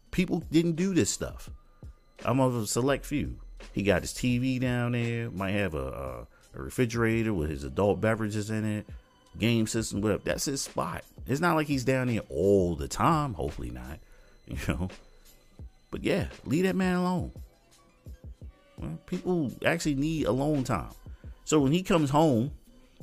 People 0.09 0.41
didn't 0.49 0.77
do 0.77 0.95
this 0.95 1.11
stuff. 1.11 1.47
I'm 2.25 2.39
of 2.39 2.55
a 2.55 2.65
select 2.65 3.05
few. 3.05 3.39
He 3.71 3.83
got 3.83 4.01
his 4.01 4.13
TV 4.13 4.59
down 4.59 4.93
there, 4.93 5.29
might 5.29 5.51
have 5.51 5.75
a, 5.75 6.25
a, 6.55 6.59
a 6.59 6.63
refrigerator 6.63 7.31
with 7.31 7.51
his 7.51 7.63
adult 7.63 8.01
beverages 8.01 8.49
in 8.49 8.65
it, 8.65 8.87
game 9.37 9.67
system, 9.67 10.01
whatever. 10.01 10.23
That's 10.25 10.45
his 10.45 10.63
spot. 10.63 11.03
It's 11.27 11.39
not 11.39 11.55
like 11.55 11.67
he's 11.67 11.83
down 11.83 12.07
there 12.07 12.23
all 12.29 12.75
the 12.75 12.87
time. 12.87 13.35
Hopefully 13.35 13.69
not, 13.69 13.99
you 14.47 14.57
know. 14.67 14.89
But 15.91 16.03
yeah, 16.03 16.29
leave 16.45 16.63
that 16.63 16.75
man 16.75 16.95
alone. 16.95 17.31
People 19.05 19.51
actually 19.65 19.95
need 19.95 20.25
alone 20.25 20.63
time. 20.63 20.91
So 21.45 21.59
when 21.59 21.71
he 21.71 21.83
comes 21.83 22.09
home 22.09 22.51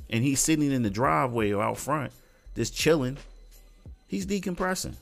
and 0.08 0.22
he's 0.22 0.40
sitting 0.40 0.70
in 0.70 0.82
the 0.82 0.90
driveway 0.90 1.52
or 1.52 1.62
out 1.62 1.78
front, 1.78 2.12
just 2.54 2.74
chilling, 2.74 3.18
he's 4.06 4.26
decompressing. 4.26 4.94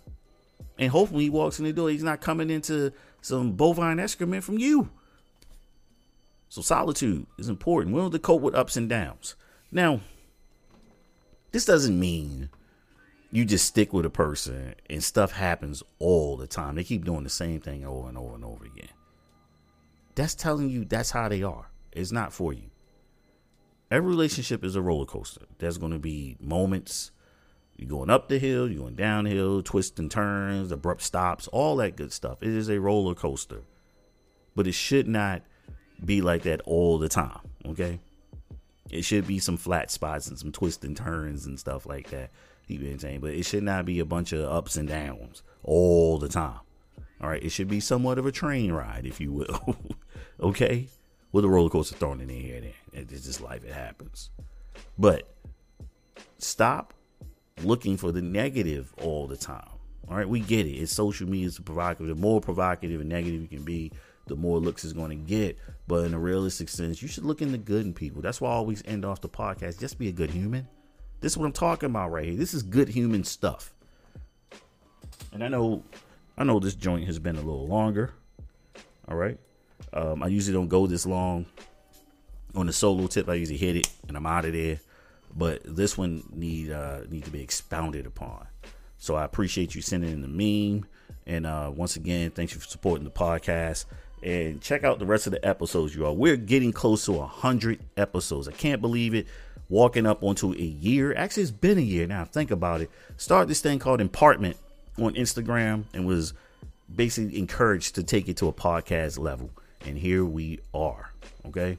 And 0.79 0.91
hopefully 0.91 1.25
he 1.25 1.31
walks 1.31 1.59
in 1.59 1.65
the 1.65 1.73
door, 1.73 1.91
he's 1.91 2.03
not 2.03 2.21
coming 2.21 2.51
into 2.51 2.93
some 3.21 3.53
bovine 3.53 4.01
excrement 4.01 4.45
from 4.45 4.59
you. 4.59 4.91
So 6.49 6.63
solitude 6.63 7.27
is 7.39 7.49
important. 7.49 7.95
Willing 7.95 8.13
to 8.13 8.19
cope 8.19 8.43
with 8.43 8.55
ups 8.55 8.77
and 8.77 8.89
downs. 8.89 9.35
Now, 9.71 10.01
this 11.53 11.65
doesn't 11.65 11.99
mean 11.99 12.49
you 13.31 13.45
just 13.45 13.67
stick 13.67 13.93
with 13.93 14.07
a 14.07 14.11
person 14.11 14.75
and 14.89 15.03
stuff 15.03 15.33
happens 15.33 15.83
all 15.99 16.37
the 16.37 16.47
time. 16.47 16.77
They 16.77 16.85
keep 16.85 17.05
doing 17.05 17.25
the 17.25 17.31
same 17.31 17.61
thing 17.61 17.85
over 17.85 18.09
and 18.09 18.17
over 18.17 18.37
and 18.37 18.45
over 18.45 18.65
again. 18.65 18.89
That's 20.15 20.35
telling 20.35 20.69
you 20.69 20.85
that's 20.85 21.11
how 21.11 21.29
they 21.29 21.43
are. 21.43 21.71
It's 21.93 22.13
not 22.13 22.33
for 22.33 22.53
you. 22.53 22.71
Every 23.91 24.09
relationship 24.09 24.65
is 24.65 24.77
a 24.77 24.83
roller 24.83 25.07
coaster. 25.07 25.43
There's 25.59 25.79
going 25.79 25.93
to 25.93 25.99
be 25.99 26.37
moments 26.41 27.13
you're 27.77 27.89
going 27.89 28.11
up 28.11 28.29
the 28.29 28.39
hill, 28.39 28.71
you're 28.71 28.83
going 28.83 28.95
downhill, 28.95 29.63
twists 29.63 29.99
and 29.99 30.11
turns, 30.11 30.71
abrupt 30.71 31.03
stops, 31.03 31.49
all 31.49 31.77
that 31.77 31.97
good 31.97 32.13
stuff. 32.13 32.43
It 32.43 32.51
is 32.51 32.69
a 32.69 32.81
roller 32.81 33.15
coaster. 33.15 33.63
But 34.55 34.69
it 34.69 34.73
should 34.73 35.09
not 35.09 35.43
be 36.05 36.23
like 36.23 36.43
that 36.43 36.61
all 36.63 36.99
the 36.99 37.09
time, 37.09 37.41
okay? 37.67 37.99
It 38.91 39.03
should 39.03 39.27
be 39.27 39.41
some 39.41 39.57
flat 39.57 39.91
spots 39.91 40.29
and 40.29 40.39
some 40.39 40.53
twists 40.53 40.85
and 40.85 40.97
turns 40.97 41.47
and 41.47 41.59
stuff 41.59 41.87
like 41.87 42.11
that. 42.11 42.31
What 42.69 42.81
I'm 42.81 42.99
saying? 42.99 43.21
But 43.21 43.35
it 43.35 43.45
should 43.45 43.65
not 43.65 43.85
be 43.85 43.99
a 43.99 44.05
bunch 44.05 44.33
of 44.33 44.45
ups 44.45 44.77
and 44.77 44.89
downs 44.89 45.43
all 45.63 46.19
the 46.19 46.29
time. 46.29 46.61
All 47.21 47.29
right, 47.29 47.43
it 47.43 47.51
should 47.51 47.69
be 47.69 47.81
somewhat 47.81 48.19
of 48.19 48.27
a 48.27 48.33
train 48.33 48.73
ride, 48.73 49.07
if 49.07 49.21
you 49.21 49.33
will. 49.33 49.77
okay, 50.41 50.89
with 51.33 51.45
a 51.45 51.49
roller 51.49 51.71
coaster 51.71 51.97
thrown 51.97 52.21
in 52.21 52.29
here 52.29 52.57
and 52.57 52.65
there. 52.65 53.05
It's 53.11 53.27
just 53.27 53.41
life; 53.41 53.65
it 53.65 53.73
happens. 53.73 54.31
But 54.99 55.29
stop 56.39 56.95
looking 57.63 57.97
for 57.97 58.13
the 58.13 58.23
negative 58.23 58.93
all 59.03 59.27
the 59.27 59.37
time. 59.37 59.69
All 60.09 60.17
right, 60.17 60.29
we 60.29 60.41
get 60.41 60.67
it. 60.67 60.73
It's 60.73 60.93
social 60.93 61.29
media. 61.29 61.47
It's 61.47 61.59
provocative. 61.59 62.09
The 62.09 62.21
more 62.21 62.41
provocative 62.41 63.01
and 63.01 63.09
negative 63.09 63.41
you 63.41 63.49
can 63.49 63.65
be, 63.65 63.91
the 64.27 64.37
more 64.37 64.59
looks 64.59 64.85
it's 64.85 64.93
going 64.93 65.11
to 65.11 65.17
get. 65.17 65.59
But 65.87 66.05
in 66.05 66.15
a 66.15 66.19
realistic 66.19 66.69
sense, 66.69 67.01
you 67.01 67.09
should 67.09 67.25
look 67.25 67.41
in 67.41 67.53
the 67.53 67.59
good 67.59 67.87
in 67.87 67.95
people. 67.95 68.21
That's 68.21 68.41
why 68.41 68.51
I 68.51 68.55
always 68.55 68.83
end 68.87 69.05
off 69.05 69.21
the 69.21 69.29
podcast. 69.29 69.79
Just 69.79 69.99
be 69.99 70.09
a 70.09 70.13
good 70.13 70.31
human. 70.31 70.69
This 71.21 71.33
is 71.33 71.39
what 71.39 71.47
I'm 71.47 71.53
talking 71.53 71.89
about 71.89 72.13
right 72.13 72.27
here. 72.27 72.37
This 72.37 72.53
is 72.53 72.63
good 72.63 72.89
human 72.89 73.25
stuff. 73.25 73.75
And 75.33 75.43
I 75.43 75.49
know, 75.49 75.83
I 76.37 76.45
know 76.45 76.59
this 76.59 76.75
joint 76.75 77.07
has 77.07 77.19
been 77.19 77.37
a 77.37 77.43
little 77.43 77.67
longer. 77.67 78.13
All 79.09 79.17
right. 79.17 79.39
Um, 79.93 80.23
I 80.23 80.29
usually 80.29 80.55
don't 80.55 80.69
go 80.69 80.87
this 80.87 81.07
long 81.07 81.47
on 82.55 82.67
the 82.67 82.73
solo 82.73 83.07
tip. 83.07 83.29
I 83.29 83.35
usually 83.35 83.59
hit 83.59 83.77
it 83.77 83.89
and 84.09 84.17
I'm 84.17 84.27
out 84.27 84.45
of 84.45 84.53
there. 84.53 84.81
But 85.37 85.63
this 85.65 85.99
one 85.99 86.23
need 86.33 86.71
uh, 86.71 87.01
need 87.09 87.25
to 87.25 87.31
be 87.31 87.43
expounded 87.43 88.07
upon. 88.07 88.47
So 88.99 89.17
I 89.17 89.25
appreciate 89.25 89.75
you 89.75 89.83
sending 89.83 90.11
in 90.11 90.23
the 90.23 90.29
meme. 90.29 90.87
And 91.27 91.47
uh, 91.47 91.73
once 91.75 91.97
again, 91.97 92.31
thanks 92.31 92.53
for 92.53 92.61
supporting 92.61 93.05
the 93.05 93.11
podcast 93.11 93.87
and 94.23 94.61
check 94.61 94.85
out 94.85 94.99
the 94.99 95.07
rest 95.07 95.27
of 95.27 95.33
the 95.33 95.47
episodes, 95.47 95.95
you 95.95 96.07
all. 96.07 96.17
We're 96.17 96.37
getting 96.37 96.73
close 96.73 97.05
to 97.05 97.13
100 97.13 97.81
episodes. 97.97 98.49
I 98.49 98.53
can't 98.53 98.81
believe 98.81 99.15
it. 99.15 99.27
Walking 99.69 100.07
up 100.07 100.23
onto 100.23 100.53
a 100.53 100.57
year. 100.57 101.15
Actually, 101.15 101.45
it's 101.45 101.53
been 101.53 101.79
a 101.79 101.83
year 101.83 102.07
now. 102.07 102.25
Think 102.25 102.51
about 102.51 102.81
it. 102.81 102.91
Started 103.17 103.49
this 103.49 103.61
thing 103.61 103.79
called 103.79 104.01
Impartment 104.01 104.57
on 104.99 105.15
Instagram 105.15 105.85
and 105.93 106.07
was 106.07 106.35
basically 106.95 107.39
encouraged 107.39 107.95
to 107.97 108.03
take 108.03 108.29
it 108.29 108.37
to 108.39 108.49
a 108.49 108.53
podcast 108.53 109.19
level. 109.19 109.51
And 109.85 109.99
here 109.99 110.25
we 110.25 110.61
are. 110.73 111.11
Okay. 111.47 111.79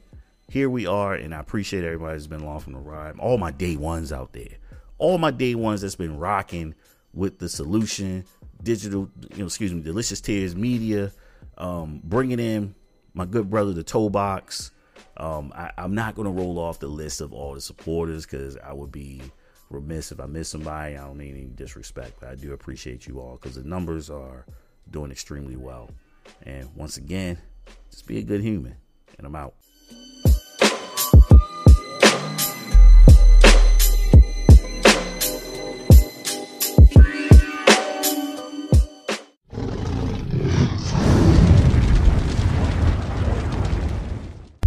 Here 0.50 0.70
we 0.70 0.86
are. 0.86 1.14
And 1.16 1.34
I 1.34 1.40
appreciate 1.40 1.84
everybody 1.84 2.14
that's 2.14 2.28
been 2.28 2.42
along 2.42 2.60
from 2.60 2.74
the 2.74 2.80
ride. 2.80 3.20
All 3.20 3.38
my 3.38 3.52
day 3.52 3.76
ones 3.76 4.12
out 4.12 4.34
there. 4.34 4.58
All 4.98 5.18
my 5.18 5.32
day 5.32 5.56
ones 5.56 5.82
that's 5.82 5.96
been 5.96 6.18
rocking 6.18 6.76
with 7.14 7.40
the 7.40 7.50
solution, 7.50 8.26
digital, 8.62 9.10
you 9.32 9.40
know, 9.40 9.46
excuse 9.46 9.74
me, 9.74 9.82
Delicious 9.82 10.22
Tears 10.22 10.56
Media 10.56 11.12
um, 11.58 12.02
bringing 12.04 12.40
in 12.40 12.76
my 13.14 13.26
good 13.26 13.50
brother, 13.50 13.74
the 13.74 13.84
Toe 13.84 14.10
Box. 14.10 14.72
Um, 15.18 15.54
I, 15.56 15.72
am 15.78 15.96
not 15.96 16.16
going 16.16 16.26
to 16.26 16.32
roll 16.32 16.60
off 16.60 16.80
the 16.80 16.88
list 16.88 17.22
of 17.22 17.34
all 17.34 17.54
the 17.54 17.62
supporters 17.62 18.26
because 18.26 18.58
I 18.58 18.74
would 18.74 18.92
be 18.92 19.22
remiss 19.70 20.12
if 20.12 20.20
I 20.20 20.26
miss 20.26 20.50
somebody. 20.50 20.98
I 20.98 21.06
don't 21.06 21.18
mean 21.18 21.36
any 21.36 21.46
disrespect, 21.56 22.14
but 22.20 22.30
I 22.30 22.36
do 22.36 22.54
appreciate 22.54 23.08
you 23.08 23.20
all 23.20 23.40
because 23.42 23.56
the 23.56 23.64
numbers 23.64 24.10
are 24.10 24.46
doing 24.92 25.12
extremely 25.12 25.56
well. 25.56 25.90
And 26.44 26.70
once 26.76 26.98
again, 26.98 27.38
just 27.92 28.08
be 28.08 28.20
a 28.20 28.24
good 28.24 28.42
human. 28.42 28.76
And 29.18 29.28
I'm 29.28 29.36
out. 29.36 29.54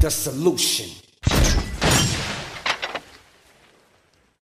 the 0.01 0.13
solution. 0.13 1.08